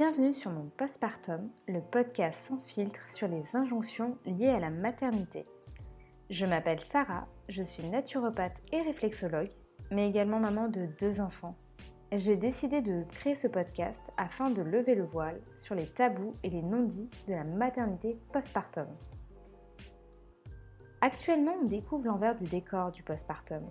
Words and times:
Bienvenue 0.00 0.32
sur 0.32 0.50
mon 0.50 0.70
postpartum, 0.78 1.50
le 1.68 1.82
podcast 1.82 2.38
sans 2.48 2.56
filtre 2.62 3.06
sur 3.14 3.28
les 3.28 3.44
injonctions 3.52 4.16
liées 4.24 4.48
à 4.48 4.58
la 4.58 4.70
maternité. 4.70 5.44
Je 6.30 6.46
m'appelle 6.46 6.80
Sarah, 6.90 7.28
je 7.50 7.62
suis 7.62 7.86
naturopathe 7.86 8.56
et 8.72 8.80
réflexologue, 8.80 9.50
mais 9.90 10.08
également 10.08 10.40
maman 10.40 10.68
de 10.68 10.86
deux 10.98 11.20
enfants. 11.20 11.54
J'ai 12.12 12.36
décidé 12.36 12.80
de 12.80 13.04
créer 13.10 13.34
ce 13.34 13.46
podcast 13.46 14.00
afin 14.16 14.48
de 14.48 14.62
lever 14.62 14.94
le 14.94 15.04
voile 15.04 15.38
sur 15.60 15.74
les 15.74 15.86
tabous 15.86 16.34
et 16.44 16.48
les 16.48 16.62
non-dits 16.62 17.10
de 17.28 17.34
la 17.34 17.44
maternité 17.44 18.16
postpartum. 18.32 18.88
Actuellement, 21.02 21.56
on 21.62 21.66
découvre 21.66 22.06
l'envers 22.06 22.38
du 22.38 22.48
décor 22.48 22.90
du 22.90 23.02
postpartum. 23.02 23.66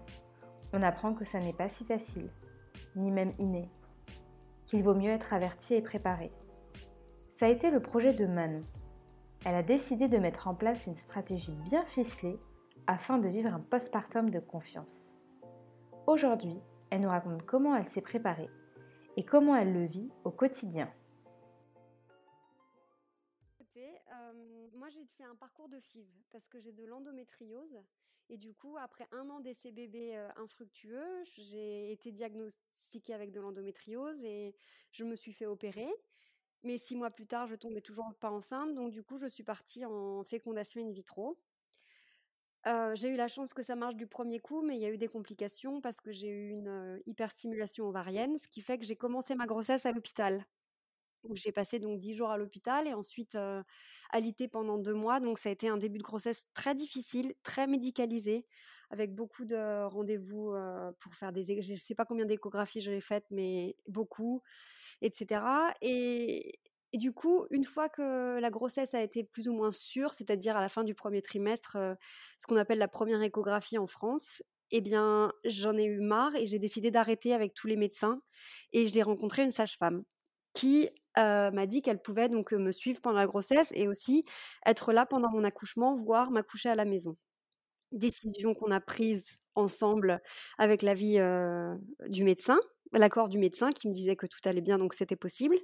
On 0.74 0.84
apprend 0.84 1.16
que 1.16 1.26
ça 1.26 1.40
n'est 1.40 1.54
pas 1.54 1.70
si 1.70 1.86
facile, 1.86 2.30
ni 2.96 3.10
même 3.10 3.34
inné, 3.40 3.68
qu'il 4.70 4.84
vaut 4.84 4.94
mieux 4.94 5.10
être 5.10 5.34
averti 5.34 5.74
et 5.74 5.82
préparé. 5.82 6.32
Ça 7.38 7.48
a 7.48 7.50
été 7.50 7.72
le 7.72 7.82
projet 7.82 8.14
de 8.14 8.28
Manon. 8.28 8.64
Elle 9.44 9.56
a 9.56 9.64
décidé 9.64 10.08
de 10.08 10.18
mettre 10.18 10.48
en 10.48 10.54
place 10.54 10.86
une 10.86 10.98
stratégie 10.98 11.56
bien 11.70 11.84
ficelée 11.86 12.38
afin 12.86 13.18
de 13.18 13.28
vivre 13.28 13.52
un 13.52 13.60
postpartum 13.60 14.30
de 14.30 14.40
confiance. 14.40 15.10
Aujourd'hui, 16.06 16.60
elle 16.92 17.02
nous 17.02 17.10
raconte 17.10 17.46
comment 17.46 17.76
elle 17.76 17.88
s'est 17.90 18.02
préparée 18.02 18.50
et 19.18 19.26
comment 19.26 19.56
elle 19.56 19.74
le 19.74 19.86
vit 19.86 20.12
au 20.24 20.32
quotidien. 20.32 20.92
Euh, 24.12 24.68
moi 24.76 24.90
j'ai 24.90 25.06
fait 25.18 25.24
un 25.24 25.36
parcours 25.36 25.70
de 25.70 25.80
FIV 25.80 26.06
parce 26.32 26.48
que 26.48 26.60
j'ai 26.60 26.74
de 26.74 26.84
l'endométriose 26.86 27.80
et 28.30 28.38
du 28.38 28.54
coup 28.54 28.76
après 28.78 29.08
un 29.12 29.30
an 29.30 29.40
d'essai 29.40 29.72
bébé 29.72 30.18
euh, 30.18 30.28
infructueux, 30.36 31.24
j'ai 31.24 31.92
été 31.92 32.12
avec 33.14 33.32
de 33.32 33.40
l'endométriose 33.40 34.24
et 34.24 34.56
je 34.92 35.04
me 35.04 35.16
suis 35.16 35.34
fait 35.34 35.46
opérer. 35.46 35.88
Mais 36.64 36.78
six 36.78 36.96
mois 36.96 37.10
plus 37.10 37.26
tard, 37.26 37.48
je 37.48 37.56
tombais 37.56 37.82
toujours 37.82 38.14
pas 38.20 38.32
enceinte, 38.32 38.74
donc 38.76 38.92
du 38.92 39.02
coup 39.02 39.18
je 39.18 39.28
suis 39.28 39.44
partie 39.44 39.86
en 39.86 40.24
fécondation 40.24 40.82
in 40.86 40.92
vitro. 40.92 41.40
Euh, 42.68 42.94
j'ai 42.96 43.08
eu 43.08 43.16
la 43.16 43.30
chance 43.30 43.54
que 43.54 43.64
ça 43.64 43.76
marche 43.76 43.96
du 43.96 44.08
premier 44.08 44.40
coup, 44.40 44.62
mais 44.62 44.76
il 44.76 44.82
y 44.82 44.86
a 44.86 44.90
eu 44.90 44.98
des 44.98 45.08
complications 45.08 45.80
parce 45.80 46.02
que 46.02 46.12
j'ai 46.12 46.28
eu 46.28 46.50
une 46.50 47.02
hyperstimulation 47.06 47.88
ovarienne, 47.88 48.38
ce 48.38 48.50
qui 48.50 48.62
fait 48.62 48.78
que 48.78 48.86
j'ai 48.86 48.98
commencé 48.98 49.36
ma 49.36 49.46
grossesse 49.46 49.86
à 49.86 49.94
l'hôpital 49.94 50.46
j'ai 51.34 51.52
passé 51.52 51.80
donc 51.80 52.00
dix 52.00 52.14
jours 52.14 52.30
à 52.30 52.38
l'hôpital 52.38 52.88
et 52.88 52.94
ensuite 52.94 53.36
euh, 53.36 53.64
pendant 54.52 54.78
deux 54.78 54.94
mois. 54.94 55.20
Donc 55.20 55.40
ça 55.40 55.50
a 55.50 55.52
été 55.52 55.68
un 55.70 55.78
début 55.78 55.98
de 55.98 56.04
grossesse 56.04 56.46
très 56.54 56.76
difficile, 56.76 57.34
très 57.44 57.68
médicalisé, 57.68 58.46
avec 58.90 59.14
beaucoup 59.14 59.46
de 59.46 59.86
rendez-vous 59.86 60.54
pour 61.00 61.14
faire 61.16 61.32
des, 61.32 61.44
je 61.62 61.74
ne 61.74 61.78
sais 61.78 61.96
pas 61.96 62.06
combien 62.06 62.26
d'échographies 62.26 62.82
j'ai 62.82 63.00
faites, 63.02 63.26
mais 63.32 63.76
beaucoup, 63.88 64.42
etc. 65.02 65.42
Et, 65.82 66.60
du 66.94 67.14
coup, 67.14 67.46
une 67.52 67.66
fois 67.66 67.88
que 67.88 68.40
la 68.40 68.50
grossesse 68.50 68.96
a 68.96 69.04
été 69.04 69.24
plus 69.24 69.48
ou 69.48 69.54
moins 69.54 69.72
sûre, 69.72 70.14
c'est-à-dire 70.16 70.58
à 70.58 70.62
la 70.62 70.70
fin 70.70 70.84
du 70.84 70.96
premier 70.96 71.22
trimestre, 71.22 71.78
ce 72.40 72.48
qu'on 72.48 72.56
appelle 72.58 72.80
la 72.80 72.88
première 72.88 73.22
échographie 73.22 73.78
en 73.78 73.86
France, 73.88 74.42
eh 74.72 74.82
bien, 74.82 75.32
j'en 75.46 75.78
ai 75.78 75.86
eu 75.86 76.00
marre 76.02 76.36
et 76.36 76.48
j'ai 76.48 76.60
décidé 76.60 76.92
d'arrêter 76.92 77.34
avec 77.34 77.54
tous 77.54 77.68
les 77.68 77.76
médecins 77.76 78.22
et 78.74 78.88
j'ai 78.88 79.04
rencontré 79.04 79.44
une 79.44 79.52
sage-femme 79.52 80.04
qui 80.54 80.90
m'a 81.16 81.68
dit 81.68 81.82
qu'elle 81.82 82.02
pouvait 82.02 82.30
donc 82.30 82.54
me 82.54 82.72
suivre 82.72 83.02
pendant 83.02 83.18
la 83.20 83.28
grossesse 83.28 83.72
et 83.76 83.88
aussi 83.88 84.26
être 84.66 84.94
là 84.94 85.06
pendant 85.06 85.30
mon 85.30 85.44
accouchement, 85.44 85.94
voire 85.96 86.32
m'accoucher 86.32 86.70
à 86.70 86.76
la 86.76 86.86
maison. 86.86 87.18
Décision 87.92 88.54
qu'on 88.54 88.72
a 88.72 88.80
prise 88.80 89.40
ensemble 89.56 90.22
avec 90.60 90.84
l'avis 90.84 91.18
du 92.08 92.24
médecin, 92.24 92.60
l'accord 92.94 93.30
du 93.30 93.38
médecin 93.40 93.70
qui 93.72 93.88
me 93.88 93.94
disait 93.94 94.16
que 94.16 94.28
tout 94.28 94.40
allait 94.46 94.62
bien, 94.62 94.78
donc 94.78 94.94
c'était 94.94 95.16
possible. 95.16 95.58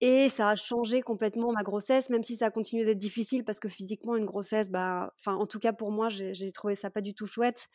Et 0.00 0.28
ça 0.28 0.50
a 0.50 0.54
changé 0.54 1.02
complètement 1.02 1.52
ma 1.52 1.64
grossesse, 1.64 2.08
même 2.08 2.22
si 2.22 2.36
ça 2.36 2.46
a 2.46 2.50
continué 2.50 2.84
d'être 2.84 2.98
difficile 2.98 3.44
parce 3.44 3.58
que 3.58 3.68
physiquement, 3.68 4.14
une 4.14 4.26
grossesse, 4.26 4.70
bah, 4.70 5.12
enfin, 5.18 5.34
en 5.34 5.46
tout 5.46 5.58
cas 5.58 5.72
pour 5.72 5.90
moi, 5.90 6.08
j'ai 6.08 6.52
trouvé 6.52 6.76
ça 6.76 6.88
pas 6.88 7.00
du 7.00 7.14
tout 7.14 7.26
chouette. 7.26 7.68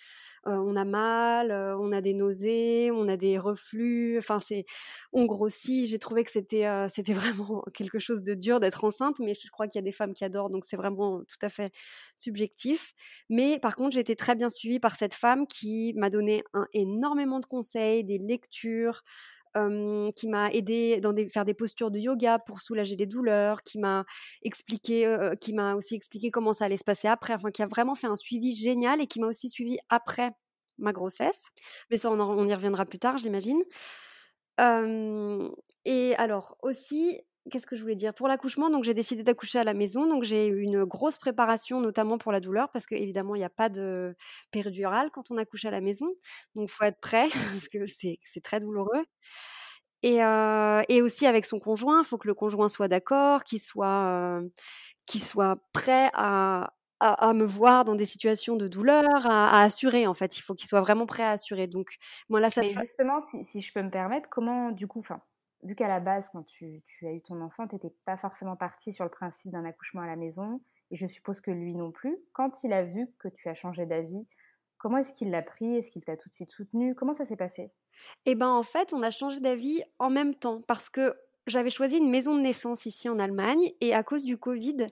Euh, 0.48 0.52
on 0.52 0.76
a 0.78 0.86
mal, 0.86 1.52
euh, 1.52 1.78
on 1.78 1.92
a 1.92 2.00
des 2.02 2.14
nausées, 2.14 2.92
on 2.92 3.08
a 3.10 3.18
des 3.18 3.38
reflux, 3.38 4.18
enfin, 4.18 4.40
c'est, 4.40 4.66
on 5.12 5.26
grossit. 5.26 5.88
J'ai 5.88 6.00
trouvé 6.00 6.24
que 6.24 6.32
c'était, 6.32 6.66
euh, 6.66 6.88
c'était 6.90 7.14
vraiment 7.14 7.64
quelque 7.74 8.00
chose 8.00 8.24
de 8.24 8.34
dur 8.34 8.60
d'être 8.62 8.84
enceinte, 8.86 9.20
mais 9.20 9.34
je 9.34 9.50
crois 9.52 9.68
qu'il 9.68 9.80
y 9.80 9.84
a 9.84 9.86
des 9.86 9.92
femmes 9.92 10.14
qui 10.14 10.24
adorent, 10.24 10.50
donc 10.50 10.64
c'est 10.66 10.78
vraiment 10.78 11.20
tout 11.26 11.38
à 11.42 11.50
fait 11.50 11.74
subjectif. 12.16 12.94
Mais 13.30 13.60
par 13.60 13.76
contre, 13.76 13.96
j'ai 13.96 14.02
été 14.02 14.16
très 14.16 14.36
bien 14.36 14.50
suivie 14.50 14.80
par 14.80 14.96
cette 14.96 15.14
femme 15.14 15.46
qui 15.48 15.94
m'a 15.98 16.10
donné 16.10 16.44
un, 16.54 16.68
énormément 16.74 17.40
de 17.40 17.46
conseils, 17.46 18.04
des 18.06 18.18
lectures, 18.18 19.04
qui 20.16 20.28
m'a 20.28 20.52
aidé 20.52 21.00
dans 21.00 21.14
faire 21.30 21.46
des 21.46 21.54
postures 21.54 21.92
de 21.92 22.00
yoga 22.00 22.40
pour 22.40 22.60
soulager 22.60 22.96
les 22.96 23.06
douleurs, 23.06 23.64
qui 23.64 23.80
m'a 23.80 24.06
expliqué, 24.42 25.32
qui 25.40 25.54
m'a 25.54 25.76
aussi 25.76 25.96
expliqué 25.96 26.32
comment 26.32 26.54
ça 26.54 26.66
allait 26.66 26.78
se 26.78 26.84
passer 26.84 27.08
après, 27.08 27.34
enfin 27.34 27.52
qui 27.52 27.62
a 27.62 27.66
vraiment 27.66 27.96
fait 27.96 28.08
un 28.08 28.16
suivi 28.16 28.56
génial 28.56 29.02
et 29.02 29.08
qui 29.08 29.20
m'a 29.20 29.28
aussi 29.28 29.50
suivi 29.50 29.78
après 29.90 30.32
ma 30.78 30.92
grossesse. 30.92 31.50
Mais 31.92 31.98
ça, 31.98 32.12
on, 32.12 32.48
y 32.48 32.54
reviendra 32.54 32.86
plus 32.86 33.00
tard, 33.00 33.18
j'imagine. 33.18 33.62
et 35.86 36.16
alors 36.18 36.58
aussi, 36.62 37.22
qu'est-ce 37.52 37.68
que 37.68 37.76
je 37.76 37.82
voulais 37.82 37.96
dire? 37.96 38.14
Pour 38.14 38.28
l'accouchement, 38.28 38.70
donc 38.70 38.84
j'ai 38.84 38.94
décidé 38.94 39.24
d'accoucher 39.24 39.60
à 39.60 39.64
la 39.64 39.74
maison. 39.74 40.08
Donc 40.08 40.24
j'ai 40.24 40.48
eu 40.48 40.62
une 40.62 40.84
grosse 40.86 41.18
préparation, 41.18 41.82
notamment 41.82 42.18
pour 42.18 42.32
la 42.32 42.40
douleur, 42.40 42.70
parce 42.72 42.86
qu'évidemment, 42.86 43.36
il 43.36 43.40
n'y 43.40 43.46
a 43.46 43.50
pas 43.50 43.70
de 43.70 44.16
péridurale 44.52 45.10
quand 45.12 45.32
on 45.32 45.38
accouche 45.38 45.66
à 45.66 45.72
la 45.72 45.82
maison. 45.82 46.08
Donc 46.56 46.70
il 46.70 46.72
faut 46.72 46.86
être 46.86 47.00
prêt, 47.00 47.28
parce 47.64 47.68
que 47.70 47.86
c'est 47.86 48.44
très 48.44 48.60
douloureux. 48.60 49.04
Et, 50.02 50.22
euh, 50.24 50.82
et, 50.90 51.02
aussi 51.02 51.26
avec 51.26 51.46
son 51.46 51.60
conjoint, 51.60 52.02
il 52.02 52.06
faut 52.06 52.18
que 52.18 52.28
le 52.28 52.34
conjoint 52.34 52.68
soit 52.68 52.90
d'accord, 52.90 53.44
qu'il 53.44 53.62
soit, 53.62 54.42
euh, 54.42 54.50
soit 55.08 55.58
prêt 55.72 56.10
à, 56.14 56.74
à, 57.00 57.34
me 57.34 57.46
voir 57.46 57.86
dans 57.86 57.96
des 57.96 58.06
situations 58.06 58.58
de 58.58 58.68
douleur, 58.68 59.26
à, 59.26 59.62
assurer 59.62 60.06
en 60.06 60.14
fait. 60.14 60.38
Il 60.38 60.42
faut 60.42 60.54
qu'il 60.54 60.68
soit 60.68 60.82
vraiment 60.82 61.06
prêt 61.06 61.24
à 61.24 61.32
assurer. 61.32 61.68
Donc 61.68 61.96
moi 62.30 62.42
là, 62.42 62.50
ça. 62.50 62.62
Mais 62.62 62.70
justement, 62.70 63.26
si, 63.28 63.46
si, 63.46 63.62
je 63.62 63.72
peux 63.74 63.82
me 63.82 63.90
permettre, 63.90 64.28
comment 64.30 64.72
du 64.72 64.88
coup, 64.88 65.00
enfin, 65.00 65.22
vu 65.64 65.76
qu'à 65.76 65.88
la 65.88 66.00
base, 66.00 66.30
quand 66.32 66.44
tu, 66.44 66.84
as 67.04 67.12
eu 67.12 67.22
ton 67.22 67.42
enfant, 67.42 67.68
tu 67.68 67.76
n'étais 67.76 67.94
pas 68.06 68.18
forcément 68.18 68.56
partie 68.56 68.94
sur 68.94 69.04
le 69.04 69.10
principe 69.10 69.52
d'un 69.52 69.66
accouchement 69.66 70.02
à 70.02 70.08
la 70.08 70.16
maison, 70.16 70.62
et 70.92 70.96
je 70.96 71.08
suppose 71.08 71.42
que 71.42 71.52
lui 71.52 71.74
non 71.76 71.92
plus. 71.92 72.18
Quand 72.34 72.64
il 72.64 72.74
a 72.74 72.84
vu 72.84 73.08
que 73.20 73.28
tu 73.28 73.50
as 73.50 73.56
changé 73.56 73.86
d'avis, 73.86 74.28
comment 74.78 74.98
est-ce 74.98 75.14
qu'il 75.14 75.32
l'a 75.32 75.42
pris? 75.42 75.76
Est-ce 75.76 75.92
qu'il 75.92 76.04
t'a 76.04 76.18
tout 76.18 76.30
de 76.30 76.36
suite 76.36 76.52
soutenu 76.52 76.96
Comment 76.96 77.16
ça 77.16 77.26
s'est 77.26 77.38
passé? 77.38 77.72
Eh 78.26 78.36
ben 78.36 78.50
en 78.50 78.64
fait, 78.64 78.94
on 78.94 79.02
a 79.02 79.12
changé 79.12 79.40
d'avis 79.40 79.82
en 80.00 80.10
même 80.10 80.36
temps 80.36 80.62
parce 80.68 80.90
que 80.90 81.16
j'avais 81.48 81.70
choisi 81.70 81.98
une 81.98 82.10
maison 82.10 82.36
de 82.36 82.42
naissance 82.42 82.86
ici 82.86 83.10
en 83.10 83.20
Allemagne 83.20 83.72
et 83.82 83.94
à 83.94 84.04
cause 84.04 84.24
du 84.24 84.38
Covid, 84.38 84.88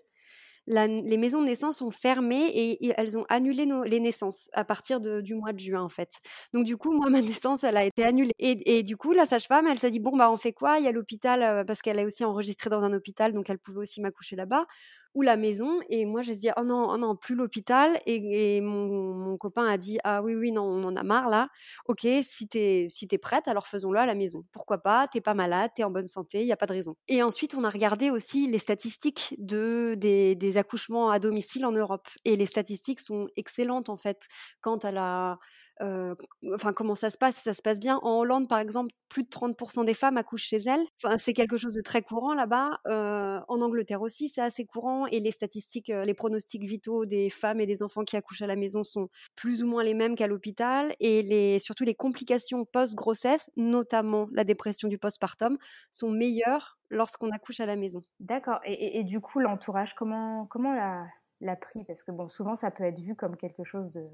les 0.67 1.17
maisons 1.17 1.41
de 1.41 1.47
naissance 1.47 1.81
ont 1.81 1.91
fermé 1.91 2.47
et, 2.53 2.93
elles 2.97 3.17
ont 3.17 3.25
annulé 3.29 3.67
les 3.85 3.99
naissances 3.99 4.49
à 4.53 4.63
partir 4.63 4.99
du 4.99 5.35
mois 5.35 5.53
de 5.53 5.59
juin 5.59 5.81
en 5.81 5.89
fait. 5.89 6.19
Donc 6.53 6.65
du 6.65 6.77
coup, 6.77 6.91
moi 6.91 7.09
ma 7.09 7.21
naissance, 7.21 7.63
elle 7.63 7.77
a 7.77 7.85
été 7.85 8.03
annulée. 8.03 8.33
Et, 8.39 8.83
du 8.83 8.97
coup, 8.97 9.13
la 9.13 9.25
sage-femme, 9.25 9.67
elle 9.67 9.79
s'est 9.79 9.91
dit 9.91 9.99
bon 9.99 10.15
bah 10.15 10.31
on 10.31 10.37
fait 10.37 10.53
quoi? 10.53 10.79
Il 10.79 10.85
y 10.85 10.87
a 10.87 10.91
l'hôpital 10.91 11.43
euh, 11.43 11.63
parce 11.63 11.81
qu'elle 11.81 11.99
est 11.99 12.05
aussi 12.05 12.23
enregistrée 12.23 12.69
dans 12.69 12.83
un 12.83 12.93
hôpital, 12.93 13.33
donc 13.33 13.49
elle 13.49 13.59
pouvait 13.59 13.79
aussi 13.79 14.01
m'accoucher 14.01 14.35
là-bas 14.35 14.65
ou 15.13 15.21
la 15.21 15.37
maison. 15.37 15.79
Et 15.89 16.05
moi, 16.05 16.21
j'ai 16.21 16.35
dit, 16.35 16.49
oh 16.57 16.63
non, 16.63 16.89
oh 16.89 16.97
non, 16.97 17.15
plus 17.15 17.35
l'hôpital. 17.35 17.99
Et, 18.05 18.61
mon, 18.61 19.13
mon, 19.13 19.37
copain 19.37 19.65
a 19.65 19.77
dit, 19.77 19.97
ah 20.03 20.21
oui, 20.21 20.35
oui, 20.35 20.51
non, 20.51 20.63
on 20.63 20.83
en 20.83 20.95
a 20.95 21.03
marre 21.03 21.29
là. 21.29 21.49
Ok, 21.85 22.07
si 22.23 22.47
t'es 22.47 22.87
si 22.89 23.07
es 23.11 23.17
prête, 23.17 23.47
alors 23.47 23.67
faisons-le 23.67 23.99
à 23.99 24.05
la 24.05 24.15
maison. 24.15 24.45
Pourquoi 24.51 24.79
pas? 24.79 25.07
T'es 25.07 25.21
pas 25.21 25.33
malade, 25.33 25.71
t'es 25.75 25.83
en 25.83 25.91
bonne 25.91 26.07
santé, 26.07 26.41
il 26.41 26.45
n'y 26.45 26.51
a 26.51 26.57
pas 26.57 26.67
de 26.67 26.73
raison. 26.73 26.95
Et 27.07 27.23
ensuite, 27.23 27.55
on 27.55 27.63
a 27.63 27.69
regardé 27.69 28.09
aussi 28.09 28.47
les 28.47 28.57
statistiques 28.57 29.35
de, 29.37 29.95
des, 29.97 30.35
des 30.35 30.57
accouchements 30.57 31.09
à 31.11 31.19
domicile 31.19 31.65
en 31.65 31.71
Europe. 31.71 32.07
Et 32.25 32.35
les 32.35 32.45
statistiques 32.45 32.99
sont 32.99 33.27
excellentes 33.35 33.89
en 33.89 33.97
fait 33.97 34.27
quant 34.61 34.77
à 34.77 34.91
la 34.91 35.39
enfin 36.53 36.73
comment 36.73 36.95
ça 36.95 37.09
se 37.09 37.17
passe, 37.17 37.37
ça 37.37 37.53
se 37.53 37.61
passe 37.61 37.79
bien. 37.79 37.97
En 38.03 38.19
Hollande, 38.19 38.47
par 38.47 38.59
exemple, 38.59 38.91
plus 39.09 39.23
de 39.23 39.29
30% 39.29 39.83
des 39.85 39.93
femmes 39.93 40.17
accouchent 40.17 40.47
chez 40.47 40.57
elles. 40.57 40.85
Enfin, 41.03 41.17
c'est 41.17 41.33
quelque 41.33 41.57
chose 41.57 41.73
de 41.73 41.81
très 41.81 42.01
courant 42.01 42.33
là-bas. 42.33 42.79
en 42.85 43.61
Angleterre 43.61 44.01
aussi, 44.01 44.29
c'est 44.29 44.41
assez 44.41 44.65
courant. 44.65 45.05
Et 45.07 45.19
les 45.19 45.31
statistiques, 45.31 45.89
les 45.89 46.13
pronostics 46.13 46.63
vitaux 46.63 47.05
des 47.05 47.29
femmes 47.29 47.59
et 47.59 47.65
des 47.65 47.83
enfants 47.83 48.03
qui 48.03 48.15
accouchent 48.15 48.41
à 48.41 48.47
la 48.47 48.55
maison 48.55 48.83
sont 48.83 49.09
plus 49.35 49.63
ou 49.63 49.67
moins 49.67 49.83
les 49.83 49.93
mêmes 49.93 50.15
qu'à 50.15 50.27
l'hôpital. 50.27 50.93
Et 50.99 51.57
surtout 51.59 51.83
les 51.83 51.95
complications 51.95 52.65
post-grossesse, 52.65 53.49
notamment 53.55 54.27
la 54.31 54.43
dépression 54.43 54.87
du 54.87 54.97
postpartum, 54.97 55.57
sont 55.91 56.09
meilleures 56.09 56.77
lorsqu'on 56.89 57.31
accouche 57.31 57.59
à 57.59 57.65
la 57.65 57.75
maison. 57.75 58.01
D'accord. 58.19 58.59
Et, 58.65 58.99
et, 58.99 59.03
du 59.03 59.21
coup, 59.21 59.39
l'entourage, 59.39 59.93
comment, 59.95 60.45
comment 60.45 60.73
la, 60.73 61.05
l'a 61.41 61.55
pris 61.55 61.83
Parce 61.85 62.03
que 62.03 62.11
bon, 62.11 62.29
souvent, 62.29 62.55
ça 62.55 62.71
peut 62.71 62.83
être 62.83 62.99
vu 62.99 63.15
comme 63.15 63.35
quelque 63.35 63.63
chose 63.63 63.91
de, 63.93 64.05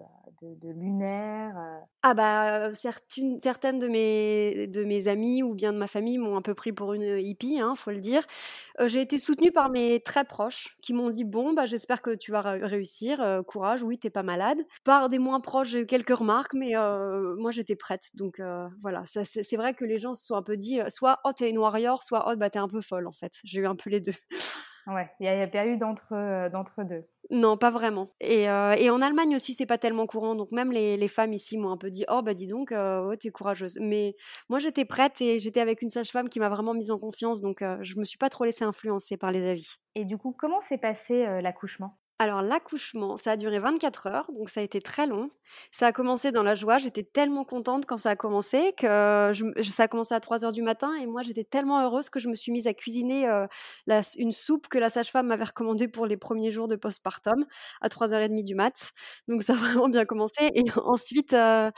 de, 0.41 0.71
lunaire. 0.71 1.57
Euh. 1.57 1.79
Ah 2.03 2.13
bah, 2.13 2.73
certaines, 2.73 3.39
certaines 3.41 3.79
de 3.79 3.87
mes, 3.87 4.67
de 4.67 4.83
mes 4.83 5.07
amies 5.07 5.43
ou 5.43 5.53
bien 5.53 5.73
de 5.73 5.77
ma 5.77 5.87
famille 5.87 6.17
m'ont 6.17 6.37
un 6.37 6.41
peu 6.41 6.53
pris 6.53 6.71
pour 6.71 6.93
une 6.93 7.19
hippie, 7.19 7.59
hein, 7.59 7.75
faut 7.75 7.91
le 7.91 7.99
dire. 7.99 8.23
j'ai 8.85 9.01
été 9.01 9.17
soutenue 9.17 9.51
par 9.51 9.69
mes 9.69 9.99
très 9.99 10.23
proches 10.23 10.77
qui 10.81 10.93
m'ont 10.93 11.09
dit 11.09 11.23
bon, 11.23 11.53
bah, 11.53 11.65
j'espère 11.65 12.01
que 12.01 12.15
tu 12.15 12.31
vas 12.31 12.41
réussir, 12.41 13.43
courage, 13.47 13.83
oui, 13.83 13.97
t'es 13.99 14.09
pas 14.09 14.23
malade. 14.23 14.59
Par 14.83 15.09
des 15.09 15.19
moins 15.19 15.39
proches, 15.39 15.69
j'ai 15.69 15.81
eu 15.81 15.85
quelques 15.85 16.15
remarques, 16.15 16.53
mais 16.53 16.73
moi, 17.37 17.51
j'étais 17.51 17.75
prête. 17.75 18.09
Donc 18.15 18.41
voilà, 18.81 19.03
c'est 19.05 19.57
vrai 19.57 19.73
que 19.73 19.85
les 19.85 19.97
gens 19.97 20.13
se 20.13 20.25
sont 20.25 20.35
un 20.35 20.43
peu 20.43 20.57
dit 20.57 20.79
soit 20.87 21.19
oh, 21.25 21.31
t'es 21.33 21.49
une 21.49 21.57
warrior, 21.57 22.03
soit 22.03 22.25
oh, 22.29 22.35
bah, 22.35 22.49
t'es 22.49 22.59
un 22.59 22.67
peu 22.69 22.81
folle 22.81 23.07
en 23.07 23.11
fait. 23.11 23.33
J'ai 23.43 23.61
eu 23.61 23.67
un 23.67 23.75
peu 23.75 23.89
les 23.89 24.01
deux. 24.01 24.15
Ouais, 24.87 25.09
il 25.19 25.23
n'y 25.23 25.41
a, 25.41 25.47
pas 25.47 25.65
eu 25.65 25.77
d'entre 25.77 26.49
d'entre 26.49 26.83
deux. 26.83 27.05
Non, 27.29 27.57
pas 27.57 27.69
vraiment. 27.69 28.13
Et, 28.21 28.49
euh, 28.49 28.73
et 28.77 28.89
en 28.89 29.01
Allemagne 29.01 29.35
aussi, 29.35 29.53
c'est 29.53 29.65
pas 29.65 29.77
tellement 29.77 30.07
courant. 30.07 30.35
Donc 30.35 30.51
même 30.51 30.71
les, 30.71 31.07
femmes 31.07 31.33
ici 31.33 31.57
m'ont 31.57 31.71
un 31.71 31.77
peu 31.77 31.89
dit, 31.89 32.05
oh 32.09 32.21
bah 32.21 32.33
dis 32.33 32.47
donc, 32.47 32.71
euh, 32.71 33.11
oh, 33.11 33.15
t'es 33.15 33.29
courageuse. 33.29 33.77
Mais 33.81 34.15
moi 34.49 34.59
j'étais 34.59 34.85
prête 34.85 35.19
et 35.21 35.39
j'étais 35.39 35.59
avec 35.59 35.81
une 35.81 35.89
sage-femme 35.89 36.29
qui 36.29 36.39
m'a 36.39 36.49
vraiment 36.49 36.73
mise 36.73 36.91
en 36.91 36.99
confiance. 36.99 37.41
Donc 37.41 37.61
euh, 37.61 37.77
je 37.81 37.97
me 37.97 38.05
suis 38.05 38.17
pas 38.17 38.29
trop 38.29 38.45
laissée 38.45 38.65
influencer 38.65 39.17
par 39.17 39.31
les 39.31 39.47
avis. 39.47 39.75
Et 39.95 40.05
du 40.05 40.17
coup, 40.17 40.35
comment 40.37 40.61
s'est 40.69 40.77
passé 40.77 41.25
l'accouchement? 41.41 41.97
Alors 42.19 42.41
l'accouchement, 42.41 43.15
ça 43.15 43.31
a 43.31 43.37
duré 43.37 43.59
24 43.59 44.07
heures, 44.07 44.31
donc 44.33 44.49
ça 44.49 44.59
a 44.59 44.63
été 44.63 44.81
très 44.81 45.05
long. 45.05 45.29
Ça 45.71 45.87
a 45.87 45.91
commencé 45.91 46.31
dans 46.31 46.41
la 46.43 46.55
joie, 46.55 46.77
j'étais 46.79 47.03
tellement 47.03 47.45
contente 47.45 47.85
quand 47.85 47.97
ça 47.97 48.09
a 48.11 48.15
commencé 48.15 48.73
que 48.77 49.31
ça 49.63 49.83
a 49.83 49.87
commencé 49.87 50.13
à 50.15 50.19
3 50.19 50.43
heures 50.43 50.51
du 50.51 50.61
matin 50.63 50.93
et 50.95 51.05
moi 51.05 51.21
j'étais 51.21 51.43
tellement 51.43 51.81
heureuse 51.83 52.09
que 52.09 52.19
je 52.19 52.27
me 52.27 52.35
suis 52.35 52.51
mise 52.51 52.65
à 52.67 52.73
cuisiner 52.73 53.27
euh, 53.29 53.45
une 54.17 54.31
soupe 54.31 54.67
que 54.67 54.77
la 54.79 54.89
sage-femme 54.89 55.27
m'avait 55.27 55.43
recommandée 55.45 55.87
pour 55.87 56.05
les 56.07 56.17
premiers 56.17 56.51
jours 56.51 56.67
de 56.67 56.75
postpartum 56.75 57.45
à 57.81 57.89
3h30 57.89 58.43
du 58.43 58.55
mat. 58.55 58.91
Donc 59.27 59.43
ça 59.43 59.53
a 59.53 59.55
vraiment 59.57 59.89
bien 59.89 60.05
commencé 60.05 60.49
et 60.55 60.65
ensuite... 60.85 61.33
Euh, 61.33 61.71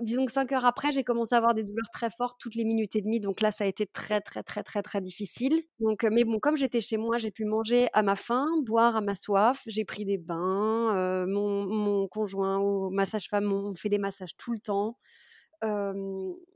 disons 0.00 0.26
que 0.26 0.32
cinq 0.32 0.52
heures 0.52 0.64
après, 0.64 0.92
j'ai 0.92 1.04
commencé 1.04 1.34
à 1.34 1.38
avoir 1.38 1.54
des 1.54 1.64
douleurs 1.64 1.90
très 1.92 2.10
fortes 2.10 2.38
toutes 2.40 2.54
les 2.54 2.64
minutes 2.64 2.96
et 2.96 3.02
demie. 3.02 3.20
Donc 3.20 3.40
là, 3.40 3.50
ça 3.50 3.64
a 3.64 3.66
été 3.66 3.86
très, 3.86 4.20
très, 4.20 4.42
très, 4.42 4.62
très, 4.62 4.82
très 4.82 5.00
difficile. 5.00 5.62
Donc, 5.80 6.04
mais 6.04 6.24
bon, 6.24 6.38
comme 6.40 6.56
j'étais 6.56 6.80
chez 6.80 6.96
moi, 6.96 7.18
j'ai 7.18 7.30
pu 7.30 7.44
manger 7.44 7.88
à 7.92 8.02
ma 8.02 8.16
faim, 8.16 8.46
boire 8.64 8.96
à 8.96 9.00
ma 9.00 9.14
soif. 9.14 9.62
J'ai 9.66 9.84
pris 9.84 10.04
des 10.04 10.18
bains. 10.18 11.26
mon, 11.26 11.66
mon, 11.66 12.08
conjoint 12.08 12.58
ou 12.58 12.90
ma 12.90 13.06
sage-femme 13.06 13.44
m'ont 13.44 13.74
fait 13.74 13.88
des 13.88 13.98
massages 13.98 14.36
tout 14.36 14.52
le 14.52 14.58
temps 14.58 14.98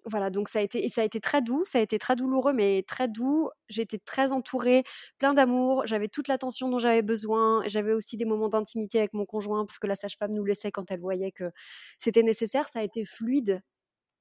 voilà, 0.05 0.31
donc 0.31 0.49
ça 0.49 0.59
a 0.61 0.63
été 0.63 0.85
et 0.85 0.89
ça 0.89 1.03
a 1.03 1.05
été 1.05 1.21
très 1.21 1.43
doux, 1.43 1.65
ça 1.65 1.79
a 1.79 1.83
été 1.83 1.99
très 1.99 2.17
douloureux, 2.17 2.53
mais 2.53 2.85
très 2.87 3.09
doux. 3.09 3.51
J'étais 3.69 3.99
très 3.99 4.33
entourée, 4.33 4.85
plein 5.19 5.35
d'amour. 5.35 5.87
J'avais 5.87 6.09
toute 6.09 6.29
l'attention 6.29 6.69
dont 6.69 6.79
j'avais 6.79 7.03
besoin. 7.03 7.63
J'avais 7.67 7.93
aussi 7.93 8.17
des 8.17 8.25
moments 8.25 8.49
d'intimité 8.49 8.99
avec 8.99 9.13
mon 9.15 9.27
conjoint 9.27 9.65
parce 9.67 9.79
que 9.79 9.87
la 9.87 9.95
sage-femme 9.95 10.33
nous 10.33 10.45
laissait 10.45 10.71
quand 10.71 10.91
elle 10.91 11.01
voyait 11.01 11.33
que 11.33 11.51
c'était 11.99 12.23
nécessaire. 12.23 12.69
Ça 12.69 12.81
a 12.81 12.83
été 12.83 13.05
fluide, 13.05 13.63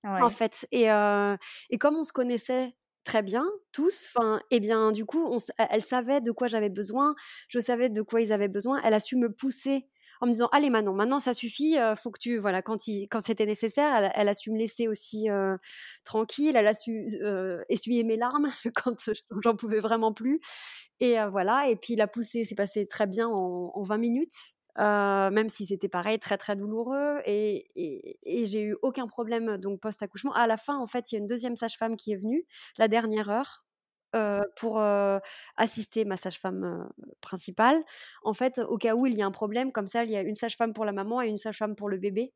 en 0.03 0.29
fait. 0.29 0.67
Et, 0.71 0.85
et 0.85 1.77
comme 1.79 1.95
on 1.95 2.03
se 2.03 2.13
connaissait 2.13 2.75
très 3.07 3.21
bien 3.21 3.45
tous 3.71 4.09
enfin 4.13 4.41
et 4.51 4.57
eh 4.57 4.59
bien 4.59 4.91
du 4.91 5.05
coup 5.05 5.25
on, 5.31 5.37
elle 5.69 5.83
savait 5.83 6.19
de 6.19 6.31
quoi 6.33 6.47
j'avais 6.47 6.67
besoin 6.67 7.15
je 7.47 7.57
savais 7.57 7.89
de 7.89 8.01
quoi 8.01 8.19
ils 8.19 8.33
avaient 8.33 8.49
besoin 8.49 8.81
elle 8.83 8.93
a 8.93 8.99
su 8.99 9.15
me 9.15 9.31
pousser 9.31 9.87
en 10.21 10.27
me 10.27 10.31
disant 10.31 10.47
allez 10.51 10.69
Manon, 10.69 10.93
maintenant 10.93 11.19
ça 11.19 11.33
suffit, 11.33 11.77
euh, 11.77 11.95
faut 11.95 12.11
que 12.11 12.19
tu 12.19 12.37
voilà 12.37 12.61
quand 12.61 12.77
quand 13.09 13.21
c'était 13.21 13.45
nécessaire, 13.45 14.11
elle, 14.13 14.29
a 14.29 14.33
su 14.33 14.51
me 14.51 14.57
laisser 14.57 14.87
aussi 14.87 15.29
euh, 15.29 15.57
tranquille, 16.03 16.55
elle 16.55 16.67
a 16.67 16.73
su 16.73 17.07
euh, 17.21 17.63
essuyer 17.69 18.03
mes 18.03 18.17
larmes 18.17 18.51
quand 18.75 19.09
j'en 19.43 19.55
pouvais 19.55 19.79
vraiment 19.79 20.13
plus 20.13 20.39
et 20.99 21.17
voilà 21.29 21.69
et 21.69 21.75
puis 21.75 21.95
la 21.95 22.07
poussée 22.07 22.43
s'est 22.43 22.55
passée 22.55 22.87
très 22.87 23.07
bien 23.07 23.27
en, 23.27 23.81
20 23.81 23.97
minutes. 23.97 24.53
même 24.77 25.49
si 25.49 25.65
c'était 25.67 25.89
pareil, 25.89 26.19
très 26.19 26.37
très 26.37 26.55
douloureux, 26.55 27.19
et, 27.25 27.67
et, 28.23 28.45
j'ai 28.47 28.63
eu 28.63 28.75
aucun 28.81 29.07
problème 29.07 29.57
donc 29.57 29.79
post 29.79 30.01
accouchement. 30.03 30.33
À 30.33 30.47
la 30.47 30.57
fin, 30.57 30.77
en 30.77 30.87
fait, 30.87 31.11
il 31.11 31.15
y 31.15 31.17
a 31.17 31.21
une 31.21 31.27
deuxième 31.27 31.55
sage-femme 31.55 31.95
qui 31.97 32.11
est 32.13 32.15
venue 32.15 32.45
la 32.77 32.87
dernière 32.87 33.29
heure 33.29 33.66
pour 34.55 34.81
assister 35.57 36.05
ma 36.05 36.17
sage-femme 36.17 36.89
principale. 37.21 37.83
En 38.23 38.33
fait, 38.33 38.59
au 38.59 38.77
cas 38.77 38.95
où 38.95 39.05
il 39.05 39.15
y 39.15 39.21
a 39.21 39.25
un 39.25 39.31
problème, 39.31 39.71
comme 39.71 39.87
ça, 39.87 40.03
il 40.03 40.11
y 40.11 40.17
a 40.17 40.21
une 40.21 40.35
sage-femme 40.35 40.73
pour 40.73 40.85
la 40.85 40.91
maman 40.91 41.21
et 41.21 41.27
une 41.27 41.37
sage-femme 41.37 41.75
pour 41.75 41.89
le 41.89 41.97
bébé. 41.97 42.33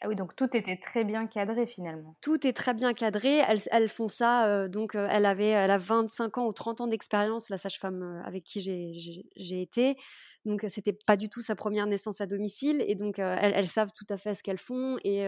Ah 0.00 0.08
oui, 0.08 0.16
donc 0.16 0.34
tout 0.34 0.56
était 0.56 0.78
très 0.78 1.04
bien 1.04 1.26
cadré 1.26 1.66
finalement. 1.66 2.16
Tout 2.20 2.46
est 2.46 2.52
très 2.52 2.74
bien 2.74 2.92
cadré. 2.94 3.38
Elles, 3.38 3.60
elles 3.70 3.88
font 3.88 4.08
ça. 4.08 4.68
donc, 4.68 4.94
elle 4.94 5.24
avait, 5.24 5.48
elle 5.48 5.70
a 5.70 5.78
25 5.78 6.38
ans 6.38 6.46
ou 6.46 6.52
30 6.52 6.80
ans 6.80 6.86
d'expérience, 6.86 7.48
la 7.48 7.58
sage-femme 7.58 8.22
avec 8.24 8.44
qui 8.44 8.60
j'ai 8.60 9.62
été. 9.62 9.96
Donc, 10.44 10.64
c'était 10.68 10.96
pas 11.06 11.16
du 11.16 11.28
tout 11.28 11.40
sa 11.40 11.54
première 11.54 11.86
naissance 11.86 12.20
à 12.20 12.26
domicile. 12.26 12.84
Et 12.86 12.94
donc, 12.94 13.18
elles, 13.18 13.68
savent 13.68 13.92
tout 13.96 14.06
à 14.08 14.16
fait 14.16 14.34
ce 14.34 14.42
qu'elles 14.42 14.58
font. 14.58 14.96
Et 15.04 15.26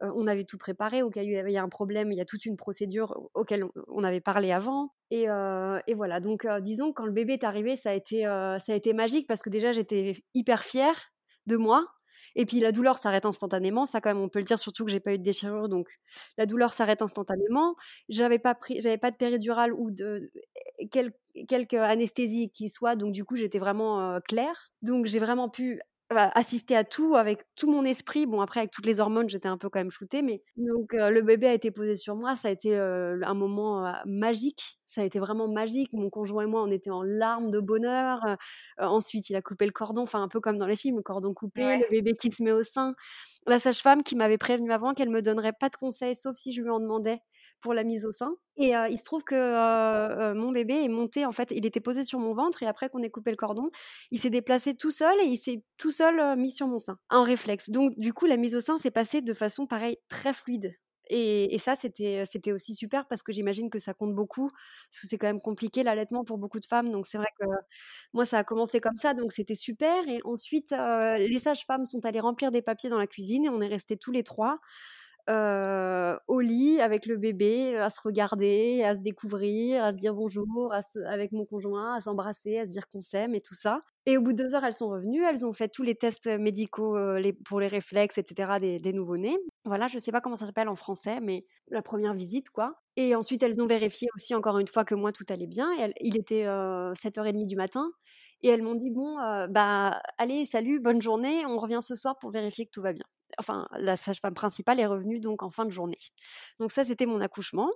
on 0.00 0.26
avait 0.26 0.44
tout 0.44 0.58
préparé. 0.58 1.02
Au 1.02 1.10
cas 1.10 1.20
où 1.20 1.24
il 1.24 1.32
y 1.32 1.38
avait 1.38 1.56
un 1.56 1.68
problème, 1.68 2.12
il 2.12 2.18
y 2.18 2.20
a 2.20 2.24
toute 2.24 2.46
une 2.46 2.56
procédure 2.56 3.28
auquel 3.34 3.64
on 3.88 4.04
avait 4.04 4.20
parlé 4.20 4.52
avant. 4.52 4.92
Et, 5.10 5.24
et 5.24 5.94
voilà. 5.94 6.20
Donc, 6.20 6.46
disons, 6.62 6.92
quand 6.92 7.04
le 7.04 7.12
bébé 7.12 7.34
est 7.34 7.44
arrivé, 7.44 7.76
ça 7.76 7.90
a 7.90 7.94
été, 7.94 8.22
ça 8.22 8.72
a 8.72 8.74
été 8.74 8.92
magique 8.92 9.26
parce 9.26 9.42
que 9.42 9.50
déjà, 9.50 9.72
j'étais 9.72 10.14
hyper 10.34 10.64
fière 10.64 11.12
de 11.46 11.56
moi 11.56 11.86
et 12.36 12.46
puis 12.46 12.60
la 12.60 12.72
douleur 12.72 12.98
s'arrête 12.98 13.26
instantanément, 13.26 13.86
ça 13.86 14.00
quand 14.00 14.10
même 14.10 14.22
on 14.22 14.28
peut 14.28 14.38
le 14.40 14.44
dire, 14.44 14.58
surtout 14.58 14.84
que 14.84 14.90
j'ai 14.90 15.00
pas 15.00 15.14
eu 15.14 15.18
de 15.18 15.22
déchirure, 15.22 15.68
donc 15.68 15.88
la 16.38 16.46
douleur 16.46 16.72
s'arrête 16.72 17.02
instantanément. 17.02 17.76
J'avais 18.08 18.38
pas 18.38 18.54
pris, 18.54 18.80
j'avais 18.80 18.98
pas 18.98 19.10
de 19.10 19.16
péridurale 19.16 19.72
ou 19.72 19.90
de 19.90 20.30
quelque 20.88 21.76
anesthésie 21.76 22.50
qui 22.50 22.68
soit, 22.68 22.96
donc 22.96 23.12
du 23.12 23.24
coup 23.24 23.36
j'étais 23.36 23.58
vraiment 23.58 24.20
claire. 24.28 24.72
Donc 24.82 25.06
j'ai 25.06 25.18
vraiment 25.18 25.48
pu 25.48 25.80
assister 26.16 26.76
à 26.76 26.84
tout 26.84 27.16
avec 27.16 27.44
tout 27.56 27.70
mon 27.70 27.84
esprit. 27.84 28.26
Bon, 28.26 28.40
après, 28.40 28.60
avec 28.60 28.70
toutes 28.70 28.86
les 28.86 29.00
hormones, 29.00 29.28
j'étais 29.28 29.48
un 29.48 29.58
peu 29.58 29.68
quand 29.68 29.80
même 29.80 29.90
shootée, 29.90 30.22
mais 30.22 30.42
donc 30.56 30.92
le 30.92 31.20
bébé 31.20 31.48
a 31.48 31.54
été 31.54 31.70
posé 31.70 31.94
sur 31.94 32.16
moi. 32.16 32.36
Ça 32.36 32.48
a 32.48 32.50
été 32.50 32.76
un 32.76 33.34
moment 33.34 33.92
magique. 34.06 34.78
Ça 34.86 35.00
a 35.00 35.04
été 35.04 35.18
vraiment 35.18 35.48
magique. 35.48 35.92
Mon 35.92 36.10
conjoint 36.10 36.44
et 36.44 36.46
moi, 36.46 36.62
on 36.62 36.70
était 36.70 36.90
en 36.90 37.02
larmes 37.02 37.50
de 37.50 37.60
bonheur. 37.60 38.20
ensuite, 38.78 39.28
il 39.30 39.36
a 39.36 39.42
coupé 39.42 39.66
le 39.66 39.72
cordon, 39.72 40.02
enfin, 40.02 40.22
un 40.22 40.28
peu 40.28 40.40
comme 40.40 40.58
dans 40.58 40.66
les 40.66 40.76
films, 40.76 40.96
le 40.96 41.02
cordon 41.02 41.34
coupé, 41.34 41.78
le 41.78 41.90
bébé 41.90 42.12
qui 42.12 42.30
se 42.30 42.42
met 42.42 42.52
au 42.52 42.62
sein. 42.62 42.94
La 43.46 43.58
sage-femme 43.58 44.02
qui 44.02 44.16
m'avait 44.16 44.38
prévenu 44.38 44.72
avant 44.72 44.94
qu'elle 44.94 45.10
me 45.10 45.22
donnerait 45.22 45.52
pas 45.52 45.68
de 45.68 45.76
conseils, 45.76 46.16
sauf 46.16 46.36
si 46.36 46.52
je 46.52 46.62
lui 46.62 46.70
en 46.70 46.80
demandais 46.80 47.20
pour 47.64 47.72
la 47.72 47.82
mise 47.82 48.04
au 48.04 48.12
sein. 48.12 48.36
Et 48.58 48.72
il 48.90 48.98
se 48.98 49.04
trouve 49.04 49.24
que 49.24 50.34
mon 50.34 50.52
bébé 50.52 50.74
est 50.84 50.88
monté, 50.88 51.24
en 51.24 51.32
fait, 51.32 51.50
il 51.50 51.64
était 51.64 51.80
posé 51.80 52.04
sur 52.04 52.18
mon 52.18 52.34
ventre 52.34 52.62
et 52.62 52.66
après 52.66 52.90
qu'on 52.90 53.02
ait 53.02 53.10
coupé 53.10 53.30
le 53.30 53.36
cordon, 53.36 53.70
il 54.10 54.20
s'est 54.20 54.30
déplacé 54.30 54.76
tout 54.76 54.90
seul 54.90 55.18
et 55.22 55.24
il 55.24 55.38
s'est 55.38 55.64
tout 55.78 55.90
seul 55.90 56.38
mis 56.38 56.52
sur 56.52 56.68
mon 56.68 56.78
sein, 56.78 56.98
en 57.08 57.24
réflexe. 57.24 57.70
Donc 57.70 57.98
du 57.98 58.12
coup, 58.12 58.26
la 58.26 58.36
mise 58.36 58.54
au 58.54 58.60
sein 58.60 58.76
s'est 58.76 58.90
passée 58.90 59.22
de 59.22 59.32
façon 59.32 59.66
pareil 59.66 59.96
très 60.08 60.34
fluide. 60.34 60.76
Et, 61.10 61.58
ça, 61.58 61.74
c'était, 61.74 62.24
c'était 62.26 62.52
aussi 62.52 62.74
super 62.74 63.06
parce 63.06 63.22
que 63.22 63.32
j'imagine 63.32 63.70
que 63.70 63.78
ça 63.78 63.92
compte 63.94 64.14
beaucoup, 64.14 64.48
parce 64.48 65.00
que 65.02 65.06
c'est 65.06 65.18
quand 65.18 65.26
même 65.26 65.40
compliqué 65.40 65.82
l'allaitement 65.82 66.24
pour 66.24 66.38
beaucoup 66.38 66.60
de 66.60 66.66
femmes. 66.66 66.90
Donc 66.90 67.06
c'est 67.06 67.18
vrai 67.18 67.28
que 67.40 67.46
moi, 68.12 68.24
ça 68.24 68.38
a 68.38 68.44
commencé 68.44 68.80
comme 68.80 68.96
ça, 68.96 69.14
donc 69.14 69.32
c'était 69.32 69.54
super. 69.54 70.06
Et 70.08 70.20
ensuite, 70.24 70.74
les 71.18 71.38
sages-femmes 71.38 71.86
sont 71.86 72.04
allées 72.04 72.20
remplir 72.20 72.50
des 72.50 72.62
papiers 72.62 72.90
dans 72.90 72.98
la 72.98 73.06
cuisine 73.06 73.46
et 73.46 73.48
on 73.48 73.60
est 73.60 73.68
restés 73.68 73.96
tous 73.96 74.12
les 74.12 74.22
trois 74.22 74.58
au 75.28 76.40
lit 76.40 76.80
avec 76.80 77.06
le 77.06 77.16
bébé, 77.16 77.76
à 77.76 77.90
se 77.90 78.00
regarder, 78.00 78.82
à 78.82 78.94
se 78.94 79.00
découvrir, 79.00 79.82
à 79.84 79.92
se 79.92 79.96
dire 79.96 80.14
bonjour 80.14 80.72
avec 81.06 81.32
mon 81.32 81.44
conjoint, 81.44 81.94
à 81.94 82.00
s'embrasser, 82.00 82.58
à 82.58 82.66
se 82.66 82.72
dire 82.72 82.88
qu'on 82.88 83.00
s'aime 83.00 83.34
et 83.34 83.40
tout 83.40 83.54
ça. 83.54 83.80
Et 84.06 84.18
au 84.18 84.20
bout 84.20 84.32
de 84.34 84.42
deux 84.42 84.54
heures, 84.54 84.64
elles 84.64 84.74
sont 84.74 84.88
revenues, 84.88 85.24
elles 85.24 85.46
ont 85.46 85.52
fait 85.54 85.68
tous 85.68 85.82
les 85.82 85.94
tests 85.94 86.26
médicaux 86.26 86.96
pour 87.46 87.60
les 87.60 87.68
réflexes, 87.68 88.18
etc. 88.18 88.58
des, 88.60 88.78
des 88.78 88.92
nouveau-nés. 88.92 89.38
Voilà, 89.64 89.88
je 89.88 89.98
sais 89.98 90.12
pas 90.12 90.20
comment 90.20 90.36
ça 90.36 90.44
s'appelle 90.44 90.68
en 90.68 90.76
français, 90.76 91.20
mais 91.22 91.46
la 91.68 91.80
première 91.80 92.12
visite, 92.12 92.50
quoi. 92.50 92.74
Et 92.96 93.14
ensuite, 93.14 93.42
elles 93.42 93.60
ont 93.62 93.66
vérifié 93.66 94.08
aussi 94.14 94.34
encore 94.34 94.58
une 94.58 94.68
fois 94.68 94.84
que 94.84 94.94
moi 94.94 95.10
tout 95.12 95.24
allait 95.30 95.46
bien. 95.46 95.70
il 96.00 96.16
était 96.16 96.44
7h30 96.44 97.46
du 97.46 97.56
matin. 97.56 97.90
Et 98.42 98.48
elles 98.48 98.62
m'ont 98.62 98.74
dit 98.74 98.90
bon, 98.90 99.16
bah 99.48 100.02
allez, 100.18 100.44
salut, 100.44 100.78
bonne 100.80 101.00
journée, 101.00 101.46
on 101.46 101.56
revient 101.56 101.80
ce 101.80 101.94
soir 101.94 102.18
pour 102.18 102.30
vérifier 102.30 102.66
que 102.66 102.70
tout 102.70 102.82
va 102.82 102.92
bien 102.92 103.06
enfin, 103.38 103.66
la 103.78 103.96
sage-femme 103.96 104.34
principale 104.34 104.80
est 104.80 104.86
revenue 104.86 105.20
donc 105.20 105.42
en 105.42 105.50
fin 105.50 105.64
de 105.64 105.70
journée. 105.70 105.98
Donc 106.60 106.72
ça, 106.72 106.84
c'était 106.84 107.06
mon 107.06 107.20
accouchement. 107.20 107.70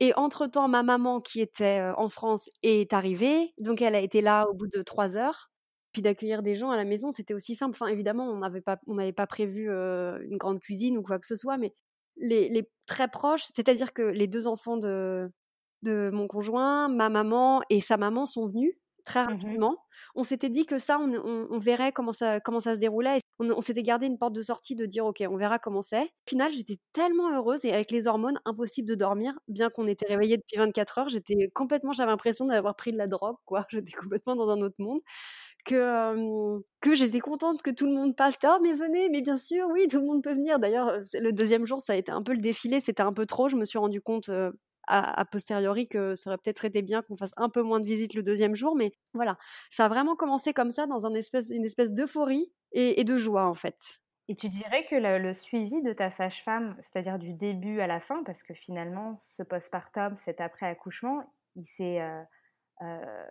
Et 0.00 0.14
entre-temps, 0.16 0.68
ma 0.68 0.82
maman 0.82 1.20
qui 1.20 1.40
était 1.40 1.82
en 1.96 2.08
France 2.08 2.48
est 2.62 2.92
arrivée. 2.92 3.52
Donc 3.58 3.82
elle 3.82 3.94
a 3.94 4.00
été 4.00 4.22
là 4.22 4.46
au 4.48 4.54
bout 4.54 4.68
de 4.68 4.82
trois 4.82 5.16
heures. 5.16 5.50
Puis 5.92 6.02
d'accueillir 6.02 6.42
des 6.42 6.54
gens 6.54 6.70
à 6.70 6.76
la 6.76 6.84
maison, 6.84 7.10
c'était 7.10 7.34
aussi 7.34 7.56
simple. 7.56 7.74
Enfin, 7.74 7.88
évidemment, 7.88 8.24
on 8.30 8.38
n'avait 8.38 8.60
pas, 8.60 8.78
pas 9.16 9.26
prévu 9.26 9.68
une 9.68 10.36
grande 10.38 10.60
cuisine 10.60 10.96
ou 10.98 11.02
quoi 11.02 11.18
que 11.18 11.26
ce 11.26 11.34
soit, 11.34 11.58
mais 11.58 11.74
les, 12.16 12.48
les 12.48 12.68
très 12.86 13.08
proches, 13.08 13.44
c'est-à-dire 13.50 13.92
que 13.92 14.02
les 14.02 14.26
deux 14.28 14.46
enfants 14.46 14.76
de, 14.76 15.30
de 15.82 16.10
mon 16.12 16.28
conjoint, 16.28 16.88
ma 16.88 17.08
maman 17.08 17.62
et 17.70 17.80
sa 17.80 17.96
maman 17.96 18.26
sont 18.26 18.46
venus 18.48 18.74
très 19.04 19.24
Mmh 19.24 19.28
rapidement. 19.28 19.76
On 20.14 20.22
s'était 20.22 20.48
dit 20.48 20.66
que 20.66 20.78
ça, 20.78 20.98
on, 20.98 21.58
verrait 21.58 21.92
comment 21.92 22.12
ça, 22.12 22.40
comment 22.40 22.60
ça 22.60 22.74
se 22.74 22.80
déroulait. 22.80 23.20
On, 23.38 23.60
s'était 23.60 23.82
gardé 23.82 24.06
une 24.06 24.18
porte 24.18 24.32
de 24.34 24.42
sortie 24.42 24.74
de 24.74 24.86
dire, 24.86 25.04
OK, 25.06 25.22
on 25.28 25.36
verra 25.36 25.58
comment 25.58 25.82
c'est. 25.82 26.04
Au 26.04 26.28
final, 26.28 26.52
j'étais 26.52 26.76
tellement 26.92 27.30
heureuse 27.34 27.64
et 27.64 27.72
avec 27.72 27.90
les 27.90 28.06
hormones, 28.06 28.40
impossible 28.44 28.88
de 28.88 28.94
dormir, 28.94 29.34
bien 29.48 29.70
qu'on 29.70 29.86
était 29.86 30.06
réveillé 30.06 30.36
depuis 30.36 30.56
24 30.56 30.98
heures. 30.98 31.08
J'étais 31.08 31.50
complètement, 31.54 31.92
j'avais 31.92 32.10
l'impression 32.10 32.46
d'avoir 32.46 32.76
pris 32.76 32.92
de 32.92 32.98
la 32.98 33.06
drogue, 33.06 33.36
quoi. 33.44 33.66
J'étais 33.70 33.92
complètement 33.92 34.36
dans 34.36 34.48
un 34.50 34.60
autre 34.62 34.76
monde. 34.78 35.00
Que, 35.66 36.58
que 36.80 36.94
j'étais 36.94 37.20
contente 37.20 37.60
que 37.62 37.70
tout 37.70 37.86
le 37.86 37.92
monde 37.92 38.16
passe. 38.16 38.36
Oh, 38.44 38.58
mais 38.62 38.72
venez, 38.72 39.10
mais 39.10 39.20
bien 39.20 39.36
sûr, 39.36 39.66
oui, 39.70 39.86
tout 39.88 40.00
le 40.00 40.06
monde 40.06 40.22
peut 40.22 40.32
venir. 40.32 40.58
D'ailleurs, 40.58 40.98
le 41.12 41.32
deuxième 41.32 41.66
jour, 41.66 41.80
ça 41.82 41.92
a 41.92 41.96
été 41.96 42.10
un 42.10 42.22
peu 42.22 42.32
le 42.32 42.40
défilé, 42.40 42.80
c'était 42.80 43.02
un 43.02 43.12
peu 43.12 43.26
trop. 43.26 43.48
Je 43.48 43.56
me 43.56 43.66
suis 43.66 43.78
rendu 43.78 44.00
compte 44.00 44.30
a, 44.90 45.24
posteriori 45.24 45.88
que 45.88 46.14
ça 46.14 46.30
aurait 46.30 46.38
peut-être 46.38 46.64
été 46.64 46.82
bien 46.82 47.02
qu'on 47.02 47.16
fasse 47.16 47.32
un 47.36 47.48
peu 47.48 47.62
moins 47.62 47.80
de 47.80 47.86
visites 47.86 48.14
le 48.14 48.22
deuxième 48.22 48.54
jour, 48.54 48.76
mais 48.76 48.92
voilà, 49.14 49.38
ça 49.68 49.86
a 49.86 49.88
vraiment 49.88 50.16
commencé 50.16 50.52
comme 50.52 50.70
ça 50.70 50.86
dans 50.86 51.06
une 51.06 51.16
espèce 51.16 51.92
d'euphorie 51.92 52.52
et, 52.72 53.04
de 53.04 53.16
joie 53.16 53.46
en 53.46 53.54
fait. 53.54 53.76
Et 54.28 54.36
tu 54.36 54.48
dirais 54.48 54.86
que 54.88 54.94
le, 54.94 55.34
suivi 55.34 55.82
de 55.82 55.92
ta 55.92 56.10
sage-femme, 56.12 56.76
c'est-à-dire 56.82 57.18
du 57.18 57.32
début 57.32 57.80
à 57.80 57.86
la 57.86 58.00
fin, 58.00 58.22
parce 58.24 58.42
que 58.42 58.54
finalement, 58.54 59.20
ce 59.36 59.42
postpartum, 59.42 60.16
cet 60.24 60.40
après-accouchement, 60.40 61.24
il 61.56 61.66
s'est, 61.66 62.00
euh, 62.00 62.22
euh, 62.82 63.24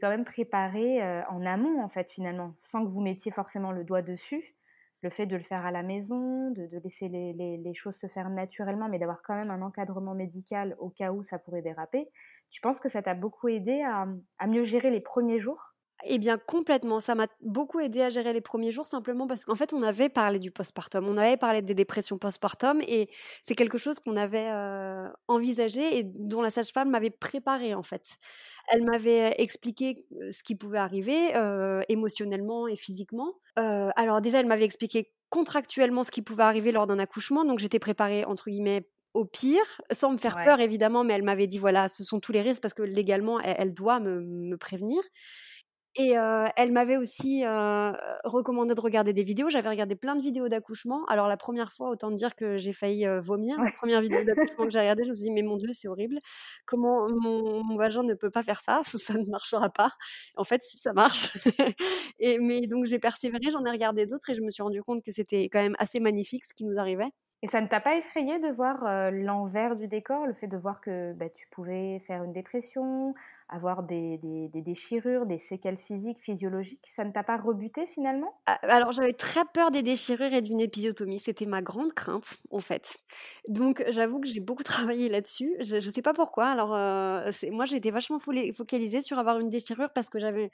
quand 0.00 0.10
même 0.10 0.26
préparé 0.26 1.02
euh, 1.02 1.22
en 1.30 1.46
amont, 1.46 1.82
en 1.82 1.88
fait, 1.88 2.10
finalement, 2.12 2.54
sans 2.70 2.84
que 2.84 2.90
vous 2.90 3.00
mettiez 3.00 3.32
forcément 3.32 3.72
le 3.72 3.84
doigt 3.84 4.02
dessus 4.02 4.54
le 5.02 5.10
fait 5.10 5.26
de 5.26 5.36
le 5.36 5.42
faire 5.42 5.64
à 5.64 5.70
la 5.70 5.82
maison, 5.82 6.50
de, 6.50 6.68
laisser 6.84 7.08
les, 7.08 7.74
choses 7.74 7.96
se 7.96 8.06
faire 8.08 8.28
naturellement, 8.28 8.88
mais 8.88 8.98
d'avoir 8.98 9.22
quand 9.22 9.34
même 9.34 9.50
un 9.50 9.62
encadrement 9.62 10.14
médical 10.14 10.76
au 10.78 10.90
cas 10.90 11.12
où 11.12 11.22
ça 11.22 11.38
pourrait 11.38 11.62
déraper, 11.62 12.08
tu 12.50 12.60
penses 12.60 12.80
que 12.80 12.88
ça 12.88 13.02
t'a 13.02 13.14
beaucoup 13.14 13.48
aidé 13.48 13.82
à 13.82 14.46
mieux 14.46 14.64
gérer 14.64 14.90
les 14.90 15.00
premiers 15.00 15.40
jours? 15.40 15.69
Eh 16.04 16.18
bien, 16.18 16.38
complètement. 16.38 17.00
Ça 17.00 17.14
m'a 17.14 17.26
beaucoup 17.42 17.80
aidé 17.80 18.00
à 18.02 18.10
gérer 18.10 18.32
les 18.32 18.40
premiers 18.40 18.70
jours, 18.70 18.86
simplement 18.86 19.26
parce 19.26 19.44
qu'en 19.44 19.54
fait, 19.54 19.72
on 19.72 19.82
avait 19.82 20.08
parlé 20.08 20.38
du 20.38 20.50
postpartum, 20.50 21.06
on 21.06 21.16
avait 21.16 21.36
parlé 21.36 21.62
des 21.62 21.74
dépressions 21.74 22.18
postpartum, 22.18 22.80
et 22.86 23.08
c'est 23.42 23.54
quelque 23.54 23.78
chose 23.78 23.98
qu'on 23.98 24.16
avait 24.16 24.48
euh, 24.50 25.08
envisagé 25.28 25.98
et 25.98 26.04
dont 26.04 26.42
la 26.42 26.50
sage-femme 26.50 26.90
m'avait 26.90 27.10
préparé, 27.10 27.74
en 27.74 27.82
fait. 27.82 28.04
Elle 28.68 28.84
m'avait 28.84 29.34
expliqué 29.38 30.06
euh, 30.20 30.30
ce 30.30 30.42
qui 30.42 30.54
pouvait 30.54 30.78
arriver 30.78 31.34
euh, 31.36 31.82
émotionnellement 31.88 32.68
et 32.68 32.76
physiquement. 32.76 33.34
alors 33.56 34.20
déjà, 34.20 34.40
elle 34.40 34.46
m'avait 34.46 34.64
expliqué 34.64 35.12
contractuellement 35.28 36.02
ce 36.02 36.10
qui 36.10 36.22
pouvait 36.22 36.42
arriver 36.42 36.72
lors 36.72 36.86
d'un 36.86 36.98
accouchement, 36.98 37.44
donc 37.44 37.58
j'étais 37.58 37.78
préparée, 37.78 38.24
entre 38.24 38.50
guillemets, 38.50 38.86
au 39.14 39.24
pire, 39.24 39.80
sans 39.90 40.12
me 40.12 40.18
faire 40.18 40.36
peur 40.44 40.60
évidemment, 40.60 41.04
mais 41.04 41.14
elle 41.14 41.24
m'avait 41.24 41.46
dit 41.46 41.58
voilà, 41.58 41.88
ce 41.88 42.04
sont 42.04 42.20
tous 42.20 42.32
les 42.32 42.42
risques 42.42 42.62
parce 42.62 42.74
que 42.74 42.82
légalement, 42.82 43.40
elle, 43.40 43.74
doit 43.74 43.98
me, 43.98 44.20
me 44.20 44.56
prévenir. 44.56 45.02
Et 45.96 46.12
elle 46.56 46.72
m'avait 46.72 46.96
aussi 46.96 47.44
recommandé 48.24 48.74
de 48.74 48.80
regarder 48.80 49.12
des 49.12 49.24
vidéos. 49.24 49.50
J'avais 49.50 49.68
regardé 49.68 49.96
plein 49.96 50.14
de 50.14 50.22
vidéos 50.22 50.48
d'accouchement. 50.48 51.04
Alors 51.06 51.26
la 51.26 51.36
première 51.36 51.72
fois, 51.72 51.90
autant 51.90 52.10
dire 52.10 52.36
que 52.36 52.58
j'ai 52.58 52.72
failli 52.72 53.06
vomir. 53.20 53.60
La 53.62 53.72
première 53.72 54.00
vidéo 54.00 54.22
d'accouchement 54.22 54.64
que 54.64 54.70
j'ai 54.70 54.80
regardée, 54.80 55.02
je 55.04 55.10
me 55.10 55.16
suis 55.16 55.24
dit 55.24 55.30
mais 55.32 55.42
mon 55.42 55.56
Dieu, 55.56 55.70
c'est 55.72 55.88
horrible. 55.88 56.18
Comment 56.64 57.08
mon, 57.08 57.76
vagin 57.76 58.02
ne 58.02 58.14
peut 58.14 58.30
pas 58.30 58.42
faire 58.42 58.60
ça? 58.60 58.80
Ça, 58.84 59.14
ne 59.14 59.28
marchera 59.30 59.70
pas. 59.70 59.92
En 60.36 60.44
fait, 60.44 60.62
si 60.62 60.78
ça 60.78 60.92
marche. 60.92 61.30
et 62.18 62.38
mais 62.38 62.66
donc 62.66 62.84
j'ai 62.84 62.98
persévéré, 62.98 63.50
j'en 63.50 63.64
ai 63.64 63.70
regardé 63.70 64.06
d'autres 64.06 64.30
et 64.30 64.34
je 64.34 64.42
me 64.42 64.50
suis 64.50 64.62
rendu 64.62 64.82
compte 64.82 65.02
que 65.04 65.12
c'était 65.12 65.44
quand 65.44 65.60
même 65.60 65.76
assez 65.78 66.00
magnifique 66.00 66.44
ce 66.44 66.54
qui 66.54 66.64
nous 66.64 66.78
arrivait. 66.78 67.10
Et 67.42 67.48
ça 67.48 67.62
ne 67.62 67.66
t'a 67.66 67.80
pas 67.80 67.96
effrayé 67.96 68.38
de 68.38 68.48
voir 68.48 69.10
l'envers 69.12 69.74
du 69.74 69.88
décor, 69.88 70.26
le 70.26 70.34
fait 70.34 70.46
de 70.46 70.58
voir 70.58 70.82
que 70.82 71.14
bah, 71.14 71.30
tu 71.30 71.48
pouvais 71.50 72.00
faire 72.06 72.22
une 72.22 72.34
dépression, 72.34 73.14
avoir 73.50 73.82
des, 73.82 74.18
des, 74.18 74.62
déchirures, 74.62 75.26
des 75.26 75.38
séquelles 75.38 75.78
physiques, 75.78 76.18
physiologiques. 76.22 76.86
Ça 76.94 77.04
ne 77.04 77.10
t'a 77.10 77.22
pas 77.22 77.36
rebuté 77.36 77.86
finalement? 77.94 78.32
Ah, 78.46 78.58
Alors 78.62 78.92
j'avais 78.92 79.12
très 79.12 79.44
peur 79.52 79.70
des 79.70 79.82
déchirures 79.82 80.32
et 80.32 80.40
d'une 80.40 80.60
épisiotomie. 80.60 81.18
C'était 81.18 81.46
ma 81.46 81.60
grande 81.60 81.92
crainte 81.92 82.38
en 82.50 82.60
fait. 82.60 82.98
Donc 83.48 83.84
j'avoue 83.88 84.20
que 84.20 84.28
j'ai 84.28 84.40
beaucoup 84.40 84.62
travaillé 84.92 85.08
là-dessus. 85.08 85.56
Je 85.60 85.76
ne 85.76 85.80
sais 85.80 86.02
pas 86.02 86.12
pourquoi. 86.14 86.46
Alors 86.46 86.74
euh, 86.74 87.30
moi 87.50 87.64
j'étais 87.64 87.90
vachement 87.90 88.18
focalisée 88.18 89.02
sur 89.02 89.18
avoir 89.18 89.38
une 89.40 89.50
déchirure 89.50 89.90
parce 89.92 90.10
que 90.10 90.18
j'avais 90.18 90.50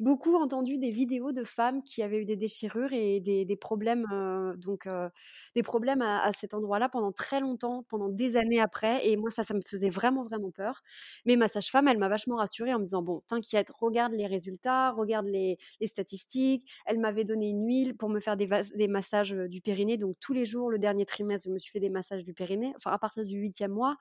beaucoup 0.00 0.34
entendu 0.36 0.78
des 0.78 0.90
vidéos 0.90 1.32
de 1.32 1.44
femmes 1.44 1.82
qui 1.82 2.02
avaient 2.02 2.22
eu 2.22 2.24
des 2.24 2.36
déchirures 2.36 2.92
et 2.92 3.20
des, 3.20 3.44
des 3.44 3.56
problèmes, 3.56 4.06
euh, 4.12 4.54
donc, 4.56 4.86
euh, 4.86 5.08
des 5.54 5.62
problèmes 5.62 6.02
à, 6.02 6.22
à 6.22 6.32
cet 6.32 6.54
endroit-là 6.54 6.88
pendant 6.88 7.12
très 7.12 7.40
longtemps, 7.40 7.84
pendant 7.88 8.08
des 8.08 8.36
années 8.36 8.60
après. 8.60 9.06
Et 9.06 9.16
moi 9.16 9.30
ça, 9.30 9.44
ça 9.44 9.54
me 9.54 9.60
faisait 9.66 9.90
vraiment 9.90 10.24
vraiment 10.24 10.50
peur. 10.50 10.82
Mais 11.26 11.36
ma 11.36 11.48
sage-femme, 11.48 11.88
elle 11.88 11.98
m'a 11.98 12.08
vachement 12.08 12.37
rassurée 12.38 12.74
en 12.74 12.78
me 12.78 12.84
disant 12.84 13.02
bon, 13.02 13.22
t'inquiète, 13.26 13.70
regarde 13.78 14.12
les 14.12 14.26
résultats, 14.26 14.92
regarde 14.92 15.26
les, 15.26 15.58
statistiques. 15.86 16.68
Elle 16.86 16.98
m'avait 16.98 17.24
donné 17.24 17.50
une 17.50 17.66
huile 17.66 17.96
pour 17.96 18.08
me 18.08 18.20
faire 18.20 18.36
des, 18.36 18.48
des, 18.74 18.88
massages 18.88 19.30
du 19.32 19.60
périnée. 19.60 19.96
Donc 19.96 20.16
tous 20.20 20.32
les 20.32 20.44
jours, 20.44 20.70
le 20.70 20.78
dernier 20.78 21.06
trimestre, 21.06 21.48
je 21.48 21.52
me 21.52 21.58
suis 21.58 21.70
fait 21.70 21.80
des 21.80 21.90
massages 21.90 22.24
du 22.24 22.34
périnée. 22.34 22.72
Enfin, 22.76 22.90
à 22.92 22.98
partir 22.98 23.24
du 23.24 23.36
huitième 23.38 23.72
mois. 23.72 23.96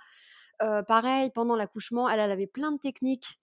pareil, 0.87 1.31
pendant 1.33 1.55
l'accouchement, 1.55 2.09
elle, 2.09 2.19
elle 2.19 2.31
avait 2.31 2.47
plein 2.47 2.71
de 2.71 2.79
techniques 2.79 3.39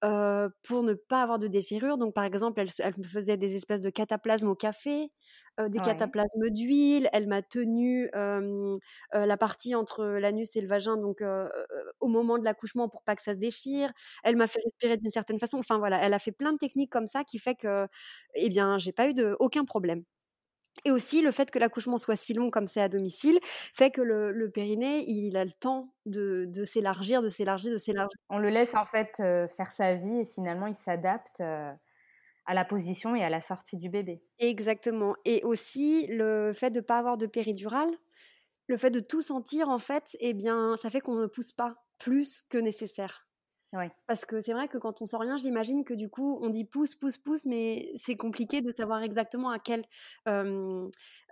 pour 0.00 0.82
ne 0.82 0.94
pas 0.94 1.22
avoir 1.22 1.38
de 1.38 1.46
déchirure. 1.46 1.96
Donc, 1.98 2.14
par 2.14 2.24
exemple, 2.24 2.60
elle, 2.60 2.68
elle, 2.78 2.94
me 2.98 3.04
faisait 3.04 3.36
des 3.36 3.54
espèces 3.54 3.80
de 3.80 3.90
cataplasmes 3.90 4.48
au 4.48 4.56
café, 4.56 5.10
des 5.58 5.78
cataplasmes 5.80 6.50
d'huile. 6.50 7.08
Elle 7.12 7.26
m'a 7.28 7.42
tenu 7.42 8.10
la 8.12 9.36
partie 9.36 9.74
entre 9.74 10.04
l'anus 10.04 10.56
et 10.56 10.60
le 10.60 10.68
vagin, 10.68 10.96
donc 10.96 11.22
au 12.00 12.08
moment 12.08 12.38
de 12.38 12.44
l'accouchement 12.44 12.88
pour 12.88 13.02
pas 13.02 13.16
que 13.16 13.22
ça 13.22 13.34
se 13.34 13.38
déchire. 13.38 13.92
Elle 14.24 14.36
m'a 14.36 14.46
fait 14.46 14.60
respirer 14.64 14.96
d'une 14.96 15.10
certaine 15.10 15.38
façon. 15.38 15.58
Enfin 15.58 15.78
voilà, 15.78 16.00
elle 16.02 16.14
a 16.14 16.18
fait 16.18 16.32
plein 16.32 16.52
de 16.52 16.58
techniques 16.58 16.90
comme 16.90 17.06
ça 17.06 17.24
qui 17.24 17.38
fait 17.38 17.54
que, 17.54 17.86
eh 18.34 18.48
bien, 18.48 18.78
j'ai 18.78 18.92
pas 18.92 19.08
eu 19.08 19.14
de 19.14 19.36
aucun 19.40 19.64
problème. 19.64 20.04
Et 20.84 20.90
aussi, 20.90 21.22
le 21.22 21.30
fait 21.30 21.50
que 21.50 21.58
l'accouchement 21.58 21.98
soit 21.98 22.16
si 22.16 22.32
long 22.32 22.50
comme 22.50 22.66
c'est 22.66 22.80
à 22.80 22.88
domicile 22.88 23.38
fait 23.74 23.90
que 23.90 24.00
le, 24.00 24.50
périnée, 24.50 25.04
il 25.06 25.36
a 25.36 25.44
le 25.44 25.52
temps 25.52 25.92
de, 26.06 26.50
s'élargir, 26.64 27.22
de 27.22 27.28
s'élargir, 27.28 27.72
de 27.72 27.78
s'élargir. 27.78 28.18
On 28.30 28.38
le 28.38 28.48
laisse 28.48 28.74
en 28.74 28.86
fait 28.86 29.12
faire 29.16 29.70
sa 29.72 29.94
vie 29.94 30.20
et 30.20 30.26
finalement, 30.26 30.66
il 30.66 30.74
s'adapte 30.74 31.42
à 32.46 32.54
la 32.54 32.64
position 32.64 33.14
et 33.14 33.22
à 33.22 33.30
la 33.30 33.40
sortie 33.40 33.76
du 33.76 33.88
bébé. 33.88 34.22
Exactement. 34.38 35.14
Et 35.24 35.42
aussi, 35.44 36.06
le 36.08 36.52
fait 36.52 36.70
de 36.70 36.80
ne 36.80 36.84
pas 36.84 36.98
avoir 36.98 37.16
de 37.16 37.26
péridurale, 37.26 37.90
le 38.66 38.76
fait 38.76 38.90
de 38.90 39.00
tout 39.00 39.22
sentir, 39.22 39.68
en 39.68 39.78
fait, 39.78 40.16
eh 40.20 40.34
bien, 40.34 40.76
ça 40.76 40.90
fait 40.90 41.00
qu'on 41.00 41.16
ne 41.16 41.26
pousse 41.26 41.52
pas 41.52 41.76
plus 41.98 42.42
que 42.48 42.58
nécessaire. 42.58 43.28
Parce 44.06 44.26
que 44.26 44.40
c'est 44.40 44.52
vrai 44.52 44.68
que 44.68 44.76
quand 44.76 45.00
on 45.00 45.06
sent 45.06 45.16
rien, 45.18 45.36
j'imagine 45.36 45.84
que 45.84 45.94
du 45.94 46.10
coup, 46.10 46.38
on 46.42 46.50
dit 46.50 46.64
pousse, 46.64 46.94
pousse, 46.94 47.16
pousse, 47.16 47.46
mais 47.46 47.90
c'est 47.96 48.16
compliqué 48.16 48.60
de 48.60 48.70
savoir 48.70 49.02
exactement 49.02 49.50
à 49.50 49.58
quelle 49.58 49.84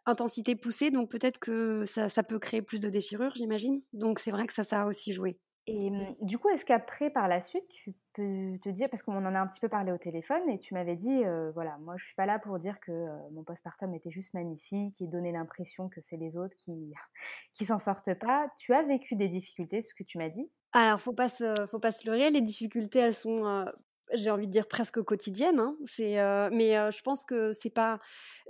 intensité 0.07 0.57
pousser. 0.57 0.91
Donc 0.91 1.11
peut-être 1.11 1.39
que 1.39 1.85
ça, 1.85 2.09
ça, 2.09 2.23
peut 2.23 2.39
créer 2.39 2.63
plus 2.63 2.81
de 2.81 2.89
déchirures, 2.89 3.35
j'imagine. 3.35 3.81
Donc 3.93 4.19
c'est 4.19 4.31
vrai 4.31 4.47
que 4.47 4.55
ça, 4.55 4.63
ça 4.63 4.83
a 4.83 4.87
aussi 4.87 5.13
joué. 5.13 5.39
Et 5.67 5.91
mmh, 5.91 6.17
du 6.23 6.39
coup, 6.39 6.49
est-ce 6.49 6.65
qu'après, 6.65 7.11
par 7.11 7.29
la 7.29 7.41
suite, 7.43 7.67
tu 7.69 7.95
peux 8.15 8.59
te 8.63 8.69
dire, 8.71 8.89
parce 8.91 9.03
qu'on 9.03 9.15
en 9.15 9.35
a 9.35 9.41
un 9.41 9.47
petit 9.47 9.61
peu 9.61 9.69
parlé 9.69 9.93
au 9.93 9.99
téléphone, 9.99 10.49
et 10.49 10.59
tu 10.59 10.75
m'avais 10.75 10.97
dit, 10.97 11.23
voilà, 11.55 11.79
moi 11.79 11.97
je 11.97 12.05
suis 12.07 12.15
pas 12.15 12.27
là 12.27 12.39
pour 12.39 12.59
dire 12.59 12.81
que 12.81 13.07
mon 13.33 13.45
postpartum 13.45 13.95
était 13.95 14.11
juste 14.11 14.35
magnifique 14.35 15.01
et 15.01 15.07
donner 15.07 15.33
l'impression 15.33 15.89
que 15.89 16.01
c'est 16.01 16.17
les 16.17 16.37
autres 16.37 16.57
qui 16.57 16.93
qui 17.55 17.67
s'en 17.67 17.79
sortent 17.79 18.15
pas. 18.15 18.49
Tu 18.59 18.75
as 18.75 18.83
vécu 18.83 19.17
des 19.17 19.29
difficultés, 19.29 19.83
ce 19.83 19.95
que 19.95 20.03
tu 20.03 20.19
m'as 20.19 20.29
dit? 20.29 20.51
Alors, 20.73 21.01
faut 21.01 21.13
pas 21.13 21.29
faut 21.29 21.81
pas 21.81 21.93
se 21.93 22.07
leurrer, 22.07 22.31
les 22.31 22.41
difficultés, 22.43 23.01
elles 23.01 23.15
sont 23.15 23.67
j'ai 24.13 24.31
envie 24.31 24.47
de 24.47 24.53
dire 24.53 24.67
presque 24.69 25.01
quotidienne. 25.03 25.59
Hein. 25.59 25.77
C'est, 25.85 26.19
euh, 26.19 26.49
mais 26.53 26.77
euh, 26.77 26.91
je 26.91 27.03
pense 27.03 27.25
que 27.25 27.53
c'est 27.53 27.71
pas, 27.71 28.01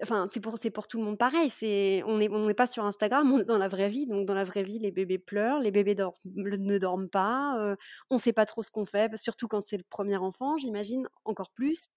enfin 0.02 0.26
c'est 0.29 0.40
pour 0.40 0.59
c'est 0.59 0.71
pour 0.71 0.87
tout 0.87 0.99
le 0.99 1.05
monde 1.05 1.19
pareil. 1.19 1.50
C'est 1.50 2.02
on 2.07 2.19
n'est 2.19 2.29
on 2.29 2.47
n'est 2.47 2.55
pas 2.55 2.67
sur 2.67 2.85
Instagram, 2.85 3.31
on 3.33 3.40
est 3.40 3.45
dans 3.45 3.59
la 3.59 3.69
vraie 3.69 3.88
vie. 3.88 4.07
Donc 4.07 4.26
dans 4.26 4.35
la 4.35 4.45
vraie 4.45 4.62
vie, 4.62 4.79
les 4.79 4.90
bébés 4.90 5.19
pleurent, 5.19 5.61
les 5.61 5.71
bébés 5.71 5.95
ne 6.25 6.79
dorment 6.79 7.09
pas. 7.11 7.59
Euh, 7.59 7.76
on 8.11 8.19
sait 8.19 8.33
pas 8.33 8.47
trop 8.47 8.62
ce 8.62 8.71
qu'on 8.71 8.85
fait, 8.85 9.17
surtout 9.17 9.49
quand 9.49 9.64
c'est 9.64 9.79
le 9.79 9.85
premier 9.88 10.17
enfant, 10.17 10.57
j'imagine 10.57 11.09
encore 11.25 11.50
plus. 11.50 11.88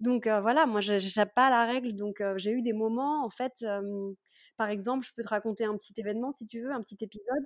Donc 0.00 0.26
voilà, 0.28 0.66
moi 0.66 0.80
j'échappe 0.80 1.34
pas 1.34 1.46
à 1.46 1.50
la 1.50 1.64
règle. 1.66 1.94
Donc 1.96 2.22
j'ai 2.36 2.50
eu 2.52 2.62
des 2.62 2.72
moments 2.72 3.24
en 3.24 3.30
fait. 3.30 3.64
par 4.56 4.68
exemple, 4.70 5.06
je 5.06 5.12
peux 5.14 5.22
te 5.22 5.28
raconter 5.28 5.64
un 5.64 5.76
petit 5.76 5.94
événement 5.98 6.30
si 6.30 6.46
tu 6.46 6.60
veux, 6.62 6.72
un 6.72 6.80
petit 6.82 6.98
épisode 7.00 7.44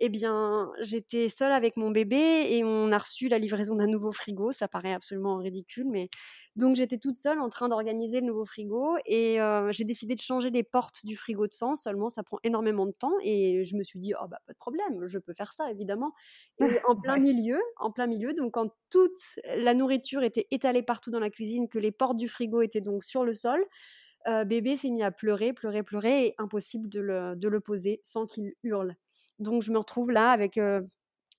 eh 0.00 0.08
bien, 0.08 0.72
j'étais 0.80 1.28
seule 1.28 1.52
avec 1.52 1.76
mon 1.76 1.90
bébé 1.90 2.16
et 2.50 2.64
on 2.64 2.90
a 2.90 2.98
reçu 2.98 3.28
la 3.28 3.38
livraison 3.38 3.74
d'un 3.76 3.86
nouveau 3.86 4.12
frigo. 4.12 4.50
Ça 4.50 4.66
paraît 4.66 4.94
absolument 4.94 5.36
ridicule, 5.36 5.86
mais 5.90 6.08
donc 6.56 6.76
j'étais 6.76 6.96
toute 6.98 7.16
seule 7.16 7.38
en 7.38 7.50
train 7.50 7.68
d'organiser 7.68 8.20
le 8.20 8.26
nouveau 8.26 8.44
frigo 8.46 8.96
et 9.04 9.38
j'ai 9.70 9.84
décidé 9.84 10.14
de 10.14 10.20
changer 10.20 10.50
les 10.50 10.62
portes 10.62 11.04
du 11.04 11.16
frigo 11.16 11.46
de 11.46 11.52
sang. 11.52 11.74
Seulement, 11.74 12.08
ça 12.08 12.22
prend 12.22 12.38
énormément 12.44 12.86
de 12.86 12.92
temps 12.92 13.12
et 13.22 13.62
je 13.62 13.76
me 13.76 13.82
suis 13.82 13.98
dit, 13.98 14.14
oh 14.20 14.26
bah 14.26 14.38
pas 14.46 14.52
de 14.54 14.58
problème, 14.58 15.06
je 15.06 15.18
peux 15.18 15.34
faire 15.34 15.52
ça 15.52 15.70
évidemment. 15.70 16.12
Et 16.58 16.64
en 16.88 16.96
plein 16.96 17.18
milieu, 17.18 17.60
en 17.76 17.90
plein 17.90 18.06
milieu, 18.06 18.32
donc 18.32 18.52
quand 18.54 18.70
toute 18.88 19.38
la 19.44 19.74
nourriture 19.74 20.22
était 20.22 20.46
étalée 20.50 20.82
partout 20.82 21.10
dans 21.10 21.20
la 21.20 21.30
cuisine, 21.30 21.68
que 21.68 21.78
les 21.78 21.92
portes 21.92 22.16
du 22.16 22.28
frigo 22.28 22.62
étaient 22.62 22.80
donc 22.80 23.04
sur 23.04 23.24
le 23.24 23.34
sol. 23.34 23.64
bébé 24.46 24.76
s'est 24.76 24.90
mis 24.90 25.02
à 25.02 25.10
pleurer, 25.10 25.52
pleurer, 25.52 25.82
pleurer, 25.82 26.26
et 26.26 26.34
impossible 26.38 26.88
de 26.88 27.00
le, 27.00 27.36
de 27.36 27.48
le 27.48 27.60
poser 27.60 28.00
sans 28.02 28.26
qu'il 28.26 28.54
hurle. 28.62 28.96
Donc 29.40 29.62
je 29.62 29.72
me 29.72 29.78
retrouve 29.78 30.10
là 30.10 30.30
avec 30.30 30.58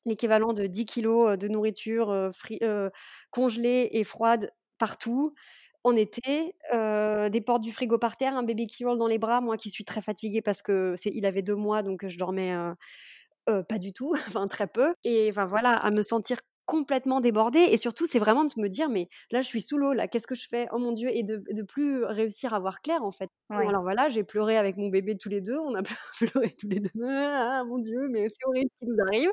l'équivalent 0.05 0.53
de 0.53 0.65
10 0.67 0.85
kilos 0.85 1.37
de 1.37 1.47
nourriture 1.47 2.31
congelée 3.31 3.89
et 3.93 4.03
froide 4.03 4.51
partout 4.77 5.33
en 5.83 5.95
été, 5.95 6.55
des 6.71 7.41
portes 7.41 7.63
du 7.63 7.71
frigo 7.71 7.97
par 7.97 8.17
terre, 8.17 8.35
un 8.35 8.43
bébé 8.43 8.67
qui 8.67 8.83
hurle 8.83 8.97
dans 8.97 9.07
les 9.07 9.17
bras, 9.17 9.41
moi 9.41 9.57
qui 9.57 9.69
suis 9.71 9.83
très 9.85 10.01
fatiguée 10.01 10.41
parce 10.41 10.61
que 10.61 10.95
il 11.05 11.25
avait 11.25 11.41
deux 11.41 11.55
mois, 11.55 11.83
donc 11.83 12.07
je 12.07 12.17
dormais 12.17 12.55
pas 13.67 13.77
du 13.79 13.93
tout, 13.93 14.13
enfin 14.27 14.47
très 14.47 14.67
peu. 14.67 14.93
Et 15.03 15.29
enfin 15.29 15.45
voilà, 15.45 15.71
à 15.75 15.91
me 15.91 16.01
sentir 16.01 16.37
complètement 16.71 17.19
débordée 17.19 17.59
et 17.59 17.75
surtout 17.75 18.05
c'est 18.05 18.17
vraiment 18.17 18.45
de 18.45 18.51
me 18.55 18.69
dire 18.69 18.87
mais 18.87 19.09
là 19.29 19.41
je 19.41 19.47
suis 19.47 19.59
sous 19.59 19.77
l'eau 19.77 19.91
là 19.91 20.07
qu'est-ce 20.07 20.25
que 20.25 20.35
je 20.35 20.47
fais? 20.47 20.67
Oh 20.71 20.77
mon 20.79 20.93
dieu 20.93 21.09
et 21.13 21.21
de, 21.23 21.43
de 21.51 21.63
plus 21.63 22.05
réussir 22.05 22.53
à 22.53 22.59
voir 22.59 22.79
clair 22.81 23.03
en 23.03 23.11
fait. 23.11 23.29
Alors 23.49 23.81
voilà 23.81 24.07
j'ai 24.07 24.23
pleuré 24.23 24.55
avec 24.57 24.77
mon 24.77 24.87
bébé 24.87 25.17
tous 25.17 25.27
les 25.27 25.41
deux 25.41 25.57
on 25.59 25.75
a 25.75 25.81
pleuré 26.19 26.55
tous 26.57 26.69
les 26.69 26.79
deux 26.79 26.89
ah 27.05 27.65
mon 27.67 27.77
dieu 27.77 28.07
mais 28.09 28.29
c'est 28.29 28.45
horrible 28.47 28.69
ce 28.79 28.85
qui 28.85 28.89
nous 28.89 29.03
arrive 29.05 29.31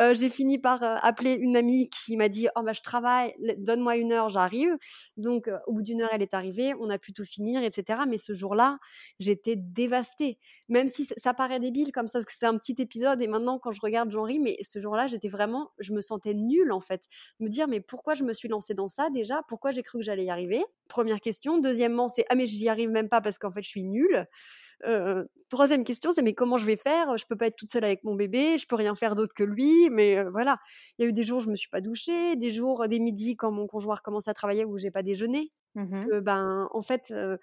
euh, 0.00 0.12
j'ai 0.14 0.28
fini 0.28 0.58
par 0.58 0.82
euh, 0.82 0.96
appeler 1.02 1.34
une 1.34 1.56
amie 1.56 1.88
qui 1.88 2.16
m'a 2.16 2.28
dit 2.28 2.48
oh 2.56 2.62
bah 2.64 2.72
je 2.72 2.80
travaille 2.80 3.32
donne-moi 3.58 3.96
une 3.96 4.10
heure 4.12 4.28
j'arrive 4.28 4.76
donc 5.16 5.46
euh, 5.46 5.58
au 5.68 5.74
bout 5.74 5.82
d'une 5.82 6.02
heure 6.02 6.10
elle 6.12 6.22
est 6.22 6.34
arrivée 6.34 6.74
on 6.80 6.90
a 6.90 6.98
pu 6.98 7.12
tout 7.12 7.24
finir 7.24 7.62
etc 7.62 8.00
mais 8.08 8.18
ce 8.18 8.32
jour-là 8.32 8.78
j'étais 9.20 9.54
dévastée. 9.56 10.38
Même 10.68 10.88
si 10.88 11.04
ça 11.16 11.34
paraît 11.34 11.60
débile 11.60 11.92
comme 11.92 12.08
ça 12.08 12.18
parce 12.18 12.24
que 12.24 12.32
c'est 12.36 12.46
un 12.46 12.56
petit 12.56 12.74
épisode 12.78 13.22
et 13.22 13.28
maintenant 13.28 13.58
quand 13.58 13.72
je 13.72 13.80
regarde 13.80 14.10
j'en 14.10 14.22
ris 14.24 14.40
mais 14.40 14.56
ce 14.62 14.80
jour-là 14.80 15.06
j'étais 15.06 15.28
vraiment 15.28 15.70
je 15.78 15.92
me 15.92 16.00
sentais 16.00 16.34
nulle 16.34 16.71
en 16.72 16.80
fait. 16.80 17.02
Me 17.40 17.48
dire 17.48 17.68
mais 17.68 17.80
pourquoi 17.80 18.14
je 18.14 18.24
me 18.24 18.32
suis 18.32 18.48
lancée 18.48 18.74
dans 18.74 18.88
ça 18.88 19.10
déjà? 19.10 19.42
Pourquoi 19.48 19.70
j'ai 19.70 19.82
cru 19.82 19.98
que 19.98 20.04
j'allais 20.04 20.24
y 20.24 20.30
arriver? 20.30 20.64
Première 20.88 21.20
question. 21.20 21.58
Deuxièmement, 21.58 22.08
c'est 22.08 22.24
ah 22.28 22.34
mais 22.34 22.46
j'y 22.46 22.68
arrive 22.68 22.90
même 22.90 23.08
pas 23.08 23.20
parce 23.20 23.38
qu'en 23.38 23.50
fait 23.50 23.62
je 23.62 23.68
suis 23.68 23.84
nulle. 23.84 24.26
Euh, 24.84 25.24
troisième 25.48 25.84
question, 25.84 26.10
c'est 26.12 26.22
mais 26.22 26.34
comment 26.34 26.56
je 26.56 26.66
vais 26.66 26.76
faire? 26.76 27.16
Je 27.16 27.24
peux 27.26 27.36
pas 27.36 27.46
être 27.46 27.56
toute 27.56 27.70
seule 27.70 27.84
avec 27.84 28.02
mon 28.04 28.14
bébé, 28.14 28.58
je 28.58 28.66
peux 28.66 28.74
rien 28.74 28.94
faire 28.94 29.14
d'autre 29.14 29.34
que 29.34 29.44
lui. 29.44 29.88
Mais 29.90 30.18
euh, 30.18 30.30
voilà, 30.30 30.58
il 30.98 31.02
y 31.02 31.06
a 31.06 31.08
eu 31.08 31.12
des 31.12 31.22
jours 31.22 31.38
où 31.38 31.40
je 31.42 31.48
me 31.50 31.56
suis 31.56 31.68
pas 31.68 31.80
douchée, 31.80 32.36
des 32.36 32.50
jours, 32.50 32.88
des 32.88 32.98
midis 32.98 33.36
quand 33.36 33.52
mon 33.52 33.66
conjoint 33.66 33.96
commence 34.02 34.28
à 34.28 34.34
travailler 34.34 34.64
où 34.64 34.78
j'ai 34.78 34.90
pas 34.90 35.02
déjeuné. 35.02 35.52
Mmh 35.74 36.20
ben 36.20 36.68
en 36.70 36.82
fait, 36.82 37.10
euh, 37.12 37.38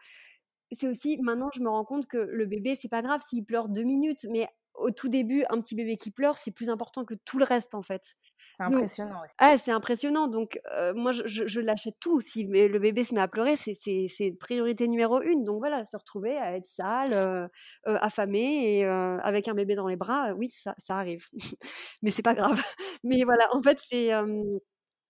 c'est 0.72 0.88
aussi 0.88 1.18
maintenant 1.22 1.50
je 1.54 1.62
me 1.62 1.70
rends 1.70 1.86
compte 1.86 2.08
que 2.08 2.18
le 2.18 2.46
bébé 2.46 2.76
c'est 2.76 2.90
pas 2.90 3.02
grave 3.02 3.22
s'il 3.28 3.44
pleure 3.46 3.70
deux 3.70 3.84
minutes, 3.84 4.26
mais 4.30 4.48
au 4.76 4.92
tout 4.92 5.10
début, 5.10 5.44
un 5.50 5.60
petit 5.62 5.76
bébé 5.76 5.98
qui 5.98 6.12
pleure, 6.12 6.38
c'est 6.38 6.52
plus 6.52 6.70
important 6.70 7.06
que 7.06 7.14
tout 7.14 7.38
le 7.38 7.46
reste 7.46 7.76
en 7.76 7.82
fait. 7.82 8.16
C'est 8.60 8.66
impressionnant. 8.66 9.22
Ah, 9.38 9.58
c'est 9.58 9.72
impressionnant. 9.72 10.28
Donc, 10.28 10.60
moi, 10.94 11.12
je, 11.14 11.48
je, 11.48 11.60
l'achète 11.62 11.96
tout. 12.00 12.20
Si 12.20 12.44
le 12.44 12.78
bébé 12.80 13.04
se 13.06 13.16
met 13.16 13.22
à 13.22 13.28
pleurer, 13.28 13.56
c'est 13.56 14.38
priorité 14.40 14.88
numéro 14.88 15.22
une. 15.22 15.46
Donc, 15.46 15.60
voilà, 15.60 15.86
se 15.86 15.96
retrouver 15.96 16.38
à 16.38 16.56
être 16.58 16.66
sale, 16.66 17.50
affamé 17.86 18.80
et 18.80 18.86
avec 18.86 19.48
un 19.48 19.54
bébé 19.54 19.76
dans 19.76 19.88
les 19.88 19.96
bras, 19.96 20.34
oui, 20.34 20.50
ça, 20.50 20.76
ça 20.78 20.98
arrive. 20.98 21.28
Mais 22.02 22.12
c'est 22.12 22.22
pas 22.22 22.34
grave. 22.34 22.62
Mais 23.04 23.24
voilà, 23.24 23.48
en 23.54 23.62
fait, 23.62 23.80
c'est. 23.80 24.10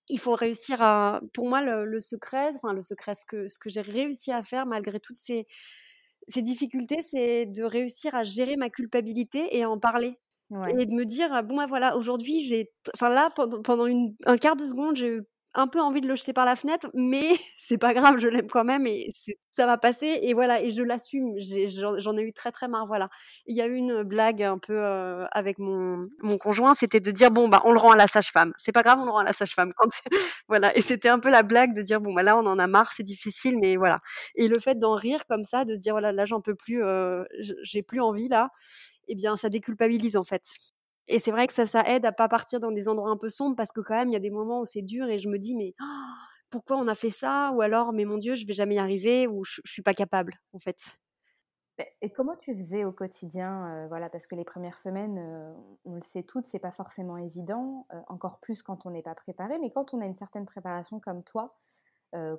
il 0.10 0.20
faut 0.20 0.36
réussir 0.36 0.82
à. 0.82 1.22
Pour 1.34 1.48
moi, 1.48 1.62
le, 1.62 2.00
secret, 2.00 2.51
enfin, 2.56 2.74
le 2.74 2.84
secret, 2.84 3.15
ce 3.15 3.25
que, 3.25 3.48
ce 3.48 3.58
que 3.58 3.70
j'ai 3.70 3.82
réussi 3.82 4.32
à 4.32 4.44
faire 4.44 4.68
malgré 4.68 5.00
toutes 5.00 5.18
ces, 5.18 5.48
ces 6.27 6.41
difficultés, 6.44 7.01
c'est 7.01 7.48
de 7.48 7.63
réussir 7.63 8.13
à 8.13 8.24
gérer 8.24 8.58
ma 8.58 8.70
culpabilité 8.70 9.58
et 9.58 9.63
à 9.63 9.70
en 9.70 9.79
parler. 9.79 10.20
Et 10.79 10.86
de 10.86 10.94
me 10.94 11.06
dire, 11.06 11.44
bon, 11.44 11.58
bah, 11.58 11.65
voilà, 11.68 11.96
aujourd'hui, 11.96 12.44
j'ai. 12.44 12.72
Enfin, 12.96 13.10
là, 13.10 13.29
pendant, 13.36 13.62
pendant 13.62 13.86
une, 13.86 14.15
un 14.25 14.38
quart 14.38 14.56
de 14.56 14.65
seconde, 14.65 14.96
j'ai 14.96 15.20
un 15.56 15.68
peu 15.68 15.79
envie 15.79 16.01
de 16.01 16.08
le 16.08 16.15
jeter 16.15 16.34
par 16.34 16.46
la 16.46 16.56
fenêtre, 16.56 16.89
mais 16.94 17.22
c'est 17.58 17.77
pas 17.77 17.94
grave, 17.94 18.18
je 18.20 18.27
l'aime 18.27 18.48
quand 18.48 18.63
même 18.63 18.86
et 18.86 19.10
ça 19.51 19.65
va 19.65 19.77
passer. 19.77 20.20
Et 20.22 20.34
voilà, 20.34 20.62
et 20.62 20.72
je 20.72 20.84
l'assume. 20.84 21.34
J'en 21.98 22.18
ai, 22.18 22.22
eu 22.22 22.34
très 22.34 22.51
très 22.51 22.68
marre. 22.68 22.86
Voilà. 22.88 23.10
Il 23.48 23.58
y 23.58 23.62
a 23.62 23.65
eu 23.65 23.74
une 23.74 24.03
blague 24.03 24.44
un 24.44 24.58
peu 24.58 24.79
avec 25.32 25.58
mon, 25.60 26.08
mon 26.22 26.38
conjoint, 26.38 26.74
c'était 26.75 27.00
de 27.00 27.12
dire 27.12 27.32
bon 27.32 27.48
bah 27.50 27.62
on 27.65 27.72
le 27.72 27.79
rend 27.79 27.91
à 27.91 27.96
la 27.96 28.08
sage-femme. 28.08 28.53
C'est 28.58 28.72
pas 28.72 28.84
grave, 28.84 29.00
on 29.01 29.06
le 29.06 29.12
rend 29.12 29.20
à 29.20 29.24
la 29.24 29.34
sage-femme. 29.34 29.74
voilà. 30.48 30.75
Et 30.77 30.82
c'était 30.82 31.10
un 31.10 31.20
peu 31.20 31.29
la 31.29 31.44
blague 31.44 31.74
de 31.74 31.82
dire 31.82 32.00
bon 32.00 32.13
bah 32.13 32.24
là 32.24 32.38
on 32.38 32.46
en 32.46 32.60
a 32.60 32.68
marre, 32.68 32.91
c'est 32.96 33.03
difficile, 33.03 33.58
mais 33.60 33.75
voilà. 33.75 34.00
Et 34.36 34.48
le 34.48 34.60
fait 34.60 34.77
d'en 34.77 34.94
rire 34.94 35.25
comme 35.27 35.46
ça, 35.46 35.65
de 35.65 35.75
se 35.75 35.79
dire 35.79 35.94
voilà 35.94 36.12
là 36.12 36.25
j'en 36.25 36.41
peux 36.41 36.56
plus, 36.56 36.84
j'ai 37.63 37.82
plus 37.82 38.01
envie 38.01 38.27
là 38.29 38.50
eh 39.10 39.16
bien, 39.16 39.36
ça 39.36 39.50
déculpabilise 39.50 40.16
en 40.16 40.24
fait. 40.24 40.44
Et 41.08 41.20
c'est 41.20 41.32
vrai 41.32 41.48
que 41.48 41.54
ça, 41.54 41.66
ça 41.66 41.84
aide 41.88 42.06
à 42.06 42.12
pas 42.12 42.30
partir 42.30 42.60
dans 42.60 42.72
des 42.72 42.88
endroits 42.88 43.10
un 43.10 43.18
peu 43.18 43.30
sombres 43.30 43.56
parce 43.56 43.72
que 43.72 43.82
quand 43.82 43.96
même, 43.96 44.10
il 44.10 44.13
y 44.13 44.18
a 44.18 44.20
des 44.20 44.30
moments 44.30 44.62
où 44.62 44.66
c'est 44.66 44.84
dur 44.84 45.08
et 45.10 45.18
je 45.18 45.28
me 45.28 45.39
dis, 45.39 45.56
mais 45.56 45.74
pourquoi 46.50 46.78
on 46.78 46.88
a 46.88 46.96
fait 46.96 47.10
ça? 47.10 47.51
Ou 47.56 47.62
alors, 47.62 47.94
mais 47.94 48.06
mon 48.06 48.18
Dieu, 48.18 48.36
je 48.36 48.46
vais 48.46 48.54
jamais 48.54 48.75
y 48.75 48.80
arriver 48.80 49.28
ou 49.28 49.44
je, 49.44 49.62
je 49.66 49.72
suis 49.72 49.82
pas 49.82 49.94
capable, 49.94 50.39
en 50.54 50.60
fait. 50.60 50.98
Et 52.01 52.12
comment 52.12 52.36
tu 52.36 52.54
faisais 52.56 52.84
au 52.84 52.92
quotidien 52.92 53.88
Voilà, 53.88 54.10
parce 54.10 54.28
que 54.28 54.36
les 54.36 54.44
premières 54.44 54.80
semaines, 54.80 55.18
on 55.86 55.96
le 55.96 56.01
sait 56.04 56.24
toutes, 56.24 56.48
c'est 56.48 56.60
pas 56.60 56.72
forcément 56.72 57.18
évident, 57.18 57.88
encore 58.08 58.39
plus 58.39 58.62
quand 58.62 58.86
on 58.86 58.92
n'est 58.92 59.01
pas 59.01 59.16
préparé. 59.16 59.58
Mais 59.60 59.72
quand 59.72 59.94
on 59.94 60.01
a 60.01 60.06
une 60.06 60.18
certaine 60.18 60.46
préparation 60.46 61.00
comme 61.00 61.24
toi, 61.24 61.58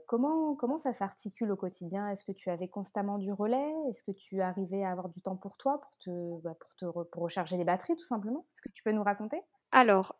comment, 0.06 0.54
comment 0.54 0.78
ça 0.80 0.92
s'articule 0.92 1.50
au 1.52 1.56
quotidien? 1.56 2.08
Est-ce 2.08 2.24
que 2.24 2.32
tu 2.32 2.50
avais 2.50 2.68
constamment 2.68 3.18
du 3.18 3.32
relais? 3.32 3.72
Est-ce 3.90 4.02
que 4.02 4.12
tu 4.12 4.40
arrivais 4.40 4.84
à 4.84 4.90
avoir 4.90 5.08
du 5.08 5.20
temps 5.20 5.36
pour 5.36 5.56
toi, 5.56 5.80
pour, 5.80 5.98
te, 5.98 6.42
bah, 6.42 6.54
pour, 6.58 6.74
te 6.76 7.08
pour 7.10 7.22
recharger 7.22 7.56
les 7.56 7.64
batteries 7.64 7.96
tout 7.96 8.04
simplement? 8.04 8.46
Est-ce 8.54 8.62
que 8.62 8.72
tu 8.74 8.82
peux 8.82 8.92
nous 8.92 9.04
raconter? 9.04 9.40
Alors, 9.72 10.16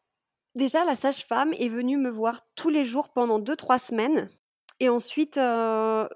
déjà, 0.54 0.84
la 0.84 0.94
sage-femme 0.94 1.52
est 1.54 1.68
venue 1.68 1.96
me 1.96 2.10
voir 2.10 2.40
tous 2.54 2.70
les 2.70 2.84
jours 2.84 3.08
pendant 3.10 3.40
2-3 3.40 3.78
semaines. 3.78 4.28
Et 4.80 4.88
ensuite, 4.88 5.36
à 5.36 6.08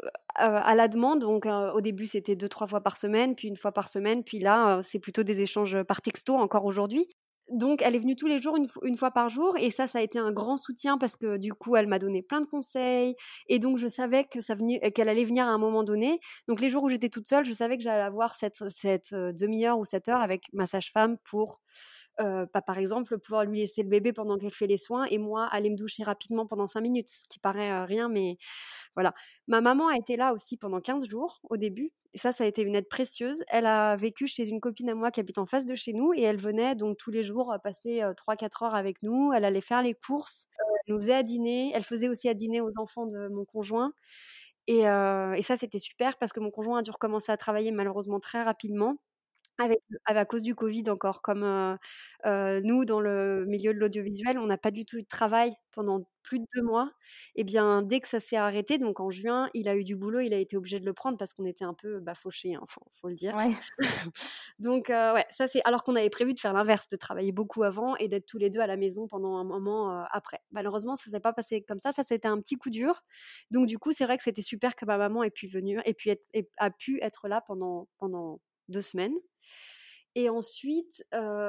la 0.75 0.89
demande, 0.89 1.21
donc 1.21 1.47
au 1.47 1.81
début 1.83 2.07
c'était 2.07 2.35
deux, 2.35 2.49
trois 2.49 2.67
fois 2.67 2.81
par 2.81 2.97
semaine, 2.97 3.35
puis 3.35 3.49
une 3.49 3.59
fois 3.59 3.73
par 3.73 3.91
semaine, 3.91 4.25
puis 4.25 4.39
là 4.39 4.81
c'est 4.83 4.99
plutôt 4.99 5.23
des 5.23 5.43
échanges 5.43 5.83
par 5.83 6.01
texto 6.01 6.35
encore 6.35 6.65
aujourd'hui. 6.65 7.07
Donc, 7.51 7.83
elle 7.83 7.95
est 7.95 7.99
venue 7.99 8.17
tous 8.17 8.27
les 8.27 8.39
jours, 8.39 8.57
une, 8.83 8.97
fois 8.97 9.11
par 9.11 9.29
jour, 9.29 9.57
et 9.59 9.71
ça, 9.71 9.87
ça 9.87 9.99
a 9.99 10.03
été 10.03 10.19
un 10.19 10.33
grand 10.33 10.57
soutien 10.57 10.97
parce 10.97 11.15
que 11.17 11.37
du 11.37 11.53
coup, 11.53 11.77
elle 11.77 11.87
m'a 11.87 11.99
donné 11.99 12.23
plein 12.23 12.41
de 12.41 12.47
conseils, 12.47 13.17
et 13.49 13.59
donc 13.59 13.77
je 13.77 13.87
savais 13.87 14.25
que 14.25 14.41
ça 14.41 14.55
qu'elle 14.95 15.09
allait 15.09 15.25
venir 15.25 15.47
à 15.47 15.51
un 15.51 15.59
moment 15.59 15.85
donné. 15.85 16.21
Donc, 16.49 16.61
les 16.61 16.71
jours 16.71 16.85
où 16.85 16.89
j'étais 16.89 17.11
toute 17.11 17.29
seule, 17.29 17.45
je 17.45 17.53
savais 17.53 17.77
que 17.77 17.83
j'allais 17.83 18.03
avoir 18.03 18.35
cette, 18.35 18.69
cette 18.71 19.13
euh, 19.13 19.33
demi-heure 19.33 19.79
ou 19.79 19.85
cette 19.85 20.09
heure 20.09 20.21
avec 20.21 20.45
ma 20.53 20.67
sage-femme 20.67 21.19
pour 21.25 21.61
euh, 22.21 22.47
bah, 22.55 22.63
par 22.63 22.79
exemple, 22.79 23.19
pouvoir 23.19 23.45
lui 23.45 23.59
laisser 23.59 23.83
le 23.83 23.89
bébé 23.89 24.13
pendant 24.13 24.39
qu'elle 24.39 24.53
fait 24.53 24.67
les 24.67 24.79
soins 24.79 25.05
et 25.07 25.19
moi 25.19 25.47
aller 25.47 25.71
me 25.71 25.77
doucher 25.77 26.05
rapidement 26.05 26.47
pendant 26.47 26.67
5 26.67 26.81
minutes, 26.81 27.09
ce 27.09 27.29
qui 27.29 27.39
paraît 27.39 27.71
euh, 27.71 27.85
rien, 27.85 28.09
mais 28.09 28.39
voilà. 28.95 29.15
Ma 29.49 29.61
maman 29.61 29.89
a 29.89 29.97
été 29.97 30.17
là 30.17 30.33
aussi 30.33 30.57
pendant 30.57 30.81
15 30.81 31.09
jours 31.09 31.41
au 31.51 31.57
début. 31.57 31.93
Et 32.15 32.19
ça, 32.19 32.31
ça 32.33 32.45
a 32.45 32.47
été 32.47 32.63
une 32.63 32.77
aide 32.77 32.89
précieuse. 32.89 33.43
Elle 33.49 33.67
a 33.67 33.97
vécu 33.97 34.27
chez 34.29 34.49
une 34.49 34.61
copine 34.61 34.91
à 34.91 34.95
moi 34.95 35.11
qui 35.11 35.21
habite 35.21 35.39
en 35.39 35.47
face 35.47 35.65
de 35.65 35.75
chez 35.75 35.93
nous 35.93 36.13
et 36.15 36.23
elle 36.23 36.37
venait 36.37 36.77
donc 36.77 36.97
tous 36.97 37.11
les 37.11 37.25
jours 37.25 37.55
passer 37.65 38.03
3-4 38.17 38.65
heures 38.65 38.75
avec 38.77 39.03
nous. 39.03 39.33
Elle 39.33 39.45
allait 39.45 39.61
faire 39.61 39.83
les 39.83 39.95
courses, 39.95 40.47
elle 40.87 40.95
nous 40.95 41.01
faisait 41.01 41.15
à 41.15 41.23
dîner. 41.25 41.73
Elle 41.75 41.83
faisait 41.83 42.09
aussi 42.09 42.29
à 42.29 42.35
dîner 42.35 42.61
aux 42.61 42.79
enfants 42.79 43.07
de 43.07 43.29
mon 43.29 43.45
conjoint. 43.45 43.93
Et, 44.69 44.83
et 44.83 45.43
ça, 45.43 45.57
c'était 45.57 45.81
super 45.81 46.17
parce 46.19 46.33
que 46.33 46.41
mon 46.41 46.51
conjoint 46.53 46.79
a 46.79 46.83
dû 46.83 46.91
recommencer 46.93 47.33
à 47.33 47.37
travailler 47.37 47.73
malheureusement 47.73 48.21
très 48.21 48.43
rapidement. 48.45 48.97
Avec, 49.59 49.79
à 50.07 50.25
cause 50.25 50.43
du 50.43 50.55
Covid 50.57 50.85
encore, 50.91 51.23
comme 51.23 51.79
nous, 52.25 52.85
dans 52.85 53.01
le 53.01 53.45
milieu 53.47 53.73
de 53.73 53.79
l'audiovisuel, 53.79 54.39
on 54.39 54.47
n'a 54.47 54.59
pas 54.59 54.71
du 54.71 54.85
tout 54.85 54.97
eu 54.99 55.03
de 55.03 55.09
travail 55.09 55.53
pendant 55.73 56.07
plus 56.25 56.41
de 56.41 56.47
deux 56.55 56.63
mois. 56.63 56.91
Et 57.37 57.45
bien, 57.45 57.83
dès 57.83 58.01
que 58.01 58.09
ça 58.09 58.19
s'est 58.19 58.37
arrêté, 58.37 58.79
donc 58.79 58.99
en 58.99 59.11
juin, 59.11 59.49
il 59.55 59.69
a 59.69 59.77
eu 59.77 59.85
du 59.85 59.95
boulot, 59.95 60.21
il 60.21 60.35
a 60.35 60.39
été 60.39 60.57
obligé 60.57 60.81
de 60.81 60.85
le 60.87 60.93
prendre 60.93 61.17
parce 61.19 61.35
qu'on 61.35 61.45
était 61.45 61.65
un 61.65 61.75
peu 61.75 62.01
bah, 62.01 62.15
fauchés, 62.15 62.55
hein, 62.55 62.65
faut, 62.67 63.09
le 63.09 63.15
dire. 63.15 63.37
donc, 64.59 64.89
ouais, 64.89 65.27
ça 65.31 65.47
c'est. 65.47 65.61
Alors 65.65 65.85
qu'on 65.85 65.95
avait 65.97 66.11
prévu 66.11 66.35
de 66.35 66.41
faire 66.41 66.53
l'inverse, 66.53 66.89
de 66.89 66.97
travailler 66.97 67.33
beaucoup 67.33 67.63
avant 67.63 67.95
et 67.97 68.09
d'être 68.09 68.27
tous 68.27 68.39
les 68.39 68.51
deux 68.51 68.61
à 68.61 68.67
la 68.67 68.77
maison 68.77 69.07
pendant 69.07 69.37
un 69.37 69.45
moment 69.45 70.05
après. 70.11 70.41
Malheureusement, 70.51 70.97
ça 70.97 71.11
s'est 71.11 71.21
pas 71.21 71.33
passé 71.33 71.63
comme 71.63 71.81
ça. 71.81 71.93
Ça, 71.93 72.03
c'était 72.03 72.29
un 72.29 72.41
petit 72.41 72.57
coup 72.57 72.71
dur. 72.71 73.03
Donc, 73.51 73.67
du 73.67 73.79
coup, 73.79 73.93
c'est 73.93 74.05
vrai 74.05 74.17
que 74.17 74.25
c'était 74.25 74.43
super 74.43 74.75
que 74.75 74.85
ma 74.87 74.99
maman 74.99 75.23
ait 75.23 75.31
pu 75.31 75.47
venir 75.47 75.83
et 75.85 75.95
puis 75.95 76.11
être, 76.11 76.25
a 76.57 76.71
pu 76.71 77.01
être 77.03 77.29
là 77.29 77.43
pendant, 77.47 77.89
pendant 77.99 78.41
deux 78.69 78.81
semaines. 78.83 79.15
Et 80.17 80.29
ensuite, 80.29 81.05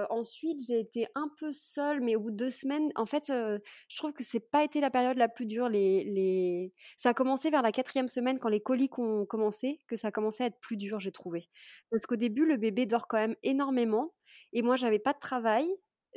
ensuite 0.09 0.59
j'ai 0.67 0.79
été 0.79 1.07
un 1.15 1.29
peu 1.39 1.51
seule, 1.51 2.01
mais 2.01 2.15
au 2.15 2.19
bout 2.21 2.31
de 2.31 2.35
deux 2.35 2.49
semaines, 2.49 2.91
en 2.95 3.05
fait, 3.05 3.25
je 3.27 3.97
trouve 3.97 4.11
que 4.13 4.23
c'est 4.23 4.49
pas 4.51 4.63
été 4.63 4.81
la 4.81 4.89
période 4.89 5.17
la 5.17 5.27
plus 5.29 5.45
dure. 5.45 5.69
Les, 5.69 6.03
les... 6.03 6.73
Ça 6.97 7.09
a 7.09 7.13
commencé 7.13 7.51
vers 7.51 7.61
la 7.61 7.71
quatrième 7.71 8.07
semaine, 8.07 8.39
quand 8.39 8.49
les 8.49 8.61
coliques 8.61 8.97
ont 8.97 9.25
commencé, 9.25 9.81
que 9.87 9.95
ça 9.95 10.07
a 10.07 10.11
commencé 10.11 10.43
à 10.43 10.47
être 10.47 10.59
plus 10.59 10.77
dur, 10.77 10.99
j'ai 10.99 11.11
trouvé. 11.11 11.49
Parce 11.91 12.05
qu'au 12.07 12.15
début, 12.15 12.45
le 12.45 12.57
bébé 12.57 12.85
dort 12.87 13.07
quand 13.07 13.17
même 13.17 13.35
énormément, 13.43 14.13
et 14.53 14.61
moi, 14.63 14.75
j'avais 14.75 14.99
pas 14.99 15.13
de 15.13 15.19
travail, 15.19 15.67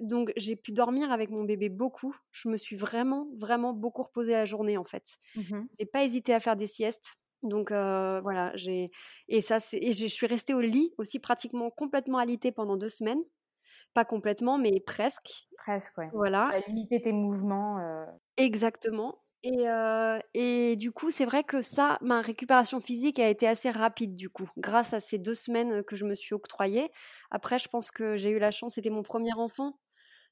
donc 0.00 0.32
j'ai 0.36 0.56
pu 0.56 0.72
dormir 0.72 1.12
avec 1.12 1.28
mon 1.30 1.44
bébé 1.44 1.68
beaucoup. 1.68 2.14
Je 2.32 2.48
me 2.48 2.56
suis 2.56 2.76
vraiment, 2.76 3.28
vraiment 3.36 3.72
beaucoup 3.74 4.02
reposée 4.04 4.32
la 4.32 4.44
journée, 4.46 4.78
en 4.78 4.84
fait. 4.84 5.16
Mmh 5.34 5.68
j'ai 5.78 5.86
pas 5.86 6.04
hésité 6.04 6.34
à 6.34 6.40
faire 6.40 6.56
des 6.56 6.66
siestes. 6.66 7.12
Donc 7.42 7.70
voilà, 7.70 8.52
j'ai 8.54 8.90
et 9.28 9.40
ça 9.40 9.60
c'est 9.60 9.78
et 9.78 9.92
je 9.92 10.06
suis 10.06 10.26
restée 10.26 10.54
au 10.54 10.60
lit 10.60 10.92
aussi 10.98 11.18
pratiquement 11.20 11.70
complètement 11.70 12.18
alitée 12.18 12.52
pendant 12.52 12.76
deux 12.76 12.88
semaines, 12.88 13.22
pas 13.94 14.04
complètement 14.04 14.58
mais 14.58 14.80
presque. 14.80 15.48
Presque, 15.56 15.98
ouais. 15.98 16.10
Voilà. 16.12 16.48
Tu 16.50 16.56
as 16.56 16.60
limité 16.68 17.00
tes 17.02 17.12
mouvements. 17.12 17.78
Exactement. 18.36 19.18
Et, 19.44 19.66
et 20.34 20.76
du 20.76 20.90
coup, 20.90 21.10
c'est 21.10 21.24
vrai 21.24 21.44
que 21.44 21.62
ça, 21.62 21.98
ma 22.00 22.20
récupération 22.20 22.80
physique 22.80 23.18
a 23.20 23.28
été 23.28 23.46
assez 23.46 23.70
rapide 23.70 24.14
du 24.16 24.28
coup, 24.30 24.48
grâce 24.56 24.92
à 24.94 25.00
ces 25.00 25.18
deux 25.18 25.34
semaines 25.34 25.84
que 25.84 25.94
je 25.96 26.04
me 26.04 26.14
suis 26.14 26.34
octroyée. 26.34 26.90
Après, 27.30 27.58
je 27.58 27.68
pense 27.68 27.90
que 27.90 28.16
j'ai 28.16 28.30
eu 28.30 28.38
la 28.38 28.50
chance, 28.50 28.74
c'était 28.74 28.90
mon 28.90 29.02
premier 29.02 29.32
enfant, 29.34 29.78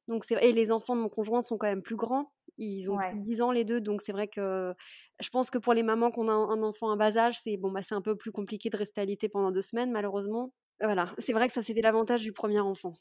Donc 0.09 0.25
et 0.33 0.53
les 0.53 0.73
enfants 0.73 0.97
de 0.97 1.03
mon 1.03 1.09
conjoint 1.11 1.43
sont 1.43 1.59
quand 1.59 1.69
même 1.69 1.83
plus 1.83 1.97
grands. 1.97 2.33
Ils 2.59 2.91
ont 2.91 2.99
plus 2.99 3.19
de 3.19 3.23
10 3.23 3.43
ans 3.43 3.51
les 3.51 3.65
deux, 3.65 3.81
donc 3.81 4.03
c'est 4.03 4.13
vrai 4.13 4.29
que 4.29 4.75
je 5.21 5.29
pense 5.31 5.51
que 5.51 5.59
pour 5.59 5.75
les 5.75 5.83
mamans 5.83 6.11
qui 6.11 6.21
ont 6.21 6.29
un, 6.29 6.63
enfant 6.63 6.91
à 6.91 6.97
bas 6.97 7.17
âge, 7.17 7.39
c'est 7.43 7.57
bon 7.57 7.71
bah 7.71 7.83
c'est 7.83 7.95
un 7.95 8.03
peu 8.03 8.17
plus 8.17 8.33
compliqué 8.33 8.71
de 8.71 8.77
rester 8.77 9.01
alité 9.01 9.29
pendant 9.29 9.51
deux 9.51 9.63
semaines 9.63 9.93
malheureusement. 9.93 10.53
Voilà, 10.83 11.15
c'est 11.19 11.33
vrai 11.33 11.47
que 11.49 11.53
ça 11.55 11.63
c'était 11.63 11.83
l'avantage 11.83 12.23
du 12.23 12.33
premier 12.33 12.61
enfant. 12.61 12.93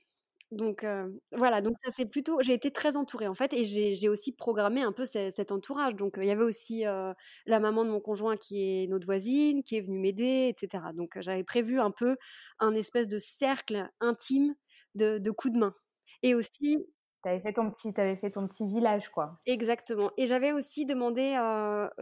Donc 0.51 0.85
voilà, 1.31 1.61
donc 1.61 1.75
ça 1.83 1.91
c'est 1.95 2.05
plutôt. 2.05 2.39
J'ai 2.41 2.53
été 2.53 2.71
très 2.71 2.95
entourée 2.97 3.27
en 3.27 3.33
fait, 3.33 3.51
et 3.53 3.65
j'ai 3.65 4.09
aussi 4.09 4.31
programmé 4.31 4.81
un 4.83 4.91
peu 4.91 5.03
cet 5.05 5.51
entourage. 5.51 5.95
Donc 5.95 6.15
il 6.17 6.25
y 6.25 6.31
avait 6.31 6.43
aussi 6.43 6.83
la 6.83 7.59
maman 7.59 7.83
de 7.85 7.89
mon 7.89 7.99
conjoint 7.99 8.37
qui 8.37 8.83
est 8.83 8.87
notre 8.87 9.05
voisine, 9.05 9.63
qui 9.63 9.77
est 9.77 9.81
venue 9.81 9.99
m'aider, 9.99 10.53
etc. 10.55 10.83
Donc 10.93 11.17
j'avais 11.19 11.43
prévu 11.43 11.79
un 11.79 11.91
peu 11.91 12.15
un 12.59 12.73
espèce 12.75 13.07
de 13.07 13.19
cercle 13.19 13.89
intime 13.99 14.55
de, 14.95 15.17
de 15.17 15.31
coups 15.31 15.53
de 15.53 15.59
main. 15.59 15.75
Et 16.23 16.35
aussi. 16.35 16.77
Tu 17.25 17.29
avais 17.29 17.39
fait 17.39 17.53
ton 17.53 17.71
petit, 17.71 17.91
avais 17.97 18.17
fait 18.17 18.29
ton 18.29 18.47
petit 18.47 18.67
village, 18.67 19.09
quoi. 19.09 19.39
Exactement. 19.47 20.11
Et 20.15 20.27
j'avais 20.27 20.51
aussi 20.51 20.85
demandé 20.85 21.31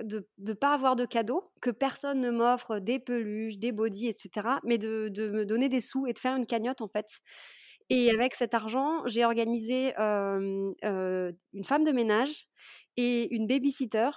de 0.02 0.28
ne 0.38 0.54
pas 0.54 0.74
avoir 0.74 0.98
de 0.98 1.06
cadeaux, 1.06 1.50
que 1.62 1.70
personne 1.70 2.20
ne 2.20 2.30
m'offre 2.30 2.80
des 2.80 3.00
peluches, 3.00 3.58
des 3.58 3.72
bodys, 3.72 4.10
etc. 4.10 4.58
Mais 4.66 4.78
de, 4.78 5.08
de 5.08 5.30
me 5.30 5.46
donner 5.46 5.70
des 5.70 5.80
sous 5.80 6.06
et 6.08 6.12
de 6.12 6.20
faire 6.20 6.36
une 6.36 6.46
cagnotte 6.46 6.82
en 6.82 6.90
fait. 6.90 7.08
Et 7.90 8.12
avec 8.12 8.36
cet 8.36 8.54
argent, 8.54 9.02
j'ai 9.06 9.24
organisé 9.24 9.96
une 9.96 10.74
femme 11.64 11.84
de 11.86 11.92
ménage 11.94 12.48
et 12.98 13.34
une 13.34 13.48
babysitter 13.48 14.10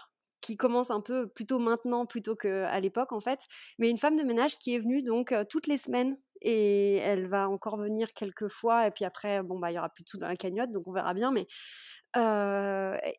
qui 0.46 0.56
commence 0.56 0.90
un 0.90 1.00
peu 1.00 1.28
plutôt 1.28 1.58
maintenant 1.58 2.06
plutôt 2.06 2.36
qu'à 2.36 2.78
l'époque 2.80 3.12
en 3.12 3.20
fait, 3.20 3.40
mais 3.78 3.90
une 3.90 3.98
femme 3.98 4.16
de 4.16 4.22
ménage 4.22 4.58
qui 4.58 4.74
est 4.74 4.78
venue 4.78 5.02
donc 5.02 5.34
toutes 5.50 5.66
les 5.66 5.76
semaines. 5.76 6.16
Et 6.42 6.96
elle 6.96 7.26
va 7.26 7.48
encore 7.48 7.78
venir 7.78 8.12
quelques 8.12 8.48
fois 8.48 8.86
et 8.86 8.90
puis 8.90 9.06
après 9.06 9.42
bon 9.42 9.58
bah 9.58 9.70
il 9.70 9.74
y 9.74 9.78
aura 9.78 9.88
plus 9.88 10.04
de 10.04 10.08
tout 10.08 10.18
dans 10.18 10.28
la 10.28 10.36
cagnotte 10.36 10.70
donc 10.70 10.86
on 10.86 10.92
verra 10.92 11.14
bien 11.14 11.32
mais 11.32 11.46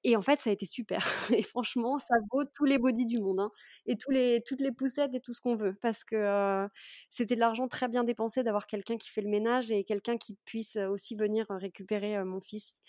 et 0.04 0.16
en 0.16 0.22
fait, 0.22 0.40
ça 0.42 0.50
a 0.50 0.54
été 0.54 0.66
super. 0.66 1.00
Et 1.40 1.44
franchement, 1.44 2.00
ça 2.00 2.16
vaut 2.32 2.44
tous 2.46 2.66
les 2.66 2.78
bodys 2.78 3.06
du 3.06 3.20
monde, 3.20 3.40
hein, 3.40 3.52
et 3.86 3.98
tous 3.98 4.12
les, 4.12 4.42
toutes 4.46 4.62
les 4.62 4.72
poussettes 4.72 5.14
et 5.16 5.20
tout 5.22 5.34
ce 5.34 5.42
qu'on 5.42 5.56
veut, 5.56 5.76
parce 5.82 6.04
que 6.04 6.68
c'était 7.10 7.36
de 7.36 7.40
l'argent 7.40 7.68
très 7.68 7.88
bien 7.88 8.04
dépensé 8.04 8.44
d'avoir 8.44 8.68
quelqu'un 8.68 8.98
qui 8.98 9.10
fait 9.10 9.22
le 9.22 9.30
ménage 9.30 9.72
et 9.72 9.84
quelqu'un 9.84 10.18
qui 10.18 10.36
puisse 10.46 10.78
aussi 10.78 11.16
venir 11.16 11.46
récupérer 11.50 12.24
mon 12.24 12.40
fils 12.42 12.80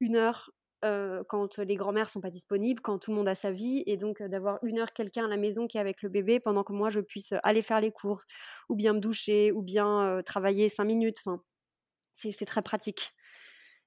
une 0.00 0.16
heure 0.16 0.50
quand 0.82 1.58
les 1.58 1.76
grands-mères 1.76 2.10
sont 2.10 2.20
pas 2.20 2.30
disponibles, 2.30 2.80
quand 2.80 2.98
tout 2.98 3.10
le 3.10 3.16
monde 3.16 3.28
a 3.28 3.34
sa 3.34 3.50
vie, 3.50 3.82
et 3.86 3.96
donc 3.96 4.22
d'avoir 4.22 4.58
une 4.62 4.78
heure 4.78 4.92
quelqu'un 4.92 5.24
à 5.24 5.28
la 5.28 5.36
maison 5.36 5.66
qui 5.66 5.78
est 5.78 5.80
avec 5.80 6.02
le 6.02 6.08
bébé 6.08 6.40
pendant 6.40 6.64
que 6.64 6.72
moi 6.72 6.90
je 6.90 7.00
puisse 7.00 7.34
aller 7.42 7.62
faire 7.62 7.80
les 7.80 7.92
courses, 7.92 8.24
ou 8.68 8.76
bien 8.76 8.92
me 8.92 9.00
doucher, 9.00 9.52
ou 9.52 9.62
bien 9.62 10.22
travailler 10.24 10.68
cinq 10.68 10.84
minutes. 10.84 11.22
C'est 12.12 12.44
très 12.46 12.62
pratique. 12.62 13.12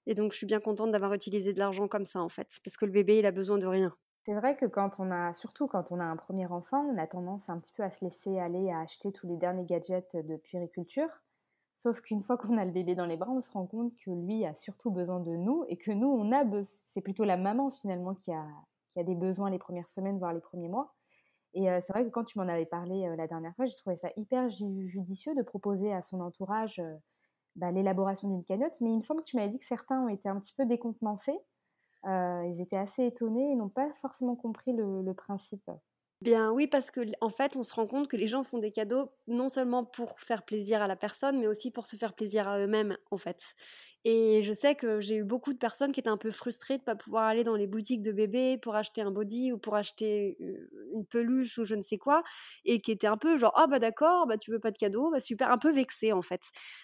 Et 0.08 0.16
donc, 0.16 0.32
je 0.32 0.38
suis 0.38 0.48
bien 0.48 0.60
contente 0.60 0.92
d'avoir 0.92 1.14
utilisé 1.14 1.54
de 1.54 1.60
l'argent 1.60 1.88
comme 1.88 2.06
ça, 2.06 2.22
en 2.22 2.30
fait, 2.30 2.60
parce 2.64 2.76
que 2.76 2.86
le 2.86 2.92
bébé, 2.92 3.20
il 3.20 3.26
a 3.26 3.32
besoin 3.32 3.58
de 3.58 3.68
rien. 3.68 3.96
C'est 4.26 4.34
vrai 4.34 4.56
que 4.56 4.66
quand 4.66 5.00
on 5.00 5.12
a, 5.12 5.34
surtout 5.34 5.68
quand 5.68 5.92
on 5.92 6.00
a 6.00 6.04
un 6.04 6.16
premier 6.16 6.46
enfant, 6.48 6.86
on 6.86 6.98
a 6.98 7.08
tendance 7.08 7.50
un 7.50 7.60
petit 7.60 7.74
peu 7.74 7.84
à 7.84 7.92
se 7.92 8.06
laisser 8.06 8.40
aller 8.40 8.72
à 8.72 8.80
acheter 8.82 9.12
tous 9.12 9.28
les 9.28 9.38
derniers 9.38 9.66
gadgets 9.66 10.16
de 10.16 10.38
puériculture. 10.38 11.10
Sauf 11.82 12.00
qu'une 12.02 12.24
fois 12.24 12.38
qu'on 12.38 12.60
a 12.60 12.66
le 12.66 12.72
bébé 12.72 12.94
dans 12.94 13.08
les 13.08 13.18
bras, 13.18 13.32
on 13.32 13.42
se 13.42 13.50
rend 13.50 13.66
compte 13.66 13.92
que 14.06 14.12
lui 14.12 14.46
a 14.46 14.54
surtout 14.54 14.92
besoin 14.92 15.20
de 15.20 15.32
nous 15.32 15.66
et 15.68 15.78
que 15.78 15.90
nous, 15.90 16.08
on 16.08 16.32
a 16.32 16.44
c'est 16.94 17.02
plutôt 17.02 17.24
la 17.24 17.38
maman 17.38 17.72
finalement 17.72 18.14
qui 18.14 18.32
a, 18.32 18.46
qui 18.94 19.00
a 19.00 19.04
des 19.04 19.16
besoins 19.16 19.50
les 19.50 19.58
premières 19.58 19.90
semaines, 19.90 20.20
voire 20.20 20.32
les 20.32 20.42
premiers 20.42 20.68
mois. 20.68 20.94
Et 21.56 21.66
c'est 21.66 21.92
vrai 21.92 22.06
que 22.06 22.10
quand 22.10 22.24
tu 22.24 22.38
m'en 22.38 22.48
avais 22.48 22.68
parlé 22.68 23.14
la 23.18 23.28
dernière 23.28 23.56
fois, 23.56 23.66
j'ai 23.66 23.76
trouvé 23.76 23.98
ça 23.98 24.10
hyper 24.16 24.50
judicieux 24.52 25.34
de 25.34 25.42
proposer 25.42 25.92
à 25.92 26.04
son 26.04 26.22
entourage 26.22 26.82
bah, 27.56 27.72
l'élaboration 27.72 28.30
d'une 28.30 28.44
cagnotte, 28.44 28.80
mais 28.80 28.92
il 28.92 28.98
me 28.98 29.02
semble 29.02 29.22
que 29.22 29.26
tu 29.26 29.36
m'avais 29.36 29.50
dit 29.50 29.60
que 29.60 29.66
certains 29.66 30.02
ont 30.02 30.08
été 30.08 30.30
un 30.30 30.40
petit 30.40 30.54
peu 30.54 30.66
décontenancés. 30.66 31.40
Euh, 32.06 32.46
ils 32.48 32.62
étaient 32.62 32.78
assez 32.78 33.06
étonnés 33.06 33.52
et 33.52 33.56
n'ont 33.56 33.70
pas 33.70 33.92
forcément 34.02 34.36
compris 34.36 34.72
le 34.72 35.14
principe. 35.14 35.70
Bien 36.22 36.52
oui, 36.52 36.68
parce 36.68 36.92
que 36.92 37.02
en 37.20 37.30
fait, 37.30 37.56
on 37.58 37.64
se 37.64 37.74
rend 37.74 37.88
compte 37.88 38.08
que 38.08 38.16
les 38.16 38.28
gens 38.28 38.44
font 38.44 38.60
des 38.60 38.72
cadeaux 38.72 39.12
non 39.28 39.50
seulement 39.50 39.84
pour 39.86 40.20
faire 40.20 40.44
plaisir 40.46 40.82
à 40.82 40.88
la 40.88 40.96
personne, 40.96 41.40
mais 41.40 41.48
aussi 41.48 41.72
pour 41.72 41.88
se 41.88 41.96
faire 41.96 42.14
plaisir 42.14 42.48
à 42.48 42.60
eux-mêmes, 42.60 42.96
en 43.10 43.18
fait. 43.18 43.56
Et 44.04 44.42
je 44.42 44.52
sais 44.54 44.74
que 44.76 45.00
j'ai 45.00 45.16
eu 45.18 45.24
beaucoup 45.24 45.54
de 45.54 45.60
personnes 45.60 45.92
qui 45.92 46.00
étaient 46.00 46.10
un 46.10 46.18
peu 46.18 46.32
frustrées 46.32 46.78
de 46.78 46.82
ne 46.82 46.86
pas 46.86 46.96
pouvoir 46.96 47.26
aller 47.26 47.44
dans 47.44 47.56
les 47.56 47.68
boutiques 47.68 48.02
de 48.02 48.12
bébés 48.12 48.58
pour 48.58 48.76
acheter 48.76 49.02
un 49.02 49.12
body 49.12 49.52
ou 49.52 49.60
pour 49.60 49.76
acheter 49.76 50.38
une 50.94 51.06
peluche 51.06 51.60
ou 51.60 51.66
je 51.66 51.76
ne 51.76 51.84
sais 51.84 52.00
quoi, 52.00 52.24
et 52.66 52.82
qui 52.82 52.92
étaient 52.92 53.06
un 53.08 53.18
peu 53.18 53.38
genre 53.38 53.54
ah 53.56 53.68
bah 53.68 53.78
d'accord, 53.80 54.26
bah 54.26 54.38
tu 54.40 54.50
veux 54.52 54.60
pas 54.60 54.72
de 54.72 54.78
cadeau, 54.78 55.12
bah 55.12 55.20
super, 55.20 55.52
un 55.52 55.60
peu 55.60 55.72
vexées 55.72 56.14
en 56.14 56.24
fait. 56.24 56.42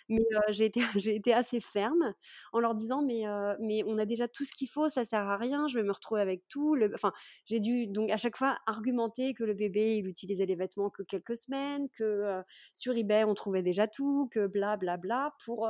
Mais 0.09 0.19
j'ai 0.49 0.65
été 0.65 0.81
été 1.07 1.33
assez 1.33 1.59
ferme 1.59 2.13
en 2.53 2.59
leur 2.59 2.75
disant 2.75 3.01
mais 3.01 3.23
mais 3.59 3.81
on 3.87 3.97
a 3.97 4.05
déjà 4.05 4.27
tout 4.27 4.45
ce 4.45 4.51
qu'il 4.51 4.69
faut, 4.69 4.87
ça 4.87 5.03
sert 5.05 5.27
à 5.27 5.37
rien, 5.37 5.67
je 5.67 5.75
vais 5.79 5.83
me 5.83 5.91
retrouver 5.91 6.21
avec 6.21 6.47
tout. 6.47 6.75
Le... 6.75 6.91
Enfin 6.93 7.13
j'ai 7.45 7.59
dû 7.59 7.87
donc 7.87 8.11
à 8.11 8.17
chaque 8.17 8.37
fois 8.37 8.57
argumenter 8.67 9.33
que 9.33 9.43
le 9.43 9.53
bébé 9.55 9.97
il 9.97 10.07
utilisait 10.07 10.45
les 10.45 10.55
vêtements 10.55 10.89
que 10.91 11.01
quelques 11.03 11.35
semaines, 11.37 11.89
que 11.89 12.41
sur 12.73 12.95
eBay 12.95 13.23
on 13.23 13.33
trouvait 13.33 13.63
déjà 13.63 13.87
tout, 13.87 14.29
que 14.31 14.45
bla 14.47 14.77
bla 14.77 14.97
bla 14.97 15.33
pour 15.43 15.67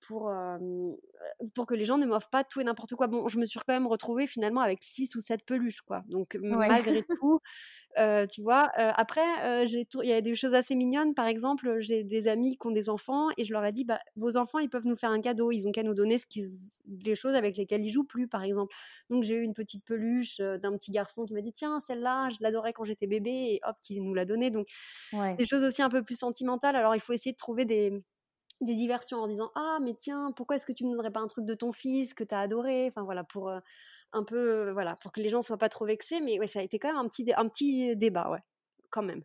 pour, 0.00 0.32
pour 1.54 1.66
que 1.66 1.74
les 1.74 1.84
gens 1.84 1.98
ne 1.98 2.06
m'offrent 2.06 2.30
pas 2.30 2.44
tout 2.44 2.60
et 2.60 2.64
n'importe 2.64 2.94
quoi. 2.94 3.06
Bon, 3.06 3.28
je 3.28 3.38
me 3.38 3.46
suis 3.46 3.58
quand 3.58 3.72
même 3.72 3.86
retrouvée 3.86 4.26
finalement 4.26 4.60
avec 4.60 4.82
6 4.82 5.14
ou 5.14 5.20
7 5.20 5.44
peluches, 5.44 5.82
quoi. 5.82 6.02
Donc, 6.08 6.36
malgré 6.40 7.04
tout, 7.20 7.40
tu 8.30 8.42
vois, 8.42 8.70
après, 8.76 9.66
il 9.66 9.86
y 10.04 10.12
a 10.12 10.20
des 10.20 10.34
choses 10.34 10.54
assez 10.54 10.74
mignonnes. 10.74 11.14
Par 11.14 11.26
exemple, 11.26 11.76
j'ai 11.80 12.04
des 12.04 12.28
amis 12.28 12.56
qui 12.56 12.66
ont 12.66 12.70
des 12.70 12.88
enfants 12.88 13.28
et 13.36 13.44
je 13.44 13.52
leur 13.52 13.64
ai 13.64 13.72
dit, 13.72 13.84
bah, 13.84 14.00
vos 14.16 14.36
enfants, 14.36 14.58
ils 14.58 14.70
peuvent 14.70 14.86
nous 14.86 14.96
faire 14.96 15.10
un 15.10 15.20
cadeau. 15.20 15.52
Ils 15.52 15.68
ont 15.68 15.72
qu'à 15.72 15.82
nous 15.82 15.94
donner 15.94 16.18
ce 16.18 16.26
les 17.04 17.14
choses 17.14 17.34
avec 17.34 17.56
lesquelles 17.56 17.84
ils 17.84 17.92
jouent 17.92 18.04
plus, 18.04 18.28
par 18.28 18.42
exemple. 18.42 18.74
Donc, 19.10 19.22
j'ai 19.22 19.36
eu 19.36 19.42
une 19.42 19.54
petite 19.54 19.84
peluche 19.84 20.38
d'un 20.38 20.76
petit 20.76 20.90
garçon 20.90 21.24
qui 21.24 21.34
m'a 21.34 21.42
dit, 21.42 21.52
tiens, 21.52 21.80
celle-là, 21.80 22.30
je 22.30 22.38
l'adorais 22.40 22.72
quand 22.72 22.84
j'étais 22.84 23.06
bébé 23.06 23.30
et 23.30 23.60
hop, 23.64 23.76
qui 23.82 24.00
nous 24.00 24.14
l'a 24.14 24.24
donnée. 24.24 24.50
Donc, 24.50 24.68
des 25.38 25.44
choses 25.46 25.64
aussi 25.64 25.82
un 25.82 25.90
peu 25.90 26.02
plus 26.02 26.18
sentimentales. 26.18 26.76
Alors, 26.76 26.94
il 26.94 27.00
faut 27.00 27.12
essayer 27.12 27.32
de 27.32 27.36
trouver 27.36 27.64
des 27.64 28.02
des 28.60 28.74
diversions 28.74 29.18
en 29.18 29.28
disant 29.28 29.50
ah 29.54 29.78
mais 29.82 29.94
tiens 29.94 30.32
pourquoi 30.36 30.56
est-ce 30.56 30.66
que 30.66 30.72
tu 30.72 30.84
me 30.84 30.90
donnerais 30.90 31.10
pas 31.10 31.20
un 31.20 31.26
truc 31.26 31.44
de 31.44 31.54
ton 31.54 31.72
fils 31.72 32.14
que 32.14 32.24
tu 32.24 32.34
as 32.34 32.40
adoré? 32.40 32.86
Enfin 32.86 33.02
voilà 33.02 33.24
pour 33.24 33.48
euh, 33.48 33.60
un 34.12 34.24
peu 34.24 34.68
euh, 34.68 34.72
voilà 34.72 34.96
pour 34.96 35.12
que 35.12 35.20
les 35.20 35.28
gens 35.28 35.42
soient 35.42 35.58
pas 35.58 35.68
trop 35.68 35.86
vexés 35.86 36.20
mais 36.20 36.38
ouais 36.38 36.46
ça 36.46 36.60
a 36.60 36.62
été 36.62 36.78
quand 36.78 36.88
même 36.88 36.98
un 36.98 37.08
petit 37.08 37.32
un 37.34 37.48
petit 37.48 37.96
débat 37.96 38.30
ouais 38.30 38.40
quand 38.90 39.02
même. 39.02 39.22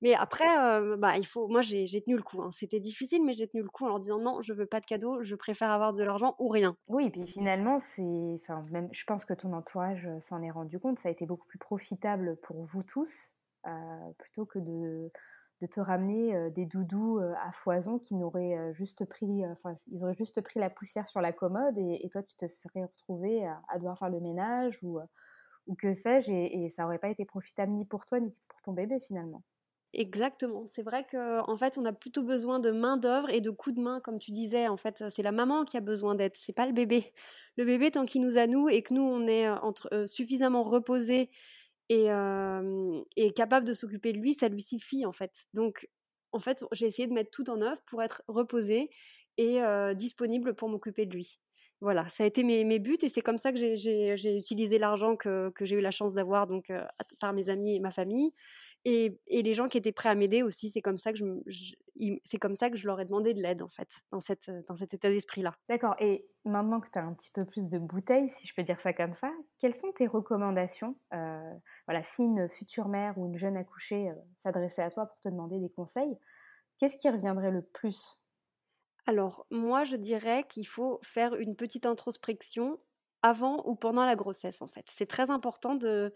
Mais 0.00 0.14
après 0.14 0.48
euh, 0.58 0.96
bah 0.96 1.16
il 1.16 1.26
faut 1.26 1.46
moi 1.46 1.60
j'ai 1.60 1.86
tenu 2.02 2.16
le 2.16 2.22
coup 2.22 2.42
hein. 2.42 2.50
c'était 2.50 2.80
difficile 2.80 3.24
mais 3.24 3.34
j'ai 3.34 3.46
tenu 3.46 3.62
le 3.62 3.68
coup 3.68 3.84
en 3.84 3.88
leur 3.88 4.00
disant 4.00 4.18
non 4.18 4.42
je 4.42 4.52
veux 4.52 4.66
pas 4.66 4.80
de 4.80 4.86
cadeau 4.86 5.22
je 5.22 5.36
préfère 5.36 5.70
avoir 5.70 5.92
de 5.92 6.02
l'argent 6.02 6.34
ou 6.38 6.48
rien. 6.48 6.76
Oui 6.88 7.06
et 7.06 7.10
puis 7.10 7.26
finalement 7.26 7.80
c'est 7.94 8.40
enfin 8.42 8.64
même 8.70 8.88
je 8.92 9.04
pense 9.04 9.24
que 9.24 9.34
ton 9.34 9.52
entourage 9.52 10.08
s'en 10.28 10.42
est 10.42 10.50
rendu 10.50 10.80
compte 10.80 10.98
ça 10.98 11.08
a 11.08 11.12
été 11.12 11.24
beaucoup 11.24 11.46
plus 11.46 11.58
profitable 11.58 12.36
pour 12.42 12.64
vous 12.64 12.82
tous 12.82 13.10
plutôt 14.18 14.44
que 14.44 14.58
de 14.58 15.12
de 15.62 15.66
te 15.68 15.80
ramener 15.80 16.50
des 16.50 16.66
doudous 16.66 17.20
à 17.20 17.52
foison 17.52 17.98
qui 18.00 18.16
n'auraient 18.16 18.74
juste 18.74 19.04
pris, 19.04 19.46
enfin, 19.46 19.78
ils 19.86 20.02
auraient 20.02 20.16
juste 20.16 20.40
pris 20.40 20.58
la 20.58 20.68
poussière 20.68 21.08
sur 21.08 21.20
la 21.20 21.32
commode 21.32 21.78
et, 21.78 22.08
toi, 22.10 22.22
tu 22.22 22.36
te 22.36 22.48
serais 22.48 22.84
retrouvé 22.84 23.46
à, 23.46 23.76
devoir 23.76 23.96
faire 23.96 24.10
le 24.10 24.18
ménage 24.20 24.76
ou, 24.82 24.98
ou 25.68 25.74
que 25.76 25.94
sais-je, 25.94 26.32
et, 26.32 26.68
ça 26.70 26.82
n'aurait 26.82 26.98
pas 26.98 27.10
été 27.10 27.24
profitable 27.24 27.70
ni 27.72 27.84
pour 27.84 28.06
toi 28.06 28.18
ni 28.18 28.34
pour 28.48 28.60
ton 28.62 28.72
bébé 28.72 28.98
finalement. 29.06 29.44
Exactement. 29.94 30.64
C'est 30.66 30.82
vrai 30.82 31.06
qu'en 31.08 31.48
en 31.48 31.56
fait, 31.56 31.76
on 31.76 31.84
a 31.84 31.92
plutôt 31.92 32.22
besoin 32.22 32.58
de 32.58 32.70
main 32.70 32.96
d'œuvre 32.96 33.28
et 33.30 33.42
de 33.42 33.50
coups 33.50 33.76
de 33.76 33.82
main, 33.82 34.00
comme 34.00 34.18
tu 34.18 34.32
disais. 34.32 34.66
En 34.66 34.78
fait, 34.78 35.04
c'est 35.10 35.22
la 35.22 35.32
maman 35.32 35.64
qui 35.64 35.76
a 35.76 35.80
besoin 35.80 36.14
d'aide, 36.14 36.32
c'est 36.34 36.54
pas 36.54 36.66
le 36.66 36.72
bébé. 36.72 37.12
Le 37.58 37.64
bébé, 37.66 37.90
tant 37.90 38.06
qu'il 38.06 38.22
nous 38.22 38.38
a 38.38 38.46
nous 38.46 38.68
et 38.68 38.82
que 38.82 38.94
nous, 38.94 39.02
on 39.02 39.26
est 39.28 39.48
entre, 39.48 40.06
suffisamment 40.08 40.62
reposé 40.62 41.30
et, 43.16 43.32
capable 43.32 43.66
de 43.66 43.72
s'occuper 43.72 44.12
de 44.12 44.18
lui, 44.18 44.34
ça 44.34 44.48
lui 44.48 44.62
suffit 44.62 45.06
en 45.06 45.12
fait. 45.12 45.32
Donc, 45.54 45.88
en 46.32 46.38
fait, 46.38 46.64
j'ai 46.72 46.86
essayé 46.86 47.06
de 47.08 47.12
mettre 47.12 47.30
tout 47.30 47.50
en 47.50 47.60
œuvre 47.60 47.80
pour 47.86 48.02
être 48.02 48.22
reposée 48.28 48.90
et 49.38 49.60
disponible 49.94 50.54
pour 50.54 50.68
m'occuper 50.68 51.06
de 51.06 51.14
lui. 51.14 51.38
Voilà, 51.80 52.08
ça 52.08 52.22
a 52.22 52.26
été 52.26 52.44
mes, 52.44 52.64
mes 52.64 52.78
buts 52.78 52.98
et 53.02 53.08
c'est 53.08 53.22
comme 53.22 53.38
ça 53.38 53.52
que 53.52 53.58
j'ai 53.58 54.38
utilisé 54.38 54.78
l'argent 54.78 55.16
que, 55.16 55.50
que 55.50 55.64
j'ai 55.64 55.76
eu 55.76 55.80
la 55.80 55.90
chance 55.90 56.14
d'avoir 56.14 56.46
donc 56.46 56.72
par 57.20 57.32
mes 57.32 57.48
amis 57.48 57.76
et 57.76 57.80
ma 57.80 57.90
famille. 57.90 58.32
Et, 58.84 59.20
et, 59.28 59.42
les 59.42 59.54
gens 59.54 59.68
qui 59.68 59.78
étaient 59.78 59.92
prêts 59.92 60.08
à 60.08 60.14
m'aider 60.14 60.42
aussi, 60.42 60.68
c'est 60.68 60.82
comme 60.82 60.98
ça 60.98 61.12
que 61.12 61.18
je, 61.18 61.74
c'est 62.24 62.38
comme 62.38 62.56
ça 62.56 62.70
que 62.70 62.76
je 62.76 62.86
leur 62.86 63.00
ai 63.00 63.04
demandé 63.04 63.34
de 63.34 63.40
l'aide 63.40 63.62
en 63.62 63.68
fait, 63.68 64.02
dans, 64.10 64.20
cette, 64.20 64.50
dans 64.66 64.74
cet 64.74 64.94
état 64.94 65.08
d'esprit-là. 65.08 65.54
D'accord. 65.68 65.94
Et 66.00 66.26
maintenant 66.44 66.80
que 66.80 66.88
tu 66.90 66.98
as 66.98 67.04
un 67.04 67.12
petit 67.14 67.30
peu 67.30 67.44
plus 67.44 67.68
de 67.68 67.78
bouteilles, 67.78 68.30
si 68.30 68.46
je 68.46 68.54
peux 68.54 68.62
dire 68.62 68.80
ça 68.80 68.92
comme 68.92 69.14
ça, 69.20 69.30
quelles 69.60 69.74
sont 69.74 69.92
tes 69.92 70.06
recommandations 70.06 70.96
euh, 71.14 71.54
Voilà, 71.86 72.02
si 72.02 72.22
une 72.22 72.48
future 72.48 72.88
mère 72.88 73.16
ou 73.18 73.26
une 73.26 73.38
jeune 73.38 73.56
accouchée 73.56 74.10
euh, 74.10 74.14
s'adressait 74.42 74.82
à 74.82 74.90
toi 74.90 75.06
pour 75.06 75.18
te 75.20 75.28
demander 75.28 75.58
des 75.58 75.70
conseils, 75.70 76.16
qu'est-ce 76.78 76.96
qui 76.96 77.08
reviendrait 77.08 77.52
le 77.52 77.62
plus? 77.62 78.18
Alors 79.06 79.46
moi, 79.50 79.84
je 79.84 79.96
dirais 79.96 80.44
qu'il 80.48 80.66
faut 80.66 80.98
faire 81.02 81.34
une 81.34 81.56
petite 81.56 81.86
introspection 81.86 82.78
avant 83.22 83.62
ou 83.66 83.74
pendant 83.76 84.04
la 84.04 84.16
grossesse 84.16 84.62
en 84.62 84.66
fait. 84.66 84.84
C'est 84.88 85.06
très 85.06 85.30
important 85.30 85.74
de 85.74 86.12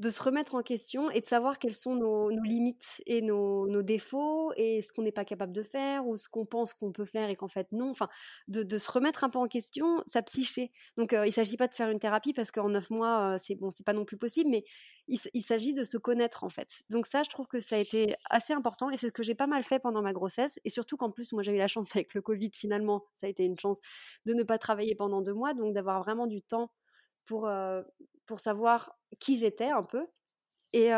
de 0.00 0.08
se 0.08 0.22
remettre 0.22 0.54
en 0.54 0.62
question 0.62 1.10
et 1.10 1.20
de 1.20 1.26
savoir 1.26 1.58
quelles 1.58 1.74
sont 1.74 1.94
nos, 1.94 2.30
limites 2.30 3.02
et 3.04 3.20
nos, 3.20 3.82
défauts 3.82 4.50
et 4.56 4.80
ce 4.80 4.94
qu'on 4.94 5.02
n'est 5.02 5.12
pas 5.12 5.26
capable 5.26 5.52
de 5.52 5.62
faire 5.62 6.06
ou 6.06 6.16
ce 6.16 6.26
qu'on 6.26 6.46
pense 6.46 6.72
qu'on 6.72 6.90
peut 6.90 7.04
faire 7.04 7.28
et 7.28 7.36
qu'en 7.36 7.48
fait 7.48 7.70
non. 7.72 7.90
Enfin, 7.90 8.08
de, 8.48 8.78
se 8.78 8.90
remettre 8.90 9.24
un 9.24 9.30
peu 9.30 9.38
en 9.38 9.46
question 9.46 10.02
sa 10.06 10.22
psyché. 10.22 10.72
Donc, 10.96 11.12
il 11.12 11.20
ne 11.20 11.30
s'agit 11.30 11.58
pas 11.58 11.68
de 11.68 11.74
faire 11.74 11.90
une 11.90 11.98
thérapie 11.98 12.32
parce 12.32 12.50
qu'en 12.50 12.70
neuf 12.70 12.88
mois, 12.88 13.36
c'est 13.38 13.54
bon, 13.56 13.70
c'est 13.70 13.84
pas 13.84 13.92
non 13.92 14.06
plus 14.06 14.16
possible, 14.16 14.48
mais 14.48 14.64
il, 15.06 15.42
s'agit 15.42 15.74
de 15.74 15.84
se 15.84 15.98
connaître 15.98 16.44
en 16.44 16.48
fait. 16.48 16.82
Donc 16.88 17.06
ça, 17.06 17.22
je 17.22 17.28
trouve 17.28 17.46
que 17.46 17.58
ça 17.58 17.76
a 17.76 17.78
été 17.78 18.14
assez 18.30 18.54
important 18.54 18.88
et 18.88 18.96
c'est 18.96 19.08
ce 19.08 19.12
que 19.12 19.22
j'ai 19.22 19.34
pas 19.34 19.46
mal 19.46 19.64
fait 19.64 19.80
pendant 19.80 20.00
ma 20.00 20.14
grossesse 20.14 20.58
et 20.64 20.70
surtout 20.70 20.96
qu'en 20.96 21.10
plus, 21.10 21.34
moi, 21.34 21.42
j'ai 21.42 21.52
eu 21.52 21.58
la 21.58 21.68
chance 21.68 21.94
avec 21.94 22.14
le 22.14 22.22
Covid 22.22 22.50
finalement, 22.54 23.04
ça 23.14 23.26
a 23.26 23.30
été 23.30 23.44
une 23.44 23.58
chance 23.58 23.80
de 24.24 24.32
ne 24.32 24.44
pas 24.44 24.56
travailler 24.56 24.94
pendant 24.94 25.20
deux 25.20 25.34
mois, 25.34 25.52
donc 25.52 25.74
d'avoir 25.74 26.02
vraiment 26.02 26.26
du 26.26 26.40
temps 26.40 26.72
pour, 27.26 27.50
pour 28.24 28.40
savoir 28.40 28.96
qui 29.18 29.36
j'étais 29.38 29.70
un 29.70 29.82
peu. 29.82 30.06
Et, 30.72 30.90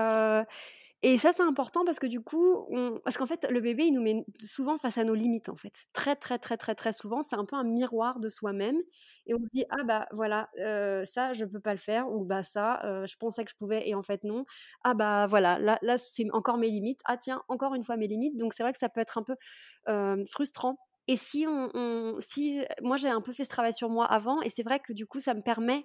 et 1.04 1.18
ça, 1.18 1.32
c'est 1.32 1.42
important 1.42 1.84
parce 1.84 1.98
que 1.98 2.06
du 2.06 2.20
coup, 2.20 2.68
parce 3.04 3.16
qu'en 3.18 3.26
fait, 3.26 3.44
le 3.50 3.60
bébé, 3.60 3.86
il 3.86 3.92
nous 3.92 4.02
met 4.02 4.24
souvent 4.40 4.78
face 4.78 4.98
à 4.98 5.04
nos 5.04 5.14
limites, 5.14 5.48
en 5.48 5.56
fait. 5.56 5.72
Très, 5.92 6.14
très, 6.14 6.38
très, 6.38 6.56
très, 6.56 6.76
très 6.76 6.92
souvent, 6.92 7.22
c'est 7.22 7.34
un 7.34 7.44
peu 7.44 7.56
un 7.56 7.64
miroir 7.64 8.20
de 8.20 8.28
soi-même. 8.28 8.76
Et 9.26 9.34
on 9.34 9.38
se 9.38 9.48
dit, 9.52 9.64
ah 9.70 9.82
bah 9.84 10.06
voilà, 10.12 10.48
ça, 11.04 11.32
je 11.32 11.44
peux 11.44 11.58
pas 11.60 11.72
le 11.72 11.78
faire, 11.78 12.08
ou 12.12 12.24
bah 12.24 12.44
ça, 12.44 12.80
je 13.06 13.16
pensais 13.16 13.44
que 13.44 13.50
je 13.50 13.56
pouvais, 13.56 13.88
et 13.88 13.96
en 13.96 14.02
fait, 14.02 14.22
non. 14.22 14.44
Ah 14.84 14.94
bah 14.94 15.26
voilà, 15.26 15.58
là, 15.58 15.78
là 15.82 15.98
c'est 15.98 16.26
encore 16.32 16.56
mes 16.58 16.68
limites. 16.68 17.00
Ah 17.04 17.16
tiens, 17.16 17.42
encore 17.48 17.74
une 17.74 17.82
fois 17.84 17.96
mes 17.96 18.06
limites. 18.06 18.36
Donc, 18.36 18.54
c'est 18.54 18.62
vrai 18.62 18.72
que 18.72 18.78
ça 18.78 18.88
peut 18.88 19.00
être 19.00 19.18
un 19.18 19.24
peu 19.24 19.34
frustrant 20.26 20.78
et 21.08 21.16
si 21.16 21.46
on, 21.48 22.16
si 22.20 22.62
moi 22.80 22.96
j'ai 22.96 23.08
un 23.08 23.20
peu 23.20 23.32
fait 23.32 23.42
ce 23.44 23.48
travail 23.50 23.72
sur 23.72 23.90
moi 23.90 24.06
avant, 24.06 24.40
et 24.42 24.50
c'est 24.50 24.62
vrai 24.62 24.78
que 24.78 24.92
du 24.92 25.04
coup 25.04 25.18
ça 25.18 25.34
me 25.34 25.42
permet 25.42 25.84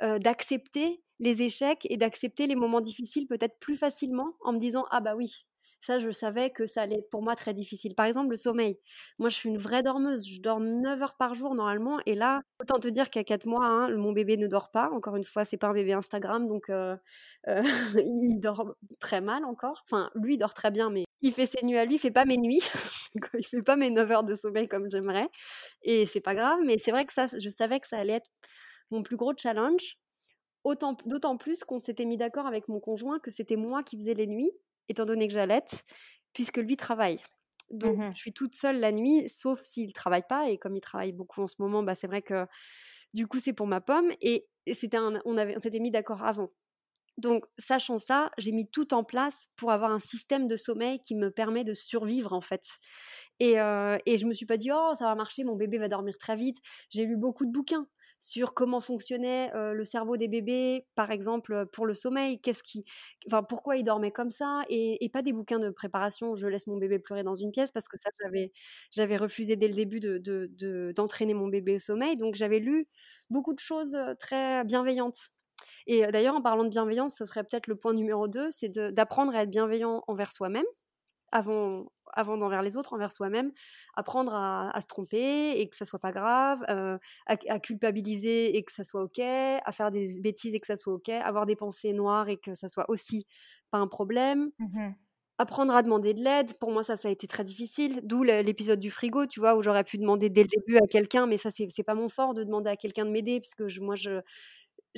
d'accepter 0.00 1.02
les 1.18 1.42
échecs 1.42 1.86
et 1.90 1.96
d'accepter 1.96 2.46
les 2.46 2.54
moments 2.54 2.80
difficiles 2.80 3.26
peut-être 3.26 3.58
plus 3.58 3.76
facilement 3.76 4.34
en 4.40 4.52
me 4.52 4.58
disant 4.58 4.84
ah 4.90 5.00
bah 5.00 5.16
oui 5.16 5.44
ça 5.80 5.98
je 5.98 6.10
savais 6.10 6.50
que 6.50 6.66
ça 6.66 6.82
allait 6.82 6.98
être 6.98 7.10
pour 7.10 7.22
moi 7.22 7.36
très 7.36 7.54
difficile. 7.54 7.94
Par 7.94 8.06
exemple 8.06 8.30
le 8.30 8.36
sommeil. 8.36 8.78
Moi 9.18 9.28
je 9.28 9.36
suis 9.36 9.48
une 9.48 9.58
vraie 9.58 9.82
dormeuse 9.82 10.28
je 10.28 10.40
dors 10.40 10.60
9 10.60 11.02
heures 11.02 11.16
par 11.16 11.34
jour 11.34 11.54
normalement 11.54 11.98
et 12.06 12.14
là 12.14 12.42
autant 12.60 12.78
te 12.78 12.88
dire 12.88 13.10
qu'à 13.10 13.24
4 13.24 13.46
mois 13.46 13.66
hein, 13.66 13.96
mon 13.96 14.12
bébé 14.12 14.36
ne 14.36 14.46
dort 14.46 14.70
pas. 14.70 14.90
Encore 14.92 15.16
une 15.16 15.24
fois 15.24 15.44
c'est 15.44 15.56
pas 15.56 15.68
un 15.68 15.72
bébé 15.72 15.92
Instagram 15.92 16.46
donc 16.46 16.70
euh, 16.70 16.96
il 17.46 18.38
dort 18.40 18.74
très 19.00 19.20
mal 19.20 19.44
encore. 19.44 19.82
Enfin 19.86 20.10
lui 20.14 20.34
il 20.34 20.38
dort 20.38 20.54
très 20.54 20.70
bien 20.70 20.90
mais 20.90 21.04
il 21.20 21.32
fait 21.32 21.46
ses 21.46 21.64
nuits 21.64 21.78
à 21.78 21.84
lui, 21.84 21.96
il 21.96 21.98
fait 21.98 22.12
pas 22.12 22.24
mes 22.24 22.36
nuits, 22.36 22.62
il 23.34 23.44
fait 23.44 23.62
pas 23.62 23.76
mes 23.76 23.90
9 23.90 24.10
heures 24.12 24.24
de 24.24 24.34
sommeil 24.34 24.68
comme 24.68 24.88
j'aimerais, 24.88 25.28
et 25.82 26.06
c'est 26.06 26.20
pas 26.20 26.32
grave, 26.36 26.60
mais 26.64 26.78
c'est 26.78 26.92
vrai 26.92 27.04
que 27.06 27.12
ça, 27.12 27.26
je 27.26 27.48
savais 27.48 27.80
que 27.80 27.88
ça 27.88 27.98
allait 27.98 28.14
être 28.14 28.30
mon 28.90 29.02
plus 29.02 29.16
gros 29.16 29.32
challenge, 29.36 29.98
d'autant 31.06 31.36
plus 31.36 31.64
qu'on 31.64 31.78
s'était 31.78 32.04
mis 32.04 32.16
d'accord 32.16 32.46
avec 32.46 32.68
mon 32.68 32.80
conjoint 32.80 33.18
que 33.18 33.30
c'était 33.30 33.56
moi 33.56 33.82
qui 33.82 33.96
faisais 33.96 34.14
les 34.14 34.26
nuits, 34.26 34.50
étant 34.88 35.04
donné 35.04 35.28
que 35.28 35.34
j'allaite, 35.34 35.84
puisque 36.32 36.58
lui 36.58 36.76
travaille. 36.76 37.20
Donc 37.70 37.98
mmh 37.98 38.12
je 38.14 38.18
suis 38.18 38.32
toute 38.32 38.54
seule 38.54 38.80
la 38.80 38.92
nuit, 38.92 39.28
sauf 39.28 39.62
s'il 39.62 39.92
travaille 39.92 40.24
pas, 40.26 40.48
et 40.48 40.58
comme 40.58 40.76
il 40.76 40.80
travaille 40.80 41.12
beaucoup 41.12 41.42
en 41.42 41.48
ce 41.48 41.56
moment, 41.58 41.82
bah, 41.82 41.94
c'est 41.94 42.06
vrai 42.06 42.22
que 42.22 42.46
du 43.14 43.26
coup 43.26 43.38
c'est 43.38 43.52
pour 43.52 43.66
ma 43.66 43.80
pomme, 43.80 44.10
et, 44.20 44.46
c'était 44.72 44.98
on, 44.98 45.36
avait, 45.36 45.56
on 45.56 45.58
s'était 45.58 45.80
mis 45.80 45.90
d'accord 45.90 46.24
avant. 46.24 46.50
Donc, 47.16 47.46
sachant 47.58 47.98
ça, 47.98 48.30
j'ai 48.38 48.52
mis 48.52 48.70
tout 48.70 48.94
en 48.94 49.02
place 49.02 49.48
pour 49.56 49.72
avoir 49.72 49.90
un 49.90 49.98
système 49.98 50.46
de 50.46 50.54
sommeil 50.54 51.00
qui 51.00 51.16
me 51.16 51.32
permet 51.32 51.64
de 51.64 51.74
survivre 51.74 52.32
en 52.32 52.40
fait. 52.40 52.62
Et, 53.40 53.58
euh, 53.58 53.98
et 54.06 54.18
je 54.18 54.26
me 54.26 54.32
suis 54.32 54.46
pas 54.46 54.56
dit 54.56 54.70
oh 54.72 54.92
ça 54.94 55.06
va 55.06 55.14
marcher, 55.16 55.42
mon 55.42 55.56
bébé 55.56 55.78
va 55.78 55.88
dormir 55.88 56.16
très 56.18 56.36
vite. 56.36 56.58
J'ai 56.90 57.04
lu 57.06 57.16
beaucoup 57.16 57.44
de 57.44 57.50
bouquins 57.50 57.88
sur 58.18 58.54
comment 58.54 58.80
fonctionnait 58.80 59.50
le 59.54 59.84
cerveau 59.84 60.16
des 60.16 60.28
bébés, 60.28 60.86
par 60.94 61.10
exemple 61.10 61.66
pour 61.72 61.86
le 61.86 61.94
sommeil, 61.94 62.40
qu'est-ce 62.40 62.62
qui, 62.62 62.84
enfin 63.26 63.42
pourquoi 63.42 63.76
ils 63.76 63.84
dormaient 63.84 64.12
comme 64.12 64.30
ça, 64.30 64.62
et, 64.68 65.08
pas 65.12 65.22
des 65.22 65.32
bouquins 65.32 65.58
de 65.58 65.70
préparation. 65.70 66.34
Je 66.34 66.46
laisse 66.48 66.66
mon 66.66 66.76
bébé 66.76 66.98
pleurer 66.98 67.22
dans 67.22 67.34
une 67.34 67.50
pièce 67.50 67.72
parce 67.72 67.88
que 67.88 67.96
ça 68.02 68.10
j'avais 68.22 68.52
j'avais 68.90 69.16
refusé 69.16 69.56
dès 69.56 69.68
le 69.68 69.74
début 69.74 70.00
de 70.00 70.92
d'entraîner 70.92 71.34
mon 71.34 71.48
bébé 71.48 71.76
au 71.76 71.78
sommeil. 71.78 72.16
Donc 72.16 72.34
j'avais 72.34 72.58
lu 72.58 72.88
beaucoup 73.30 73.54
de 73.54 73.60
choses 73.60 73.96
très 74.18 74.64
bienveillantes 74.64 75.30
et 75.86 76.06
d'ailleurs, 76.12 76.36
en 76.36 76.42
parlant 76.42 76.64
de 76.64 76.68
bienveillance, 76.68 77.16
ce 77.16 77.24
serait 77.24 77.44
peut-être 77.44 77.66
le 77.66 77.76
point 77.76 77.94
numéro 77.94 78.28
2, 78.28 78.50
c'est 78.50 78.68
d'apprendre 78.70 79.34
à 79.34 79.42
être 79.42 79.50
bienveillant 79.50 80.02
envers 80.06 80.32
soi-même, 80.32 80.64
avant, 81.32 81.86
avant 82.12 82.36
d'envers 82.36 82.62
les 82.62 82.76
autres, 82.76 82.92
envers 82.92 83.12
soi-même, 83.12 83.52
apprendre 83.94 84.34
à, 84.34 84.80
se 84.80 84.86
tromper 84.86 85.60
et 85.60 85.68
que 85.68 85.76
ça 85.76 85.84
soit 85.84 85.98
pas 85.98 86.12
grave, 86.12 86.64
à, 87.26 87.58
culpabiliser 87.60 88.56
et 88.56 88.62
que 88.62 88.72
ça 88.72 88.84
soit 88.84 89.02
ok, 89.02 89.20
à 89.20 89.72
faire 89.72 89.90
des 89.90 90.20
bêtises 90.20 90.54
et 90.54 90.60
que 90.60 90.66
ça 90.66 90.76
soit 90.76 90.94
ok, 90.94 91.08
avoir 91.10 91.46
des 91.46 91.56
pensées 91.56 91.92
noires 91.92 92.28
et 92.28 92.36
que 92.36 92.54
ça 92.54 92.68
soit 92.68 92.88
aussi 92.88 93.26
pas 93.70 93.78
un 93.78 93.88
problème. 93.88 94.50
Mmh 94.58 94.90
apprendre 95.38 95.72
à 95.74 95.82
demander 95.82 96.14
de 96.14 96.22
l'aide, 96.22 96.54
pour 96.54 96.72
moi 96.72 96.82
ça, 96.82 96.96
ça 96.96 97.08
a 97.08 97.10
été 97.12 97.26
très 97.28 97.44
difficile. 97.44 98.00
D'où 98.02 98.24
l'épisode 98.24 98.80
du 98.80 98.90
frigo, 98.90 99.26
tu 99.26 99.40
vois, 99.40 99.54
où 99.54 99.62
j'aurais 99.62 99.84
pu 99.84 99.96
demander 99.96 100.30
dès 100.30 100.42
le 100.42 100.48
début 100.48 100.76
à 100.78 100.86
quelqu'un, 100.88 101.26
mais 101.26 101.38
ça 101.38 101.50
c'est 101.50 101.82
pas 101.84 101.94
mon 101.94 102.08
fort 102.08 102.34
de 102.34 102.42
demander 102.42 102.70
à 102.70 102.76
quelqu'un 102.76 103.04
de 103.04 103.10
m'aider, 103.10 103.40
puisque 103.40 103.68
je, 103.68 103.80
moi 103.80 103.94
je, 103.94 104.20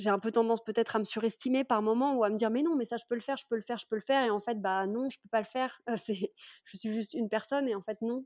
j'ai 0.01 0.09
un 0.09 0.19
peu 0.19 0.31
tendance 0.31 0.63
peut-être 0.63 0.95
à 0.95 0.99
me 0.99 1.03
surestimer 1.03 1.63
par 1.63 1.81
moment 1.81 2.15
ou 2.15 2.23
à 2.23 2.29
me 2.29 2.35
dire 2.35 2.49
mais 2.49 2.63
non 2.63 2.75
mais 2.75 2.85
ça 2.85 2.97
je 2.97 3.03
peux 3.07 3.15
le 3.15 3.21
faire 3.21 3.37
je 3.37 3.45
peux 3.47 3.55
le 3.55 3.61
faire 3.61 3.77
je 3.77 3.85
peux 3.87 3.95
le 3.95 4.01
faire. 4.01 4.25
Et 4.25 4.29
en 4.29 4.39
fait 4.39 4.59
bah 4.59 4.87
non 4.87 5.09
je 5.09 5.17
peux 5.19 5.29
pas 5.29 5.39
le 5.39 5.45
faire. 5.45 5.81
C'est 5.95 6.31
je 6.65 6.77
suis 6.77 6.91
juste 6.91 7.13
une 7.13 7.29
personne 7.29 7.67
et 7.67 7.75
en 7.75 7.81
fait 7.81 8.01
non. 8.01 8.25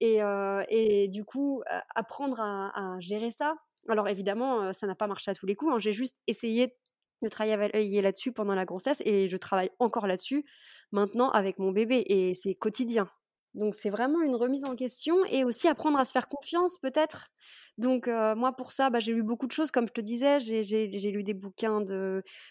Et, 0.00 0.22
euh, 0.22 0.64
et 0.68 1.08
du 1.08 1.24
coup 1.24 1.62
apprendre 1.94 2.40
à, 2.40 2.96
gérer 3.00 3.30
ça. 3.30 3.54
Alors 3.88 4.08
évidemment 4.08 4.72
ça 4.72 4.86
n'a 4.86 4.94
pas 4.94 5.06
marché 5.06 5.30
à 5.30 5.34
tous 5.34 5.46
les 5.46 5.54
coups 5.54 5.72
hein. 5.72 5.78
j'ai 5.78 5.92
juste 5.92 6.16
essayé 6.26 6.76
de 7.22 7.28
travailler 7.28 8.00
là-dessus 8.02 8.32
pendant 8.32 8.54
la 8.54 8.64
grossesse 8.64 9.00
et 9.04 9.28
je 9.28 9.36
travaille 9.36 9.70
encore 9.78 10.08
là-dessus 10.08 10.44
maintenant 10.90 11.30
avec 11.30 11.58
mon 11.58 11.70
bébé. 11.70 12.04
Et 12.08 12.34
c'est 12.34 12.54
quotidien 12.54 13.08
donc 13.54 13.74
c'est 13.74 13.90
vraiment 13.90 14.22
une 14.22 14.34
remise 14.36 14.64
en 14.64 14.76
question 14.76 15.24
et 15.26 15.44
aussi 15.44 15.68
apprendre 15.68 15.98
à 15.98 16.04
se 16.04 16.12
faire 16.12 16.28
confiance 16.28 16.78
peut-être 16.78 17.28
donc 17.78 18.06
moi 18.06 18.52
pour 18.52 18.70
ça, 18.70 18.90
bah, 18.90 19.00
j'ai 19.00 19.12
lu 19.12 19.22
beaucoup 19.22 19.46
de 19.46 19.52
choses, 19.52 19.70
comme 19.70 19.88
je 19.88 19.92
te 19.92 20.00
disais, 20.00 20.40
j'ai 20.40 21.10
lu 21.10 21.22
des 21.24 21.34
bouquins 21.34 21.82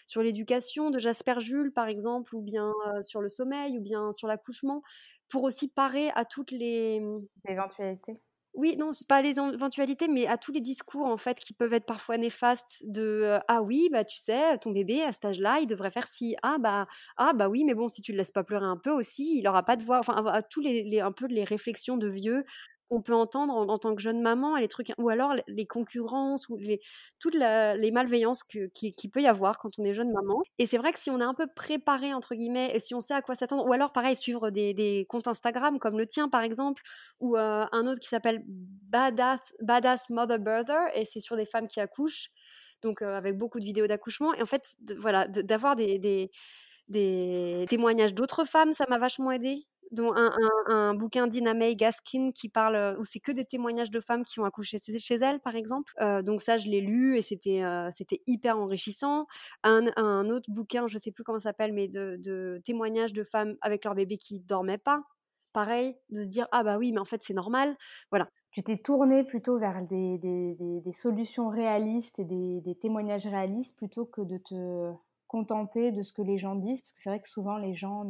sur 0.06 0.22
l'éducation 0.22 0.90
de 0.90 0.98
Jasper 0.98 1.36
Jules 1.40 1.72
par 1.72 1.86
exemple, 1.86 2.34
ou 2.34 2.42
bien 2.42 2.72
sur 3.02 3.20
le 3.20 3.28
sommeil, 3.28 3.78
ou 3.78 3.80
bien 3.80 4.12
sur 4.12 4.26
l'accouchement, 4.28 4.82
pour 5.28 5.44
aussi 5.44 5.68
parer 5.68 6.10
à 6.14 6.24
toutes 6.24 6.50
les 6.50 7.00
mmh, 7.00 7.20
éventualités. 7.48 8.20
Oui, 8.54 8.76
non, 8.76 8.90
pas 9.08 9.22
les 9.22 9.38
éventualités, 9.38 10.08
mais 10.08 10.26
à 10.26 10.36
tous 10.36 10.52
les 10.52 10.60
discours 10.60 11.06
en 11.06 11.16
fait 11.16 11.38
qui 11.40 11.54
peuvent 11.54 11.72
être 11.72 11.86
parfois 11.86 12.18
néfastes 12.18 12.80
de 12.82 13.38
ah 13.48 13.62
oui, 13.62 13.88
bah 13.90 14.04
tu 14.04 14.18
sais, 14.18 14.58
ton 14.58 14.72
bébé 14.72 15.02
à 15.02 15.10
cet 15.12 15.24
âge-là, 15.24 15.60
il 15.60 15.66
devrait 15.66 15.90
faire 15.90 16.06
ci. 16.06 16.36
Ah 16.42 16.58
bah 16.58 16.86
ah 17.16 17.32
bah 17.32 17.48
oui, 17.48 17.64
mais 17.64 17.72
bon, 17.72 17.88
si 17.88 18.02
tu 18.02 18.12
le 18.12 18.18
laisses 18.18 18.30
pas 18.30 18.44
pleurer 18.44 18.66
un 18.66 18.76
peu 18.76 18.90
aussi, 18.90 19.38
il 19.38 19.48
aura 19.48 19.62
pas 19.64 19.76
de 19.76 19.82
voix. 19.82 19.98
Enfin, 20.00 20.22
à 20.26 20.42
tous 20.42 20.60
les, 20.60 21.00
un 21.00 21.12
peu 21.12 21.26
les 21.28 21.44
réflexions 21.44 21.96
de 21.96 22.08
vieux 22.08 22.44
on 22.92 23.00
peut 23.00 23.14
entendre 23.14 23.54
en, 23.54 23.78
tant 23.78 23.94
que 23.94 24.02
jeune 24.02 24.20
maman, 24.20 24.56
les 24.56 24.68
trucs, 24.68 24.92
ou 24.98 25.08
alors 25.08 25.34
les 25.48 25.66
concurrences, 25.66 26.48
ou 26.48 26.56
les, 26.58 26.80
toutes 27.18 27.34
les 27.34 27.90
malveillances 27.90 28.42
qu'il 28.44 28.70
qui 28.70 29.08
peut 29.08 29.22
y 29.22 29.26
avoir 29.26 29.58
quand 29.58 29.70
on 29.78 29.84
est 29.84 29.94
jeune 29.94 30.12
maman. 30.12 30.42
Et 30.58 30.66
c'est 30.66 30.76
vrai 30.76 30.92
que 30.92 30.98
si 30.98 31.10
on 31.10 31.18
est 31.18 31.24
un 31.24 31.34
peu 31.34 31.46
préparé, 31.46 32.12
entre 32.12 32.34
guillemets, 32.34 32.70
et 32.74 32.80
si 32.80 32.94
on 32.94 33.00
sait 33.00 33.14
à 33.14 33.22
quoi 33.22 33.34
s'attendre, 33.34 33.66
ou 33.66 33.72
alors 33.72 33.92
pareil, 33.92 34.14
suivre 34.14 34.50
des, 34.50 35.06
comptes 35.08 35.26
Instagram 35.26 35.78
comme 35.78 35.98
le 35.98 36.06
tien 36.06 36.28
par 36.28 36.42
exemple, 36.42 36.82
ou 37.20 37.36
euh, 37.36 37.64
un 37.72 37.86
autre 37.86 38.00
qui 38.00 38.08
s'appelle 38.08 38.42
Badass, 38.46 39.40
Badass 39.60 40.10
Mother 40.10 40.38
Birther, 40.38 40.90
et 40.94 41.04
c'est 41.04 41.20
sur 41.20 41.36
des 41.36 41.46
femmes 41.46 41.68
qui 41.68 41.80
accouchent, 41.80 42.28
donc 42.82 43.00
euh, 43.00 43.16
avec 43.16 43.38
beaucoup 43.38 43.58
de 43.58 43.64
vidéos 43.64 43.86
d'accouchement. 43.86 44.34
Et 44.34 44.42
en 44.42 44.46
fait, 44.46 44.76
voilà, 44.98 45.26
d'avoir 45.28 45.76
des, 45.76 45.98
des, 45.98 46.30
des 46.88 47.64
témoignages 47.70 48.14
d'autres 48.14 48.44
femmes, 48.44 48.74
ça 48.74 48.84
m'a 48.88 48.98
vachement 48.98 49.32
aidé 49.32 49.66
dont 49.92 50.12
un, 50.14 50.94
bouquin 50.94 51.26
d'Ina 51.26 51.54
Gaskin 51.74 52.32
qui 52.32 52.48
parle, 52.48 52.76
euh, 52.76 52.98
où 52.98 53.04
c'est 53.04 53.20
que 53.20 53.30
des 53.30 53.44
témoignages 53.44 53.90
de 53.90 54.00
femmes 54.00 54.24
qui 54.24 54.40
ont 54.40 54.44
accouché 54.44 54.78
chez 54.78 55.14
elle, 55.14 55.40
par 55.40 55.54
exemple. 55.54 55.92
Euh, 56.00 56.22
donc 56.22 56.40
ça, 56.40 56.58
je 56.58 56.68
l'ai 56.68 56.80
lu 56.80 57.16
et 57.16 57.22
c'était 57.22 57.62
euh, 57.62 57.88
c'était 57.92 58.22
hyper 58.26 58.58
enrichissant. 58.58 59.26
Un, 59.62 59.86
autre 60.30 60.50
bouquin, 60.50 60.88
je 60.88 60.98
sais 60.98 61.12
plus 61.12 61.24
comment 61.24 61.38
ça 61.38 61.50
s'appelle, 61.50 61.72
mais 61.72 61.88
de, 61.88 62.60
témoignages 62.64 63.12
de 63.12 63.22
femmes 63.22 63.56
avec 63.60 63.84
leur 63.84 63.94
bébé 63.94 64.16
qui 64.16 64.40
dormait 64.40 64.78
pas. 64.78 65.02
Pareil, 65.52 65.96
de 66.08 66.22
se 66.22 66.28
dire 66.28 66.48
ah 66.50 66.64
bah 66.64 66.78
oui, 66.78 66.92
mais 66.92 67.00
en 67.00 67.04
fait 67.04 67.22
c'est 67.22 67.34
normal. 67.34 67.76
Voilà. 68.10 68.28
Tu 68.52 68.62
t'es 68.62 68.78
tourné 68.78 69.24
plutôt 69.24 69.58
vers 69.58 69.82
des, 69.82 70.18
des, 70.18 70.92
solutions 70.94 71.48
réalistes 71.48 72.18
et 72.18 72.24
des 72.24 72.78
témoignages 72.80 73.26
réalistes 73.26 73.76
plutôt 73.76 74.06
que 74.06 74.22
de 74.22 74.38
te 74.38 74.92
contenter 75.32 75.92
de 75.92 76.02
ce 76.02 76.12
que 76.12 76.20
les 76.20 76.36
gens 76.36 76.56
disent, 76.56 76.82
parce 76.82 76.92
que 76.92 77.02
c'est 77.02 77.08
vrai 77.08 77.20
que 77.20 77.28
souvent 77.30 77.56
les 77.56 77.74
gens 77.74 78.04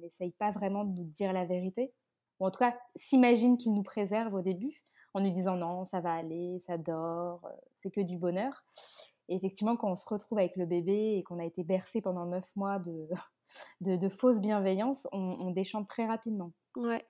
n'essayent 0.00 0.32
pas 0.38 0.50
vraiment 0.50 0.84
de 0.84 0.98
nous 0.98 1.04
dire 1.04 1.34
la 1.34 1.44
vérité, 1.44 1.92
ou 2.40 2.46
en 2.46 2.50
tout 2.50 2.58
cas 2.58 2.74
s'imaginent 2.96 3.58
qu'ils 3.58 3.74
nous 3.74 3.82
préservent 3.82 4.32
au 4.32 4.40
début, 4.40 4.82
en 5.12 5.20
nous 5.20 5.30
disant 5.30 5.56
non, 5.56 5.84
ça 5.90 6.00
va 6.00 6.14
aller, 6.14 6.58
ça 6.66 6.78
dort, 6.78 7.44
euh, 7.44 7.50
c'est 7.82 7.90
que 7.90 8.00
du 8.00 8.16
bonheur. 8.16 8.64
Et 9.28 9.36
effectivement, 9.36 9.76
quand 9.76 9.92
on 9.92 9.96
se 9.98 10.06
retrouve 10.08 10.38
avec 10.38 10.56
le 10.56 10.64
bébé 10.64 11.18
et 11.18 11.22
qu'on 11.22 11.38
a 11.38 11.44
été 11.44 11.64
bercé 11.64 12.00
pendant 12.00 12.24
neuf 12.24 12.46
mois 12.56 12.78
de, 12.78 13.08
de, 13.82 14.08
fausses 14.08 14.40
bienveillances, 14.40 15.06
on, 15.12 15.50
déchante 15.50 15.86
très 15.86 16.06
rapidement. 16.06 16.52
Ouais. 16.76 17.04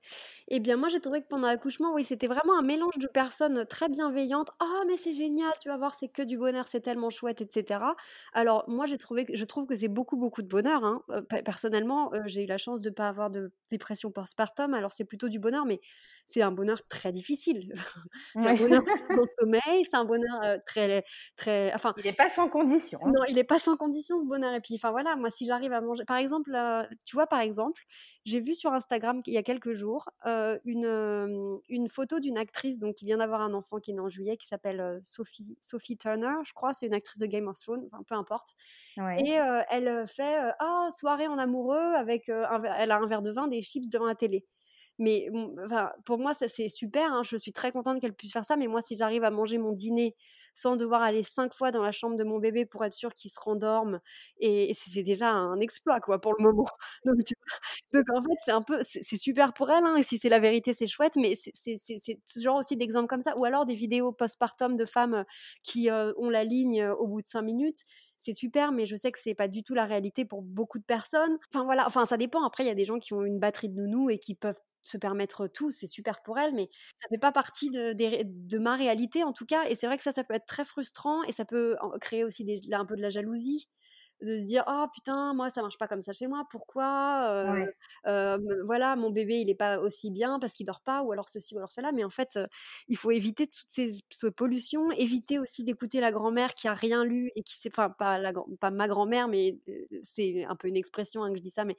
Eh 0.48 0.60
bien, 0.60 0.76
moi, 0.76 0.88
j'ai 0.88 1.00
trouvé 1.00 1.20
que 1.20 1.26
pendant 1.26 1.48
l'accouchement, 1.48 1.92
oui, 1.92 2.04
c'était 2.04 2.26
vraiment 2.28 2.56
un 2.58 2.62
mélange 2.62 2.96
de 2.98 3.06
personnes 3.06 3.66
très 3.66 3.88
bienveillantes. 3.88 4.50
«Ah, 4.60 4.82
mais 4.86 4.96
c'est 4.96 5.12
génial, 5.12 5.52
tu 5.60 5.68
vas 5.68 5.76
voir, 5.76 5.94
c'est 5.94 6.08
que 6.08 6.22
du 6.22 6.38
bonheur, 6.38 6.68
c'est 6.68 6.80
tellement 6.80 7.10
chouette», 7.10 7.40
et 7.42 7.48
cetera. 7.50 7.94
Alors 8.32 8.64
moi, 8.68 8.86
j'ai 8.86 8.96
trouvé 8.98 9.26
que 9.26 9.36
je 9.36 9.44
trouve 9.44 9.66
que 9.66 9.74
c'est 9.74 9.88
beaucoup, 9.88 10.16
beaucoup 10.16 10.42
de 10.42 10.48
bonheur, 10.48 10.84
hein. 10.84 11.02
Personnellement, 11.44 12.14
euh, 12.14 12.22
j'ai 12.26 12.44
eu 12.44 12.46
la 12.46 12.56
chance 12.56 12.80
de 12.82 12.88
ne 12.88 12.94
pas 12.94 13.08
avoir 13.08 13.30
de 13.30 13.52
dépression 13.68 14.10
postpartum, 14.10 14.72
alors 14.74 14.92
c'est 14.92 15.04
plutôt 15.04 15.28
du 15.28 15.38
bonheur, 15.38 15.66
mais 15.66 15.80
c'est 16.24 16.40
un 16.42 16.52
bonheur 16.52 16.86
très 16.88 17.12
difficile. 17.12 17.72
C'est 18.36 18.48
un 18.48 18.54
bonheur 18.54 18.82
sans 19.10 19.24
sommeil, 19.40 19.84
c'est 19.84 19.96
un 19.96 20.04
bonheur, 20.04 20.42
euh, 20.44 20.58
très 20.66 21.04
très 21.36 21.72
enfin 21.74 21.94
Il 21.96 22.04
n'est 22.04 22.12
pas 22.12 22.30
sans 22.30 22.48
condition, 22.48 23.00
hein. 23.06 23.12
Non, 23.12 23.24
il 23.28 23.34
n'est 23.36 23.44
pas 23.44 23.58
sans 23.58 23.76
condition 23.76 24.20
ce 24.20 24.26
bonheur 24.26 24.54
et 24.54 24.60
puis, 24.60 24.74
enfin 24.76 24.90
voilà, 24.90 25.16
moi, 25.16 25.30
si 25.30 25.46
j'arrive 25.46 25.72
à 25.72 25.80
manger 25.80 26.04
par 26.04 26.16
exemple, 26.18 26.54
euh, 26.54 26.84
tu 27.04 27.16
vois, 27.16 27.26
par 27.26 27.40
exemple, 27.40 27.82
j'ai 28.24 28.40
vu 28.40 28.54
sur 28.54 28.72
Instagram 28.72 29.20
il 29.26 29.32
y 29.32 29.38
a 29.38 29.42
quelques 29.48 29.72
jours 29.72 30.08
une, 30.64 31.60
une 31.68 31.88
photo 31.88 32.20
d'une 32.20 32.36
actrice 32.38 32.78
donc, 32.78 32.96
qui 32.96 33.04
vient 33.06 33.18
d'avoir 33.18 33.40
un 33.40 33.54
enfant 33.54 33.78
qui 33.78 33.90
est 33.92 33.94
né 33.94 34.00
en 34.00 34.08
juillet, 34.08 34.36
qui 34.36 34.46
s'appelle 34.46 35.00
Sophie, 35.02 35.56
Sophie 35.60 35.96
Turner, 35.96 36.34
je 36.44 36.52
crois, 36.52 36.72
c'est 36.72 36.86
une 36.86 36.94
actrice 36.94 37.18
de 37.18 37.26
Game 37.26 37.48
of 37.48 37.58
Thrones, 37.58 37.88
enfin, 37.90 38.02
peu 38.02 38.14
importe. 38.14 38.54
Et 39.16 39.30
elle 39.70 40.04
fait 40.06 40.38
Ah, 40.60 40.88
soirée 40.90 41.26
en 41.28 41.38
amoureux, 41.38 41.94
avec 41.96 42.28
un, 42.28 42.62
elle 42.78 42.90
a 42.90 42.96
un 42.98 43.06
verre 43.06 43.22
de 43.22 43.30
vin, 43.30 43.48
des 43.48 43.62
chips 43.62 43.88
devant 43.90 44.06
la 44.06 44.14
télé. 44.14 44.46
Mais 44.98 45.28
enfin, 45.64 45.90
pour 46.04 46.18
moi, 46.18 46.34
c'est 46.34 46.68
super. 46.68 47.12
Hein, 47.12 47.22
je 47.22 47.36
suis 47.36 47.52
très 47.52 47.72
contente 47.72 48.00
qu'elle 48.00 48.14
puisse 48.14 48.32
faire 48.32 48.44
ça. 48.44 48.56
Mais 48.56 48.66
moi, 48.66 48.80
si 48.82 48.96
j'arrive 48.96 49.24
à 49.24 49.30
manger 49.30 49.58
mon 49.58 49.72
dîner 49.72 50.16
sans 50.54 50.74
devoir 50.74 51.02
aller 51.02 51.22
cinq 51.22 51.54
fois 51.54 51.70
dans 51.70 51.82
la 51.82 51.92
chambre 51.92 52.16
de 52.16 52.24
mon 52.24 52.38
bébé 52.38 52.66
pour 52.66 52.84
être 52.84 52.92
sûr 52.94 53.14
qu'il 53.14 53.30
se 53.30 53.38
rendorme, 53.38 54.00
et, 54.40 54.72
c'est 54.74 55.04
déjà 55.04 55.30
un 55.30 55.60
exploit 55.60 56.00
quoi 56.00 56.20
pour 56.20 56.34
le 56.36 56.42
moment. 56.42 56.66
Donc, 57.92 58.04
en 58.12 58.22
fait, 58.22 58.36
c'est 58.44 58.50
un 58.50 58.62
peu, 58.62 58.80
c'est 58.82 59.16
super 59.16 59.52
pour 59.52 59.70
elle. 59.70 59.84
Hein, 59.84 59.96
et 59.96 60.02
si 60.02 60.18
c'est 60.18 60.28
la 60.28 60.40
vérité, 60.40 60.74
c'est 60.74 60.88
chouette. 60.88 61.16
Mais 61.16 61.34
c'est 61.36 61.76
ce 61.76 62.40
genre 62.40 62.56
aussi 62.56 62.76
d'exemples 62.76 63.08
comme 63.08 63.20
ça, 63.22 63.36
ou 63.38 63.44
alors 63.44 63.66
des 63.66 63.74
vidéos 63.74 64.12
postpartum 64.12 64.76
de 64.76 64.84
femmes 64.84 65.24
qui 65.62 65.90
ont 65.92 66.30
la 66.30 66.44
ligne 66.44 66.86
au 66.98 67.06
bout 67.06 67.22
de 67.22 67.28
cinq 67.28 67.42
minutes 67.42 67.84
c'est 68.18 68.32
super, 68.32 68.72
mais 68.72 68.86
je 68.86 68.96
sais 68.96 69.12
que 69.12 69.18
c'est 69.18 69.34
pas 69.34 69.48
du 69.48 69.62
tout 69.62 69.74
la 69.74 69.86
réalité 69.86 70.24
pour 70.24 70.42
beaucoup 70.42 70.78
de 70.78 70.84
personnes. 70.84 71.38
Enfin 71.52 71.64
voilà, 71.64 71.86
enfin 71.86 72.04
ça 72.04 72.16
dépend. 72.16 72.44
Après, 72.44 72.64
il 72.64 72.66
y 72.66 72.70
a 72.70 72.74
des 72.74 72.84
gens 72.84 72.98
qui 72.98 73.14
ont 73.14 73.24
une 73.24 73.38
batterie 73.38 73.68
de 73.68 73.74
nounous 73.74 74.10
et 74.10 74.18
qui 74.18 74.34
peuvent 74.34 74.60
se 74.82 74.96
permettre 74.96 75.46
tout, 75.48 75.70
c'est 75.70 75.86
super 75.86 76.22
pour 76.22 76.38
elle, 76.38 76.54
mais 76.54 76.70
ça 77.00 77.08
fait 77.08 77.18
pas 77.18 77.32
partie 77.32 77.70
de, 77.70 78.58
ma 78.58 78.74
réalité 78.76 79.22
en 79.22 79.32
tout 79.32 79.46
cas. 79.46 79.64
Et 79.68 79.74
c'est 79.74 79.86
vrai 79.86 79.96
que 79.96 80.02
ça, 80.02 80.12
ça 80.12 80.24
peut 80.24 80.34
être 80.34 80.46
très 80.46 80.64
frustrant 80.64 81.22
et 81.24 81.32
ça 81.32 81.44
peut 81.44 81.76
créer 82.00 82.24
aussi 82.24 82.46
un 82.72 82.86
peu 82.86 82.96
de 82.96 83.02
la 83.02 83.10
jalousie 83.10 83.68
de 84.20 84.36
se 84.36 84.42
dire 84.42 84.64
oh 84.68 84.86
putain 84.92 85.34
moi 85.34 85.50
ça 85.50 85.62
marche 85.62 85.78
pas 85.78 85.88
comme 85.88 86.02
ça 86.02 86.12
chez 86.12 86.26
moi 86.26 86.46
pourquoi 86.50 87.54
voilà 88.04 88.96
mon 88.96 89.10
bébé 89.10 89.40
il 89.40 89.50
est 89.50 89.54
pas 89.54 89.78
aussi 89.78 90.10
bien 90.10 90.38
parce 90.38 90.52
qu'il 90.52 90.66
dort 90.66 90.82
pas 90.82 91.02
ou 91.02 91.12
alors 91.12 91.28
ceci 91.28 91.54
ou 91.54 91.58
alors 91.58 91.70
cela 91.70 91.92
mais 91.92 92.04
en 92.04 92.10
fait 92.10 92.38
il 92.88 92.96
faut 92.96 93.10
éviter 93.10 93.46
toutes 93.46 93.68
ces, 93.68 93.90
pollutions 94.36 94.90
éviter 94.92 95.38
aussi 95.38 95.64
d'écouter 95.64 96.00
la 96.00 96.10
grand-mère 96.12 96.54
qui 96.54 96.68
a 96.68 96.74
rien 96.74 97.04
lu 97.04 97.30
et 97.36 97.42
qui 97.42 97.56
sait 97.56 97.70
enfin 97.72 97.90
pas 97.90 98.18
la 98.18 98.32
pas 98.60 98.70
ma 98.70 98.88
grand-mère 98.88 99.28
mais 99.28 99.58
c'est 100.02 100.44
un 100.44 100.56
peu 100.56 100.68
une 100.68 100.76
expression 100.76 101.22
hein, 101.22 101.30
que 101.30 101.36
je 101.36 101.42
dis 101.42 101.50
ça 101.50 101.64
mais 101.64 101.76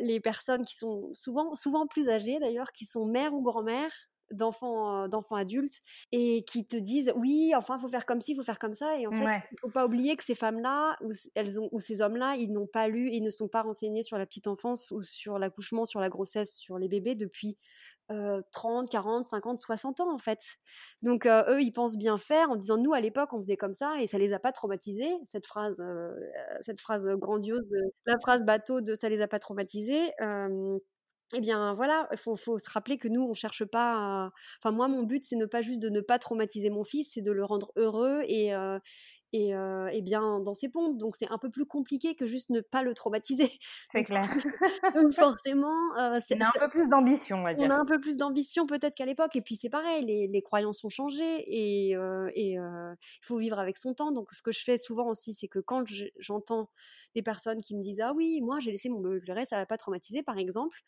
les 0.00 0.20
personnes 0.20 0.64
qui 0.64 0.76
sont 0.76 1.12
souvent, 1.12 1.54
souvent 1.54 1.86
plus 1.86 2.08
âgées 2.08 2.38
d'ailleurs, 2.38 2.72
qui 2.72 2.86
sont 2.86 3.04
mères 3.04 3.34
ou 3.34 3.42
grand-mères 3.42 3.92
d'enfants 4.30 5.08
d'enfants 5.08 5.36
adultes 5.36 5.80
et 6.12 6.44
qui 6.44 6.66
te 6.66 6.76
disent 6.76 7.12
oui 7.16 7.52
enfin 7.56 7.76
il 7.78 7.80
faut 7.80 7.88
faire 7.88 8.06
comme 8.06 8.20
ci 8.20 8.32
il 8.32 8.36
faut 8.36 8.42
faire 8.42 8.58
comme 8.58 8.74
ça 8.74 8.98
et 8.98 9.06
en 9.06 9.12
fait 9.12 9.24
il 9.52 9.58
faut 9.60 9.70
pas 9.70 9.86
oublier 9.86 10.16
que 10.16 10.24
ces 10.24 10.34
femmes 10.34 10.60
là 10.60 10.96
ou 11.02 11.12
elles 11.34 11.60
ont 11.60 11.68
ou 11.72 11.80
ces 11.80 12.00
hommes 12.00 12.16
là 12.16 12.34
ils 12.36 12.52
n'ont 12.52 12.66
pas 12.66 12.88
lu 12.88 13.10
ils 13.12 13.22
ne 13.22 13.30
sont 13.30 13.48
pas 13.48 13.62
renseignés 13.62 14.02
sur 14.02 14.18
la 14.18 14.26
petite 14.26 14.46
enfance 14.46 14.90
ou 14.90 15.02
sur 15.02 15.38
l'accouchement 15.38 15.84
sur 15.84 16.00
la 16.00 16.08
grossesse 16.08 16.56
sur 16.56 16.78
les 16.78 16.88
bébés 16.88 17.14
depuis 17.14 17.56
30, 18.52 18.88
40, 18.88 19.26
50, 19.26 19.58
60 19.58 20.00
ans 20.00 20.14
en 20.14 20.18
fait. 20.18 20.38
Donc 21.02 21.26
eux, 21.26 21.60
ils 21.60 21.72
pensent 21.72 21.96
bien 21.96 22.18
faire 22.18 22.50
en 22.50 22.56
disant 22.56 22.76
nous 22.76 22.94
à 22.94 23.00
l'époque 23.00 23.32
on 23.32 23.38
faisait 23.38 23.56
comme 23.56 23.74
ça 23.74 24.00
et 24.00 24.06
ça 24.06 24.18
les 24.18 24.32
a 24.32 24.38
pas 24.38 24.52
traumatisés. 24.52 25.12
Cette 25.24 25.46
phrase, 25.46 25.82
cette 26.60 26.80
phrase 26.80 27.06
grandiose, 27.16 27.66
la 28.06 28.18
phrase 28.20 28.44
bateau 28.44 28.80
de 28.80 28.94
ça 28.94 29.08
les 29.08 29.20
a 29.20 29.28
pas 29.28 29.38
traumatisés. 29.38 30.12
Eh 31.34 31.40
bien 31.40 31.74
voilà, 31.74 32.08
il 32.12 32.18
faut, 32.18 32.36
se 32.36 32.70
rappeler 32.70 32.98
que 32.98 33.08
nous 33.08 33.22
on 33.22 33.34
cherche 33.34 33.64
pas. 33.64 34.30
Enfin 34.60 34.70
moi 34.70 34.88
mon 34.88 35.02
but 35.02 35.24
c'est 35.24 35.36
ne 35.36 35.46
pas 35.46 35.60
juste 35.62 35.80
de 35.80 35.88
ne 35.88 36.00
pas 36.00 36.18
traumatiser 36.18 36.70
mon 36.70 36.84
fils, 36.84 37.12
c'est 37.14 37.22
de 37.22 37.32
le 37.32 37.44
rendre 37.44 37.72
heureux 37.76 38.22
et 38.26 38.52
et, 39.32 40.02
bien 40.02 40.40
dans 40.40 40.54
ses 40.54 40.68
pompes. 40.68 40.98
Donc 40.98 41.16
c'est 41.16 41.28
un 41.30 41.38
peu 41.38 41.50
plus 41.50 41.66
compliqué 41.66 42.14
que 42.14 42.26
juste 42.26 42.50
ne 42.50 42.60
pas 42.60 42.82
le 42.82 42.94
traumatiser. 42.94 43.50
C'est 43.92 44.04
clair. 44.04 44.22
donc 44.94 45.12
forcément, 45.12 45.76
c'est, 46.20 46.36
on 46.36 46.44
a 46.44 46.48
un 46.48 46.60
peu 46.60 46.68
plus 46.68 46.88
d'ambition, 46.88 47.38
on 47.38 47.42
va 47.42 47.54
dire. 47.54 47.66
On 47.66 47.70
a 47.70 47.76
un 47.76 47.84
peu 47.84 48.00
plus 48.00 48.16
d'ambition 48.16 48.66
peut-être 48.66 48.94
qu'à 48.94 49.06
l'époque. 49.06 49.34
Et 49.36 49.42
puis 49.42 49.56
c'est 49.56 49.70
pareil, 49.70 50.04
les, 50.04 50.26
les, 50.26 50.42
croyances 50.42 50.84
ont 50.84 50.88
changé 50.88 51.24
et 51.24 51.90
il 52.36 52.96
faut 53.22 53.38
vivre 53.38 53.58
avec 53.58 53.78
son 53.78 53.94
temps. 53.94 54.12
Donc 54.12 54.32
ce 54.32 54.42
que 54.42 54.52
je 54.52 54.62
fais 54.62 54.78
souvent 54.78 55.08
aussi, 55.08 55.34
c'est 55.34 55.48
que 55.48 55.58
quand 55.58 55.84
j'entends 56.18 56.70
des 57.16 57.22
personnes 57.22 57.62
qui 57.62 57.74
me 57.74 57.82
disent 57.82 58.00
ah 58.00 58.12
oui 58.14 58.40
moi 58.42 58.58
j'ai 58.60 58.70
laissé 58.70 58.90
mon 58.90 59.00
bébé 59.00 59.20
pleurer 59.20 59.46
ça 59.46 59.56
va 59.56 59.64
pas 59.64 59.78
traumatiser 59.78 60.22
par 60.22 60.36
exemple 60.36 60.78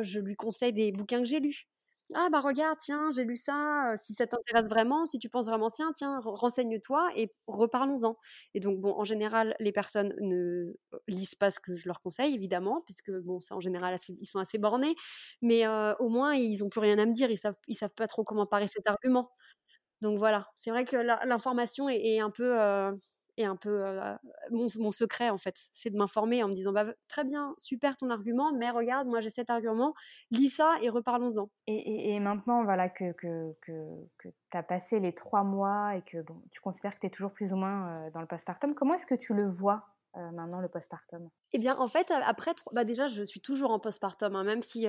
je 0.00 0.18
lui 0.18 0.34
conseille 0.34 0.72
des 0.72 0.90
bouquins 0.90 1.20
que 1.20 1.28
j'ai 1.28 1.38
lus 1.38 1.68
ah 2.14 2.28
bah 2.30 2.40
regarde, 2.40 2.78
tiens, 2.78 3.10
j'ai 3.14 3.24
lu 3.24 3.36
ça, 3.36 3.94
si 3.96 4.14
ça 4.14 4.26
t'intéresse 4.26 4.66
vraiment, 4.68 5.06
si 5.06 5.18
tu 5.18 5.28
penses 5.28 5.46
vraiment, 5.46 5.68
tiens, 5.70 5.92
tiens, 5.94 6.20
renseigne-toi 6.24 7.10
et 7.16 7.32
reparlons-en. 7.48 8.16
Et 8.54 8.60
donc, 8.60 8.80
bon, 8.80 8.92
en 8.96 9.04
général, 9.04 9.56
les 9.60 9.72
personnes 9.72 10.14
ne 10.20 10.72
lisent 11.08 11.34
pas 11.34 11.50
ce 11.50 11.58
que 11.60 11.74
je 11.76 11.88
leur 11.88 12.00
conseille, 12.00 12.34
évidemment, 12.34 12.82
puisque, 12.86 13.10
bon, 13.10 13.40
en 13.50 13.60
général, 13.60 13.96
ils 14.20 14.26
sont 14.26 14.38
assez 14.38 14.58
bornés, 14.58 14.94
mais 15.42 15.66
au 15.98 16.08
moins, 16.08 16.34
ils 16.34 16.58
n'ont 16.60 16.68
plus 16.68 16.80
rien 16.80 16.98
à 16.98 17.06
me 17.06 17.12
dire, 17.12 17.30
ils 17.30 17.38
savent, 17.38 17.56
ils 17.66 17.74
savent 17.74 17.94
pas 17.94 18.06
trop 18.06 18.24
comment 18.24 18.46
parer 18.46 18.68
cet 18.68 18.88
argument. 18.88 19.30
Donc 20.02 20.18
voilà, 20.18 20.48
c'est 20.56 20.70
vrai 20.70 20.84
que 20.84 20.96
l'information 21.26 21.88
est, 21.88 22.20
un 22.20 22.30
peu 22.30 22.54
et 23.36 23.44
un 23.44 23.56
peu 23.56 23.84
mon, 24.50 24.90
secret 24.90 25.30
en 25.30 25.38
fait. 25.38 25.56
C'est 25.72 25.90
de 25.90 25.96
m'informer 25.96 26.42
en 26.42 26.48
me 26.48 26.54
disant 26.54 26.72
bah, 26.72 26.86
très 27.08 27.24
bien, 27.24 27.54
super 27.58 27.96
ton 27.96 28.10
argument, 28.10 28.52
mais 28.52 28.70
regarde, 28.70 29.08
moi 29.08 29.20
j'ai 29.20 29.30
cet 29.30 29.50
argument, 29.50 29.94
lis 30.30 30.50
ça 30.50 30.74
et 30.82 30.88
reparlons-en. 30.88 31.50
Et, 31.66 32.18
maintenant, 32.20 32.64
voilà, 32.64 32.88
que, 32.88 33.12
que, 33.12 33.54
que, 33.62 34.28
tu 34.50 34.56
as 34.56 34.62
passé 34.62 35.00
les 35.00 35.12
trois 35.12 35.44
mois 35.44 35.96
et 35.96 36.02
que 36.02 36.22
bon, 36.22 36.42
tu 36.50 36.60
considères 36.60 36.94
que 36.94 37.00
tu 37.00 37.06
es 37.06 37.10
toujours 37.10 37.32
plus 37.32 37.52
ou 37.52 37.56
moins 37.56 38.10
dans 38.10 38.20
le 38.20 38.26
postpartum, 38.26 38.74
comment 38.74 38.94
est-ce 38.94 39.06
que 39.06 39.14
tu 39.14 39.34
le 39.34 39.48
vois? 39.48 39.95
Maintenant 40.32 40.60
le 40.60 40.68
postpartum 40.68 41.30
Eh 41.52 41.58
bien, 41.58 41.76
en 41.78 41.88
fait, 41.88 42.10
après, 42.10 42.52
bah 42.72 42.84
déjà, 42.84 43.06
je 43.06 43.22
suis 43.22 43.40
toujours 43.40 43.70
en 43.70 43.78
postpartum, 43.78 44.34
hein, 44.34 44.44
même 44.44 44.62
si 44.62 44.86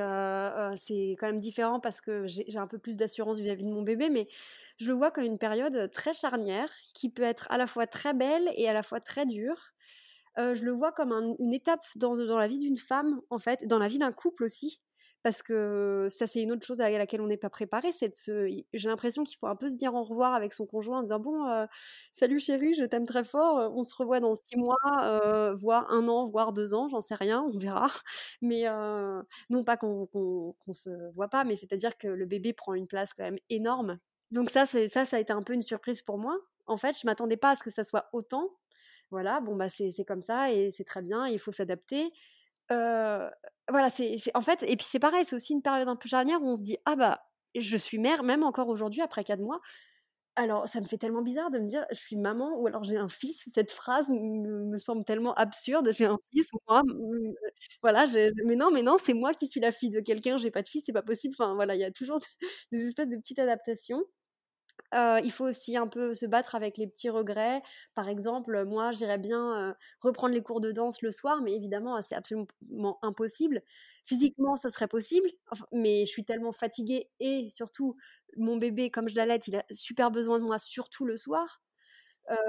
c'est 0.75 1.15
quand 1.19 1.27
même 1.27 1.39
différent 1.39 1.79
parce 1.79 2.01
que 2.01 2.25
j'ai 2.27 2.57
un 2.57 2.67
peu 2.67 2.79
plus 2.79 2.97
d'assurance 2.97 3.37
vis-à-vis 3.37 3.63
de 3.63 3.69
mon 3.71 3.83
bébé, 3.83 4.09
mais 4.09 4.27
je 4.77 4.87
le 4.87 4.93
vois 4.93 5.11
comme 5.11 5.25
une 5.25 5.37
période 5.37 5.91
très 5.91 6.13
charnière 6.13 6.69
qui 6.93 7.09
peut 7.09 7.23
être 7.23 7.47
à 7.51 7.57
la 7.57 7.67
fois 7.67 7.87
très 7.87 8.13
belle 8.13 8.51
et 8.55 8.67
à 8.67 8.73
la 8.73 8.83
fois 8.83 8.99
très 8.99 9.25
dure. 9.25 9.73
je 10.37 10.63
le 10.63 10.71
vois 10.71 10.91
comme 10.91 11.11
une 11.39 11.53
étape 11.53 11.85
dans 11.95 12.15
la 12.15 12.47
vie 12.47 12.59
d'une 12.59 12.77
femme, 12.77 13.21
en 13.29 13.37
fait, 13.37 13.65
dans 13.67 13.79
la 13.79 13.87
vie 13.87 13.99
d'un 13.99 14.11
couple 14.13 14.43
aussi. 14.43 14.81
Parce 15.23 15.43
que 15.43 16.07
ça, 16.09 16.27
c'est 16.27 16.41
une 16.41 16.51
autre 16.51 16.65
chose 16.65 16.79
à 16.81 16.89
laquelle 16.89 17.21
on 17.21 17.27
n'est 17.27 17.37
pas 17.37 17.49
préparé. 17.49 17.91
C'est 17.91 18.13
J'ai 18.73 18.89
l'impression 18.89 19.23
qu'il 19.23 19.37
faut 19.37 19.47
un 19.47 19.55
peu 19.55 19.67
se 19.69 19.75
dire 19.75 19.93
au 19.93 20.03
revoir 20.03 20.33
avec 20.33 20.53
son 20.53 20.65
conjoint 20.65 20.99
en 20.99 21.01
disant 21.03 21.19
Bon, 21.19 21.67
salut 22.11 22.39
chérie, 22.39 22.73
je 22.73 22.83
t'aime 22.85 23.05
très 23.05 23.23
fort, 23.23 23.71
on 23.75 23.83
se 23.83 23.93
revoit 23.95 24.19
dans 24.19 24.35
six 24.35 24.57
mois, 24.57 24.75
voire 25.55 25.89
un 25.91 26.07
an, 26.07 26.25
voire 26.25 26.53
deux 26.53 26.73
ans, 26.73 26.87
j'en 26.87 27.01
sais 27.01 27.15
rien, 27.15 27.43
on 27.43 27.57
verra. 27.57 27.87
Mais 28.41 28.65
non 29.49 29.63
pas 29.63 29.77
qu'on 29.77 30.07
ne 30.67 30.73
se 30.73 31.11
voit 31.13 31.29
pas, 31.29 31.43
mais 31.43 31.55
c'est-à-dire 31.55 31.97
que 31.97 32.07
le 32.07 32.25
bébé 32.25 32.53
prend 32.53 32.73
une 32.73 32.87
place 32.87 33.13
quand 33.13 33.23
même 33.23 33.39
énorme 33.49 33.99
donc 34.31 34.49
ça, 34.49 34.65
ça, 34.65 35.05
ça 35.05 35.15
a 35.15 35.19
été 35.19 35.31
un 35.31 35.41
peu 35.41 35.53
une 35.53 35.61
surprise 35.61 36.01
pour 36.01 36.17
moi. 36.17 36.37
En 36.65 36.77
fait, 36.77 36.97
je 36.99 37.05
m'attendais 37.05 37.37
pas 37.37 37.51
à 37.51 37.55
ce 37.55 37.63
que 37.63 37.69
ça 37.69 37.83
soit 37.83 38.09
autant. 38.11 38.49
Voilà, 39.09 39.39
bon 39.39 39.55
bah 39.55 39.69
c'est 39.69 40.03
comme 40.05 40.21
ça 40.21 40.51
et 40.51 40.69
c'est 40.69 40.83
très 40.83 41.01
bien. 41.01 41.27
Il 41.27 41.39
faut 41.39 41.53
s'adapter. 41.53 42.11
Voilà, 42.69 43.89
c'est 43.89 44.17
en 44.33 44.41
fait 44.41 44.63
et 44.63 44.75
puis 44.77 44.85
c'est 44.89 44.99
pareil, 44.99 45.25
c'est 45.25 45.35
aussi 45.35 45.53
une 45.53 45.61
période 45.61 45.87
un 45.87 45.95
peu 45.95 46.07
charnière 46.09 46.41
où 46.41 46.49
on 46.49 46.55
se 46.55 46.61
dit 46.61 46.77
ah 46.85 46.95
bah 46.95 47.21
je 47.55 47.77
suis 47.77 47.97
mère, 47.99 48.23
même 48.23 48.43
encore 48.43 48.69
aujourd'hui 48.69 49.01
après 49.01 49.23
quatre 49.23 49.41
mois. 49.41 49.61
Alors, 50.37 50.67
ça 50.67 50.79
me 50.81 50.85
fait 50.85 50.99
tellement 50.99 51.23
bizarre 51.23 51.49
de 51.49 51.57
me 51.57 51.67
dire, 51.67 51.83
je 51.91 51.97
suis 51.97 52.15
maman 52.15 52.59
ou 52.59 52.67
alors 52.67 52.83
j'ai 52.83 52.97
un 52.97 53.07
fils. 53.07 53.43
Cette 53.51 53.71
phrase 53.71 54.07
me, 54.11 54.77
semble 54.77 55.03
tellement 55.03 55.33
absurde. 55.33 55.89
J'ai 55.91 56.05
un 56.05 56.19
fils, 56.31 56.47
moi. 56.67 56.83
Voilà, 57.81 58.05
mais 58.45 58.55
non, 58.55 58.69
mais 58.71 58.83
non, 58.83 58.97
c'est 58.99 59.15
moi 59.15 59.33
qui 59.33 59.47
suis 59.47 59.59
la 59.59 59.71
fille 59.71 59.89
de 59.89 59.99
quelqu'un. 59.99 60.37
J'ai 60.37 60.51
pas 60.51 60.61
de 60.61 60.69
fils, 60.69 60.83
c'est 60.85 60.93
pas 60.93 61.01
possible. 61.01 61.33
Enfin, 61.39 61.55
voilà, 61.55 61.73
il 61.75 61.81
y 61.81 61.83
a 61.83 61.91
toujours 61.91 62.19
des 62.71 62.85
espèces 62.85 63.09
de 63.09 63.17
petites 63.17 63.39
adaptations 63.39 64.03
il 64.93 65.31
faut 65.31 65.45
aussi 65.45 65.77
un 65.77 65.87
peu 65.87 66.13
se 66.13 66.25
battre 66.25 66.55
avec 66.55 66.77
les 66.77 66.87
petits 66.87 67.09
regrets. 67.09 67.61
Par 67.95 68.09
exemple, 68.09 68.65
moi, 68.65 68.91
j'irais 68.91 69.17
bien 69.17 69.75
reprendre 70.01 70.33
les 70.33 70.41
cours 70.41 70.61
de 70.61 70.71
danse 70.71 71.01
le 71.01 71.11
soir, 71.11 71.41
mais 71.41 71.53
évidemment, 71.53 72.01
c'est 72.01 72.15
absolument 72.15 72.47
impossible. 73.01 73.61
Physiquement, 74.03 74.55
ce 74.57 74.69
serait 74.69 74.87
possible, 74.87 75.29
mais 75.71 76.05
je 76.05 76.11
suis 76.11 76.23
tellement 76.25 76.51
fatiguée 76.53 77.09
et 77.19 77.49
surtout, 77.51 77.95
mon 78.37 78.57
bébé, 78.57 78.89
comme 78.91 79.09
je 79.09 79.15
l'allaite, 79.15 79.47
il 79.47 79.55
a 79.57 79.65
super 79.71 80.11
besoin 80.11 80.39
de 80.39 80.45
moi, 80.45 80.59
surtout 80.59 81.05
le 81.05 81.17
soir. 81.17 81.61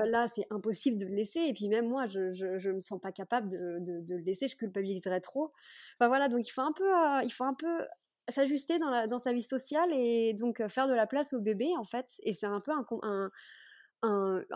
là, 0.06 0.26
c'est 0.28 0.46
impossible 0.50 0.96
de 0.98 1.06
le 1.06 1.14
laisser. 1.14 1.40
Et 1.40 1.52
puis 1.54 1.68
même 1.68 1.88
moi, 1.88 2.06
je 2.06 2.20
ne 2.20 2.72
me 2.72 2.80
sens 2.82 3.00
pas 3.00 3.12
capable 3.12 3.48
de, 3.50 3.78
de, 3.80 4.14
le 4.16 4.22
laisser, 4.22 4.48
je 4.48 4.56
culpabiliserais 4.56 5.20
trop. 5.20 5.52
Enfin 5.98 6.08
voilà, 6.08 6.28
donc 6.28 6.46
il 6.46 6.50
faut 6.50 6.62
un 6.62 6.72
peu, 6.72 6.88
il 7.24 7.30
faut 7.32 7.44
un 7.44 7.54
peu 7.54 7.86
s'ajuster 8.30 8.78
dans, 8.78 9.18
sa 9.18 9.32
vie 9.32 9.42
sociale 9.42 9.90
et 9.92 10.34
donc 10.34 10.66
faire 10.68 10.88
de 10.88 10.94
la 10.94 11.06
place 11.06 11.32
au 11.32 11.40
bébé 11.40 11.68
en 11.76 11.84
fait. 11.84 12.14
Et 12.22 12.32
c'est 12.32 12.46
un 12.46 12.60
peu 12.60 12.72
un, 12.72 13.30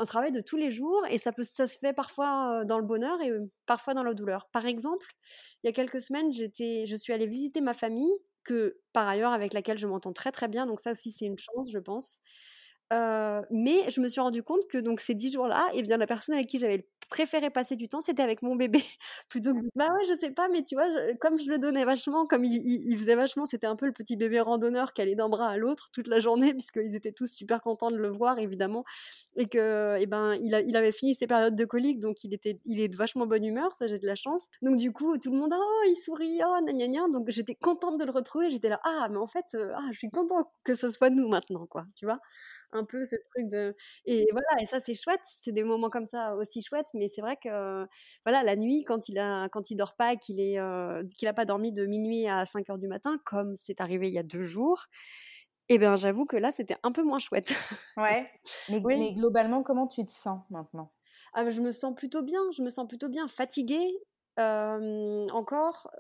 travail 0.06 0.32
de 0.32 0.40
tous 0.40 0.56
les 0.56 0.70
jours 0.70 1.04
et 1.08 1.18
ça, 1.18 1.32
peut, 1.32 1.42
ça 1.42 1.66
se 1.66 1.78
fait 1.78 1.92
parfois 1.92 2.64
dans 2.64 2.78
le 2.78 2.84
bonheur 2.84 3.20
et 3.22 3.30
parfois 3.66 3.94
dans 3.94 4.02
la 4.02 4.14
douleur. 4.14 4.48
Par 4.52 4.66
exemple, 4.66 5.06
il 5.62 5.66
y 5.66 5.70
a 5.70 5.72
quelques 5.72 6.00
semaines, 6.00 6.32
j'étais, 6.32 6.86
je 6.86 6.96
suis 6.96 7.12
allée 7.12 7.26
visiter 7.26 7.60
ma 7.60 7.74
famille 7.74 8.12
que 8.44 8.78
par 8.92 9.08
ailleurs 9.08 9.32
avec 9.32 9.52
laquelle 9.52 9.78
je 9.78 9.86
m'entends 9.86 10.12
très 10.12 10.32
très 10.32 10.48
bien, 10.48 10.66
donc 10.66 10.80
ça 10.80 10.90
aussi 10.90 11.12
c'est 11.12 11.26
une 11.26 11.38
chance 11.38 11.70
je 11.70 11.78
pense. 11.78 12.18
Mais 13.50 13.90
je 13.90 14.00
me 14.00 14.08
suis 14.08 14.20
rendu 14.20 14.42
compte 14.42 14.66
que 14.68 14.78
donc 14.78 15.00
ces 15.00 15.14
dix 15.14 15.32
jours-là, 15.32 15.68
et 15.72 15.78
eh 15.78 15.82
bien 15.82 15.96
la 15.96 16.06
personne 16.06 16.34
avec 16.34 16.46
qui 16.46 16.58
j'avais 16.58 16.86
préféré 17.12 17.50
passer 17.50 17.76
du 17.76 17.90
temps, 17.90 18.00
c'était 18.00 18.22
avec 18.22 18.40
mon 18.40 18.56
bébé, 18.56 18.82
plutôt 19.28 19.52
que 19.52 19.60
bah 19.76 19.92
ouais, 19.92 20.04
je 20.08 20.14
sais 20.14 20.30
pas, 20.30 20.48
mais 20.48 20.64
tu 20.64 20.74
vois, 20.74 20.86
comme 21.20 21.38
je 21.38 21.50
le 21.50 21.58
donnais 21.58 21.84
vachement, 21.84 22.26
comme 22.26 22.42
il, 22.44 22.98
faisait 22.98 23.14
vachement, 23.14 23.44
c'était 23.44 23.66
un 23.66 23.76
peu 23.76 23.84
le 23.84 23.92
petit 23.92 24.16
bébé 24.16 24.40
randonneur 24.40 24.94
qui 24.94 25.02
allait 25.02 25.14
d'un 25.14 25.28
bras 25.28 25.50
à 25.50 25.56
l'autre 25.58 25.90
toute 25.92 26.08
la 26.08 26.20
journée, 26.20 26.54
puisqu'ils 26.54 26.94
étaient 26.94 27.12
tous 27.12 27.30
super 27.30 27.60
contents 27.60 27.90
de 27.90 27.96
le 27.96 28.08
voir 28.08 28.38
évidemment, 28.38 28.84
et 29.36 29.46
que 29.46 29.98
et 29.98 30.04
eh 30.04 30.06
ben 30.06 30.34
il, 30.40 30.54
a, 30.54 30.62
il 30.62 30.74
avait 30.74 30.92
fini 30.92 31.14
ses 31.14 31.26
périodes 31.26 31.54
de 31.54 31.64
colique, 31.66 32.00
donc 32.00 32.24
il 32.24 32.32
était 32.32 32.58
il 32.64 32.80
est 32.80 32.88
de 32.88 32.96
vachement 32.96 33.26
bonne 33.26 33.44
humeur, 33.44 33.74
ça 33.74 33.86
j'ai 33.86 33.98
de 33.98 34.06
la 34.06 34.14
chance. 34.14 34.46
Donc 34.62 34.76
du 34.76 34.92
coup 34.92 35.18
tout 35.18 35.30
le 35.30 35.38
monde 35.38 35.52
oh 35.54 35.82
il 35.86 35.96
sourit, 35.96 36.40
oh 36.44 36.64
gna 36.66 37.08
donc 37.08 37.28
j'étais 37.28 37.54
contente 37.54 37.98
de 37.98 38.04
le 38.04 38.10
retrouver, 38.10 38.48
j'étais 38.48 38.70
là 38.70 38.80
ah 38.84 39.08
mais 39.10 39.18
en 39.18 39.26
fait 39.26 39.44
ah 39.54 39.86
je 39.92 39.98
suis 39.98 40.10
contente 40.10 40.48
que 40.64 40.74
ce 40.74 40.88
soit 40.88 41.10
nous 41.10 41.28
maintenant 41.28 41.66
quoi, 41.66 41.84
tu 41.94 42.06
vois? 42.06 42.20
Peu 42.84 43.04
ce 43.04 43.16
truc 43.30 43.48
de 43.48 43.74
et 44.04 44.26
voilà 44.32 44.62
et 44.62 44.66
ça 44.66 44.80
c'est 44.80 44.94
chouette 44.94 45.20
c'est 45.24 45.52
des 45.52 45.64
moments 45.64 45.90
comme 45.90 46.06
ça 46.06 46.34
aussi 46.36 46.62
chouettes 46.62 46.88
mais 46.94 47.08
c'est 47.08 47.20
vrai 47.20 47.36
que 47.36 47.86
voilà 48.24 48.42
la 48.42 48.56
nuit 48.56 48.84
quand 48.84 49.08
il 49.08 49.18
a 49.18 49.48
quand 49.48 49.70
il 49.70 49.76
dort 49.76 49.94
pas 49.96 50.16
qu'il 50.16 50.40
est 50.40 50.58
qu'il 51.16 51.28
a 51.28 51.32
pas 51.32 51.44
dormi 51.44 51.72
de 51.72 51.86
minuit 51.86 52.28
à 52.28 52.44
5 52.46 52.70
heures 52.70 52.78
du 52.78 52.88
matin 52.88 53.18
comme 53.24 53.56
c'est 53.56 53.80
arrivé 53.80 54.08
il 54.08 54.14
y 54.14 54.18
a 54.18 54.22
deux 54.22 54.42
jours 54.42 54.86
et 55.68 55.74
eh 55.74 55.78
bien 55.78 55.96
j'avoue 55.96 56.26
que 56.26 56.36
là 56.36 56.50
c'était 56.50 56.76
un 56.82 56.92
peu 56.92 57.02
moins 57.02 57.18
chouette. 57.18 57.54
Ouais 57.96 58.30
mais, 58.68 58.80
mais 58.84 59.12
globalement 59.14 59.62
comment 59.62 59.86
tu 59.86 60.04
te 60.04 60.12
sens 60.12 60.40
maintenant? 60.50 60.92
Ah, 61.34 61.48
je 61.50 61.60
me 61.60 61.72
sens 61.72 61.94
plutôt 61.94 62.22
bien 62.22 62.40
je 62.56 62.62
me 62.62 62.68
sens 62.68 62.86
plutôt 62.88 63.08
bien 63.08 63.26
fatiguée 63.28 63.96
encore 64.38 65.90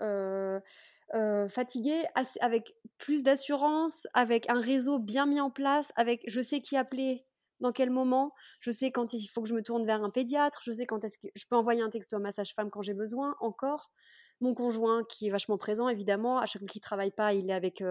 fatiguée, 1.48 2.04
avec 2.40 2.74
plus 2.98 3.22
d'assurance, 3.22 4.06
avec 4.14 4.48
un 4.48 4.60
réseau 4.60 4.98
bien 4.98 5.26
mis 5.26 5.40
en 5.40 5.50
place, 5.50 5.92
avec 5.96 6.22
je 6.26 6.40
sais 6.40 6.60
qui 6.60 6.76
appeler 6.76 7.24
dans 7.60 7.72
quel 7.72 7.90
moment, 7.90 8.34
je 8.60 8.70
sais 8.70 8.90
quand 8.90 9.12
il 9.12 9.26
faut 9.28 9.42
que 9.42 9.48
je 9.48 9.54
me 9.54 9.62
tourne 9.62 9.86
vers 9.86 10.02
un 10.02 10.10
pédiatre, 10.10 10.60
je 10.64 10.72
sais 10.72 10.86
quand 10.86 11.04
est-ce 11.04 11.18
que 11.18 11.28
je 11.34 11.44
peux 11.48 11.56
envoyer 11.56 11.80
un 11.82 11.90
texto 11.90 12.16
à 12.16 12.18
ma 12.18 12.32
sage-femme 12.32 12.70
quand 12.70 12.82
j'ai 12.82 12.94
besoin, 12.94 13.36
encore. 13.40 13.92
Mon 14.40 14.54
conjoint 14.54 15.04
qui 15.04 15.28
est 15.28 15.30
vachement 15.30 15.58
présent, 15.58 15.88
évidemment, 15.88 16.38
à 16.38 16.46
chaque 16.46 16.62
fois 16.62 16.68
qu'il 16.68 16.80
travaille 16.80 17.12
pas, 17.12 17.32
il 17.34 17.48
est 17.50 17.54
avec 17.54 17.84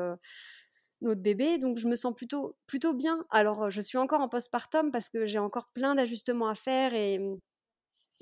notre 1.02 1.22
bébé, 1.22 1.58
donc 1.58 1.78
je 1.78 1.88
me 1.88 1.96
sens 1.96 2.14
plutôt, 2.14 2.58
plutôt 2.68 2.94
bien. 2.94 3.26
Alors, 3.30 3.70
je 3.70 3.80
suis 3.80 3.98
encore 3.98 4.20
en 4.20 4.28
postpartum 4.28 4.92
parce 4.92 5.10
que 5.10 5.26
j'ai 5.26 5.40
encore 5.40 5.68
plein 5.74 5.96
d'ajustements 5.96 6.50
à 6.50 6.56
faire 6.56 6.94
et 6.94 7.20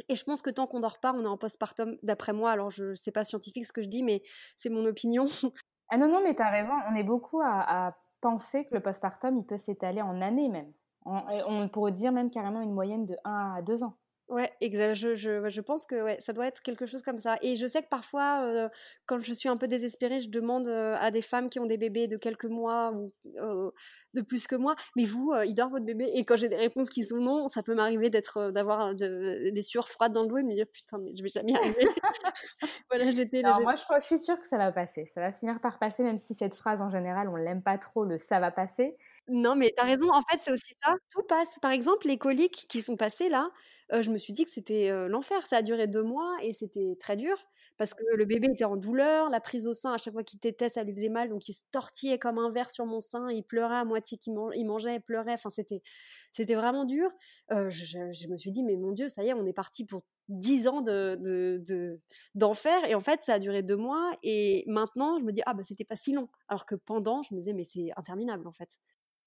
et 0.08 0.16
je 0.16 0.24
pense 0.24 0.42
que 0.42 0.50
tant 0.50 0.68
qu'on 0.68 0.80
dort 0.80 1.00
pas, 1.00 1.14
on 1.14 1.24
est 1.24 1.28
en 1.28 1.38
postpartum, 1.38 1.98
d'après 2.04 2.34
moi. 2.34 2.52
Alors, 2.52 2.72
je 2.72 2.96
sais 2.96 3.12
pas 3.12 3.24
scientifique 3.24 3.66
ce 3.66 3.74
que 3.74 3.82
je 3.82 3.88
dis, 3.88 4.04
mais 4.04 4.22
c'est 4.56 4.70
mon 4.70 4.86
opinion. 4.86 5.26
ah 5.90 5.98
non, 5.98 6.08
non, 6.08 6.22
mais 6.24 6.36
tu 6.36 6.42
as 6.42 6.50
raison. 6.50 6.74
On 6.90 6.96
est 6.96 7.04
beaucoup 7.04 7.42
à, 7.42 7.96
penser 8.22 8.66
que 8.66 8.76
le 8.76 8.82
postpartum, 8.82 9.38
il 9.38 9.46
peut 9.46 9.58
s'étaler 9.58 10.02
en 10.02 10.22
années 10.22 10.50
même. 10.50 10.74
On, 11.06 11.22
on, 11.48 11.70
pourrait 11.70 11.94
dire 11.94 12.12
même 12.12 12.30
carrément 12.30 12.60
une 12.60 12.74
moyenne 12.74 13.06
de 13.06 13.16
1 13.24 13.56
à 13.58 13.62
2 13.62 13.84
ans. 13.84 13.96
Ouais, 14.30 14.52
exact. 14.62 14.94
Je, 14.94 15.16
je, 15.16 15.50
je, 15.50 15.62
pense 15.62 15.88
que 15.88 16.04
ouais, 16.04 16.20
ça 16.20 16.34
doit 16.34 16.46
être 16.46 16.62
quelque 16.62 16.86
chose 16.86 17.02
comme 17.02 17.18
ça. 17.18 17.38
Et 17.42 17.56
je 17.56 17.66
sais 17.66 17.82
que 17.82 17.88
parfois, 17.88 18.44
euh, 18.44 18.70
quand 19.08 19.20
je 19.22 19.34
suis 19.34 19.50
un 19.50 19.58
peu 19.58 19.68
désespérée, 19.68 20.22
je 20.22 20.30
demande 20.30 20.68
euh, 20.68 20.96
à 21.00 21.10
des 21.10 21.24
femmes 21.24 21.50
qui 21.50 21.60
ont 21.60 21.66
des 21.66 21.78
bébés 21.78 22.08
de 22.08 22.16
quelques 22.16 22.46
mois 22.46 22.92
ou 22.92 23.12
euh, 23.38 23.72
de 24.14 24.22
plus 24.22 24.46
que 24.46 24.56
moi, 24.56 24.76
mais 24.96 25.06
vous, 25.06 25.34
il 25.48 25.56
dort 25.56 25.70
votre 25.70 25.86
bébé? 25.86 26.12
Et 26.14 26.26
quand 26.26 26.36
j'ai 26.36 26.48
des 26.48 26.58
réponses 26.58 26.92
qui 26.92 27.06
sont 27.06 27.18
non, 27.18 27.48
ça 27.48 27.64
peut 27.64 27.74
m'arriver 27.74 28.12
d'être, 28.12 28.52
d'avoir 28.52 28.94
des 28.94 29.64
sueurs 29.64 29.90
froides 29.90 30.14
dans 30.14 30.22
le 30.22 30.28
dos 30.28 30.38
et 30.38 30.44
me 30.44 30.54
dire 30.54 30.68
putain, 30.72 31.00
mais 31.00 31.16
je 31.16 31.24
vais 31.24 31.30
jamais 31.30 31.54
y 31.54 31.56
arriver. 31.58 31.88
voilà, 32.92 33.10
j'étais. 33.10 33.44
Alors 33.44 33.62
moi, 33.62 33.78
je, 33.78 33.84
je 34.00 34.06
suis 34.06 34.20
sûre 34.20 34.40
que 34.40 34.48
ça 34.48 34.58
va 34.58 34.72
passer. 34.72 35.12
Ça 35.16 35.22
va 35.22 35.32
finir 35.32 35.60
par 35.60 35.80
passer, 35.80 36.04
même 36.04 36.20
si 36.20 36.36
cette 36.36 36.54
phrase 36.54 36.82
en 36.82 36.92
général, 36.92 37.30
on 37.30 37.36
l'aime 37.36 37.64
pas 37.64 37.80
trop, 37.80 38.06
le 38.06 38.20
ça 38.20 38.40
va 38.40 38.52
passer. 38.52 38.96
Non, 39.30 39.56
mais 39.56 39.74
tu 39.76 39.82
as 39.82 39.86
raison. 39.86 40.10
En 40.12 40.22
fait, 40.24 40.38
c'est 40.38 40.52
aussi 40.52 40.74
ça. 40.84 40.94
Tout 41.12 41.24
passe. 41.28 41.58
Par 41.62 41.72
exemple, 41.72 42.08
les 42.08 42.18
coliques 42.18 42.66
qui 42.70 42.82
sont 42.82 42.98
passées 42.98 43.30
là 43.30 43.50
je 44.02 44.12
me 44.12 44.18
suis 44.20 44.34
dit 44.34 44.46
que 44.46 44.52
c'était 44.52 44.92
l'enfer. 45.08 45.48
Ça 45.48 45.58
a 45.58 45.62
duré 45.64 45.88
deux 45.88 46.04
mois 46.04 46.38
et 46.44 46.54
c'était 46.54 46.96
très 47.00 47.18
dur 47.18 47.36
parce 47.80 47.94
que 47.94 48.04
le 48.14 48.26
bébé 48.26 48.50
était 48.52 48.66
en 48.66 48.76
douleur, 48.76 49.30
la 49.30 49.40
prise 49.40 49.66
au 49.66 49.74
sein, 49.74 49.94
à 49.94 49.98
chaque 49.98 50.12
fois 50.12 50.24
qu'il 50.24 50.38
tétait, 50.38 50.68
ça 50.68 50.84
lui 50.84 50.94
faisait 50.94 51.08
mal, 51.08 51.30
donc 51.30 51.48
il 51.48 51.54
se 51.54 51.64
tortillait 51.72 52.20
comme 52.20 52.38
un 52.38 52.50
verre 52.52 52.70
sur 52.70 52.86
mon 52.86 53.00
sein, 53.00 53.32
il 53.32 53.42
pleurait 53.42 53.78
à 53.78 53.86
moitié 53.86 54.18
qu'il 54.18 54.34
il 54.56 54.66
mangeait, 54.66 54.96
il 54.96 55.02
pleurait, 55.02 55.32
enfin 55.32 55.50
c'était, 55.50 55.82
c'était 56.34 56.56
vraiment 56.56 56.84
dur. 56.84 57.10
je, 57.50 58.28
me 58.28 58.36
suis 58.36 58.52
dit, 58.52 58.64
mais 58.64 58.76
mon 58.76 58.92
Dieu, 58.92 59.08
ça 59.08 59.24
y 59.24 59.30
est, 59.30 59.34
on 59.34 59.46
est 59.46 59.54
parti 59.54 59.86
pour 59.86 60.04
dix 60.28 60.68
ans 60.68 60.82
de, 60.82 61.98
d'enfer, 62.36 62.84
et 62.84 62.96
en 62.96 63.00
fait, 63.00 63.24
ça 63.24 63.36
a 63.36 63.40
duré 63.40 63.64
deux 63.64 63.78
mois, 63.78 64.12
et 64.24 64.66
maintenant, 64.68 65.18
je 65.18 65.24
me 65.24 65.32
dis, 65.32 65.42
ah 65.46 65.54
bah 65.54 65.64
c'était 65.64 65.86
pas 65.86 65.96
si 65.96 66.12
long, 66.12 66.28
alors 66.50 66.66
que 66.66 66.76
pendant, 66.76 67.24
je 67.24 67.34
me 67.34 67.40
disais, 67.40 67.54
mais 67.54 67.64
c'est 67.64 67.92
interminable 67.96 68.46
en 68.46 68.52
fait. 68.52 68.78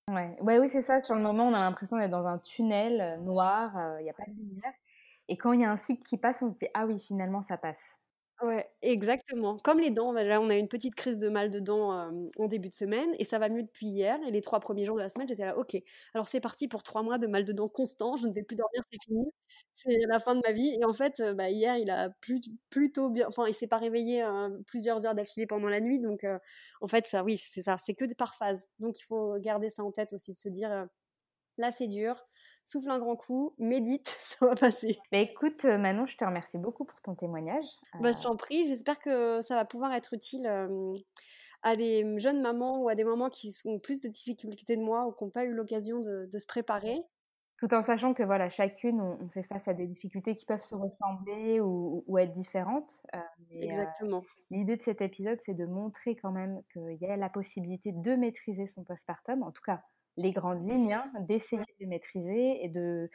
Ouais. 0.08 0.36
oui, 0.40 0.68
c'est 0.70 0.82
ça. 0.82 1.00
Sur 1.00 1.14
le 1.14 1.22
moment, 1.22 1.46
on 1.48 1.54
a 1.54 1.60
l'impression 1.60 1.96
d'être 1.96 2.10
dans 2.10 2.26
un 2.26 2.38
tunnel 2.38 3.00
euh, 3.00 3.16
noir, 3.18 3.76
euh, 3.76 4.00
il 4.00 4.04
n'y 4.04 4.10
a 4.10 4.14
pas 4.14 4.24
de 4.26 4.34
lumière. 4.34 4.72
Et 5.28 5.36
quand 5.36 5.52
il 5.52 5.60
y 5.60 5.64
a 5.64 5.70
un 5.70 5.76
cycle 5.76 6.02
qui 6.02 6.16
passe, 6.16 6.42
on 6.42 6.52
se 6.52 6.58
dit 6.58 6.66
ah 6.74 6.86
oui, 6.86 6.98
finalement, 7.00 7.42
ça 7.48 7.56
passe. 7.56 7.76
Ouais, 8.42 8.68
exactement. 8.82 9.56
Comme 9.58 9.78
les 9.78 9.90
dents, 9.90 10.10
là, 10.12 10.40
on 10.40 10.50
a 10.50 10.56
eu 10.56 10.58
une 10.58 10.66
petite 10.68 10.96
crise 10.96 11.18
de 11.18 11.28
mal 11.28 11.48
de 11.50 11.60
dents 11.60 11.92
en 12.36 12.48
début 12.48 12.68
de 12.70 12.74
semaine 12.74 13.14
et 13.20 13.24
ça 13.24 13.38
va 13.38 13.48
mieux 13.48 13.62
depuis 13.62 13.86
hier. 13.86 14.18
Et 14.26 14.32
les 14.32 14.40
trois 14.40 14.58
premiers 14.58 14.84
jours 14.84 14.96
de 14.96 15.00
la 15.02 15.08
semaine, 15.08 15.28
j'étais 15.28 15.44
là, 15.44 15.56
ok, 15.56 15.76
alors 16.12 16.26
c'est 16.26 16.40
parti 16.40 16.66
pour 16.66 16.82
trois 16.82 17.04
mois 17.04 17.18
de 17.18 17.28
mal 17.28 17.44
de 17.44 17.52
dents 17.52 17.68
constant, 17.68 18.16
je 18.16 18.26
ne 18.26 18.32
vais 18.32 18.42
plus 18.42 18.56
dormir, 18.56 18.82
c'est 18.90 18.98
fini, 19.04 19.24
c'est 19.74 19.96
la 20.08 20.18
fin 20.18 20.34
de 20.34 20.40
ma 20.44 20.50
vie. 20.52 20.76
Et 20.80 20.84
en 20.84 20.92
fait, 20.92 21.22
bah, 21.36 21.50
hier, 21.50 21.76
il 21.76 21.88
a 21.90 22.10
plutôt 22.70 23.10
bien, 23.10 23.26
enfin, 23.28 23.46
il 23.46 23.54
s'est 23.54 23.68
pas 23.68 23.78
réveillé 23.78 24.24
plusieurs 24.66 25.06
heures 25.06 25.14
d'affilée 25.14 25.46
pendant 25.46 25.68
la 25.68 25.80
nuit. 25.80 26.00
Donc, 26.00 26.26
en 26.80 26.88
fait, 26.88 27.06
ça, 27.06 27.22
oui, 27.22 27.38
c'est 27.38 27.62
ça, 27.62 27.76
c'est 27.78 27.94
que 27.94 28.12
par 28.14 28.34
phase. 28.34 28.66
Donc, 28.80 28.98
il 28.98 29.04
faut 29.04 29.38
garder 29.38 29.68
ça 29.68 29.84
en 29.84 29.92
tête 29.92 30.12
aussi, 30.14 30.32
de 30.32 30.36
se 30.36 30.48
dire, 30.48 30.86
là, 31.58 31.70
c'est 31.72 31.88
dur, 31.88 32.16
souffle 32.64 32.90
un 32.90 32.98
grand 32.98 33.16
coup, 33.16 33.54
médite, 33.58 34.08
ça 34.38 34.46
va 34.46 34.54
passer. 34.54 34.98
Bah 35.10 35.18
écoute, 35.18 35.64
euh, 35.64 35.78
Manon, 35.78 36.06
je 36.06 36.16
te 36.16 36.24
remercie 36.24 36.58
beaucoup 36.58 36.84
pour 36.84 37.00
ton 37.00 37.14
témoignage. 37.14 37.66
Bah, 38.00 38.12
je 38.12 38.18
t'en 38.18 38.36
prie, 38.36 38.66
j'espère 38.66 38.98
que 38.98 39.40
ça 39.42 39.54
va 39.54 39.64
pouvoir 39.64 39.92
être 39.92 40.14
utile 40.14 40.46
à 41.62 41.76
des 41.76 42.18
jeunes 42.18 42.40
mamans 42.40 42.82
ou 42.82 42.88
à 42.88 42.94
des 42.94 43.04
mamans 43.04 43.30
qui 43.30 43.54
ont 43.64 43.78
plus 43.78 44.00
de 44.00 44.08
difficultés 44.08 44.76
de 44.76 44.82
moi 44.82 45.06
ou 45.06 45.12
qui 45.12 45.24
n'ont 45.24 45.30
pas 45.30 45.44
eu 45.44 45.52
l'occasion 45.52 46.00
de, 46.00 46.38
se 46.38 46.46
préparer. 46.46 47.02
Tout 47.58 47.72
en 47.74 47.84
sachant 47.84 48.12
que 48.12 48.24
voilà, 48.24 48.50
chacune, 48.50 49.00
on, 49.00 49.28
fait 49.28 49.44
face 49.44 49.66
à 49.68 49.72
des 49.72 49.86
difficultés 49.86 50.34
qui 50.34 50.44
peuvent 50.44 50.64
se 50.64 50.74
ressembler 50.74 51.60
ou, 51.60 52.18
être 52.18 52.32
différentes. 52.32 52.98
Euh, 53.14 53.20
Exactement. 53.52 54.22
L'idée 54.50 54.76
de 54.76 54.82
cet 54.82 55.00
épisode, 55.00 55.38
c'est 55.46 55.54
de 55.54 55.64
montrer 55.64 56.16
quand 56.16 56.32
même 56.32 56.60
qu'il 56.72 56.98
y 57.00 57.06
a 57.06 57.16
la 57.16 57.28
possibilité 57.28 57.92
de 57.92 58.16
maîtriser 58.16 58.66
son 58.66 58.82
postpartum, 58.82 59.44
en 59.44 59.52
tout 59.52 59.62
cas 59.62 59.80
les 60.16 60.32
grandes 60.32 60.68
lignes, 60.68 60.92
hein, 60.92 61.10
d'essayer 61.20 61.62
de 61.62 61.74
les 61.80 61.86
maîtriser 61.86 62.64
et 62.64 62.68
de, 62.68 63.10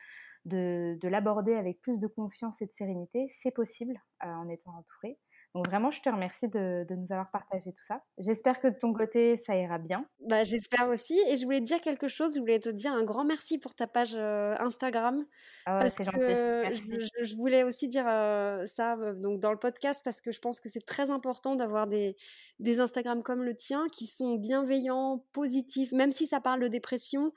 de, 0.46 1.08
l'aborder 1.08 1.54
avec 1.54 1.82
plus 1.82 1.98
de 1.98 2.08
confiance 2.08 2.56
et 2.62 2.66
de 2.66 2.72
sérénité. 2.78 3.32
C'est 3.42 3.52
possible 3.52 4.00
euh, 4.24 4.28
en 4.28 4.50
étant 4.50 4.72
entouré. 4.78 5.18
Donc 5.56 5.68
vraiment, 5.68 5.92
je 5.92 6.02
te 6.02 6.10
remercie 6.10 6.48
de, 6.48 6.86
nous 6.90 7.08
avoir 7.10 7.32
partagé 7.32 7.72
tout 7.72 7.84
ça. 7.88 8.02
J'espère 8.20 8.60
que 8.60 8.68
de 8.68 8.78
ton 8.78 8.94
côté, 8.94 9.42
ça 9.46 9.56
ira 9.56 9.78
bien. 9.78 10.06
Bah, 10.28 10.44
J'espère 10.44 10.88
aussi. 10.90 11.20
Et 11.28 11.38
je 11.38 11.46
voulais 11.46 11.60
te 11.60 11.66
dire 11.66 11.82
quelque 11.82 12.08
chose. 12.08 12.36
Je 12.36 12.40
voulais 12.40 12.60
te 12.60 12.70
dire 12.70 12.92
un 12.92 13.04
grand 13.04 13.24
merci 13.24 13.58
pour 13.58 13.74
ta 13.74 13.88
page 13.88 14.14
euh, 14.16 14.56
Instagram. 14.60 15.26
Oh, 15.26 15.26
parce 15.66 15.96
que 15.96 16.04
je, 16.04 17.24
je, 17.24 17.36
voulais 17.36 17.64
aussi 17.64 17.88
dire 17.88 18.06
euh, 18.08 18.66
ça 18.68 18.94
euh, 18.96 19.14
donc 19.14 19.40
dans 19.40 19.52
le 19.52 19.58
podcast 19.58 20.02
parce 20.04 20.22
que 20.22 20.32
je 20.32 20.40
pense 20.40 20.60
que 20.60 20.70
c'est 20.70 20.86
très 20.86 21.10
important 21.12 21.56
d'avoir 21.56 21.88
des, 21.88 22.16
des 22.60 22.80
Instagrams 22.80 23.24
comme 23.24 23.44
le 23.44 23.56
tien 23.56 23.88
qui 23.92 24.06
sont 24.06 24.36
bienveillants, 24.36 25.26
positifs, 25.34 25.92
même 25.92 26.12
si 26.12 26.28
ça 26.28 26.40
parle 26.40 26.60
de 26.60 26.68
dépression 26.68 27.32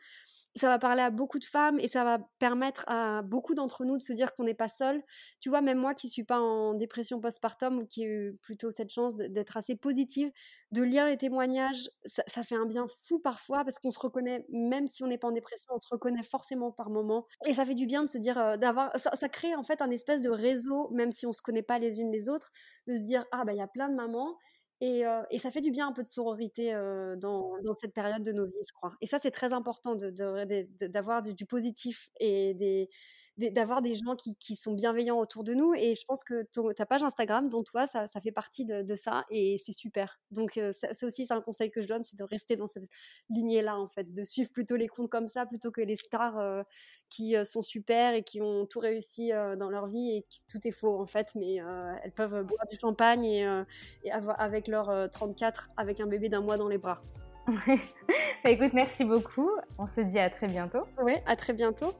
ça 0.56 0.68
va 0.68 0.78
parler 0.78 1.02
à 1.02 1.10
beaucoup 1.10 1.38
de 1.38 1.44
femmes 1.44 1.78
et 1.78 1.86
ça 1.86 2.02
va 2.02 2.18
permettre 2.38 2.84
à 2.88 3.22
beaucoup 3.22 3.54
d'entre 3.54 3.84
nous 3.84 3.96
de 3.96 4.02
se 4.02 4.12
dire 4.12 4.34
qu'on 4.34 4.44
n'est 4.44 4.54
pas 4.54 4.68
seul. 4.68 5.02
Tu 5.38 5.48
vois, 5.48 5.60
même 5.60 5.78
moi 5.78 5.94
qui 5.94 6.08
suis 6.08 6.24
pas 6.24 6.40
en 6.40 6.74
dépression 6.74 7.20
postpartum 7.20 7.78
ou 7.78 7.86
qui 7.86 8.02
ai 8.02 8.06
eu 8.06 8.38
plutôt 8.42 8.70
cette 8.70 8.90
chance 8.90 9.16
d'être 9.16 9.56
assez 9.56 9.76
positive, 9.76 10.30
de 10.72 10.82
lire 10.82 11.06
les 11.06 11.16
témoignages, 11.16 11.90
ça, 12.04 12.42
fait 12.42 12.56
un 12.56 12.66
bien 12.66 12.86
fou 13.04 13.18
parfois 13.20 13.64
parce 13.64 13.78
qu'on 13.78 13.90
se 13.90 13.98
reconnaît, 13.98 14.44
même 14.50 14.88
si 14.88 15.04
on 15.04 15.06
n'est 15.06 15.18
pas 15.18 15.28
en 15.28 15.32
dépression, 15.32 15.68
on 15.74 15.78
se 15.78 15.88
reconnaît 15.88 16.22
forcément 16.22 16.72
par 16.72 16.90
moment. 16.90 17.26
Et 17.46 17.54
ça 17.54 17.64
fait 17.64 17.74
du 17.74 17.86
bien 17.86 18.02
de 18.02 18.08
se 18.08 18.18
dire, 18.18 18.38
euh, 18.38 18.56
d'avoir, 18.56 18.90
ça, 18.98 19.28
crée 19.28 19.54
en 19.54 19.62
fait 19.62 19.80
un 19.82 19.90
espèce 19.90 20.20
de 20.20 20.30
réseau, 20.30 20.88
même 20.90 21.12
si 21.12 21.26
on 21.26 21.32
se 21.32 21.42
connaît 21.42 21.62
pas 21.62 21.78
les 21.78 22.00
unes 22.00 22.10
les 22.10 22.28
autres, 22.28 22.50
de 22.88 22.96
se 22.96 23.02
dire, 23.02 23.24
ah 23.30 23.44
bah 23.44 23.52
il 23.52 23.58
y 23.58 23.62
a 23.62 23.68
plein 23.68 23.88
de 23.88 23.94
mamans 23.94 24.36
et, 24.80 25.38
ça 25.38 25.50
fait 25.50 25.60
du 25.60 25.70
bien 25.70 25.88
un 25.88 25.92
peu 25.92 26.02
de 26.02 26.08
sororité 26.08 26.72
dans, 27.18 27.74
cette 27.74 27.92
période 27.94 28.22
de 28.22 28.32
nos 28.32 28.46
vies, 28.46 28.64
je 28.66 28.72
crois. 28.72 28.92
Et 29.00 29.06
ça, 29.06 29.18
c'est 29.18 29.30
très 29.30 29.52
important 29.52 29.94
d'avoir 29.94 31.22
du, 31.22 31.46
positif 31.46 32.08
et 32.18 32.54
des, 32.54 32.88
d'avoir 33.36 33.80
des 33.80 33.94
gens 33.94 34.16
qui, 34.16 34.36
qui, 34.36 34.56
sont 34.56 34.72
bienveillants 34.72 35.18
autour 35.18 35.44
de 35.44 35.54
nous. 35.54 35.74
Et 35.74 35.94
je 35.94 36.04
pense 36.04 36.24
que 36.24 36.46
ta 36.72 36.86
page 36.86 37.02
Instagram, 37.02 37.48
dont 37.48 37.62
toi, 37.62 37.86
ça, 37.86 38.06
ça 38.06 38.20
fait 38.20 38.32
partie 38.32 38.64
de, 38.64 38.82
de 38.82 38.94
ça 38.94 39.24
et 39.30 39.56
c'est 39.58 39.72
super. 39.72 40.20
Donc, 40.30 40.60
c'est 40.72 41.04
aussi 41.04 41.26
un 41.30 41.40
conseil 41.40 41.70
que 41.70 41.80
je 41.80 41.86
donne, 41.86 42.04
c'est 42.04 42.16
de 42.16 42.24
rester 42.24 42.56
dans 42.56 42.66
cette 42.66 42.88
lignée-là, 43.30 43.78
en 43.78 43.88
fait, 43.88 44.12
de 44.12 44.24
suivre 44.24 44.50
plutôt 44.50 44.76
les 44.76 44.88
comptes 44.88 45.10
comme 45.10 45.28
ça 45.28 45.46
plutôt 45.46 45.70
que 45.70 45.80
les 45.80 45.96
stars 45.96 46.64
qui 47.08 47.34
sont 47.44 47.62
super 47.62 48.14
et 48.14 48.22
qui 48.22 48.40
ont 48.42 48.66
tout 48.66 48.80
réussi 48.80 49.30
dans 49.58 49.70
leur 49.70 49.86
vie 49.86 50.16
et 50.16 50.26
qui, 50.28 50.40
tout 50.48 50.60
est 50.64 50.72
faux, 50.72 51.00
en 51.00 51.06
fait. 51.06 51.34
Mais 51.34 51.56
elles 52.02 52.12
peuvent 52.12 52.44
boire 52.44 52.66
du 52.70 52.78
champagne 52.78 53.24
et, 53.24 53.62
et 54.04 54.12
avoir, 54.12 54.40
avec 54.40 54.68
leur 54.68 55.10
34 55.10 55.70
avec 55.76 56.00
un 56.00 56.06
bébé 56.06 56.28
d'un 56.28 56.40
mois 56.40 56.56
dans 56.56 56.68
les 56.68 56.78
bras. 56.78 57.02
Bah, 58.42 58.48
écoute, 58.48 58.72
merci 58.72 59.04
beaucoup. 59.04 59.50
On 59.76 59.86
se 59.86 60.00
dit 60.00 60.18
à 60.18 60.30
très 60.30 60.48
bientôt. 60.48 60.80
Oui, 61.02 61.16
à 61.26 61.36
très 61.36 61.52
bientôt. 61.52 61.92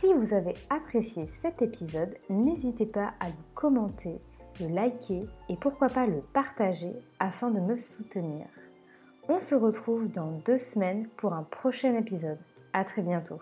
Si 0.00 0.14
vous 0.14 0.32
avez 0.32 0.54
apprécié 0.70 1.26
cet 1.42 1.60
épisode, 1.60 2.16
n'hésitez 2.30 2.86
pas 2.86 3.12
à 3.20 3.28
le 3.28 3.34
commenter, 3.54 4.18
le 4.58 4.68
liker 4.68 5.26
et 5.50 5.56
pourquoi 5.56 5.90
pas 5.90 6.06
le 6.06 6.22
partager 6.32 6.94
afin 7.18 7.50
de 7.50 7.60
me 7.60 7.76
soutenir. 7.76 8.46
On 9.28 9.40
se 9.40 9.54
retrouve 9.54 10.10
dans 10.10 10.30
deux 10.46 10.56
semaines 10.56 11.06
pour 11.18 11.34
un 11.34 11.42
prochain 11.42 11.94
épisode. 11.96 12.38
À 12.72 12.82
très 12.82 13.02
bientôt. 13.02 13.40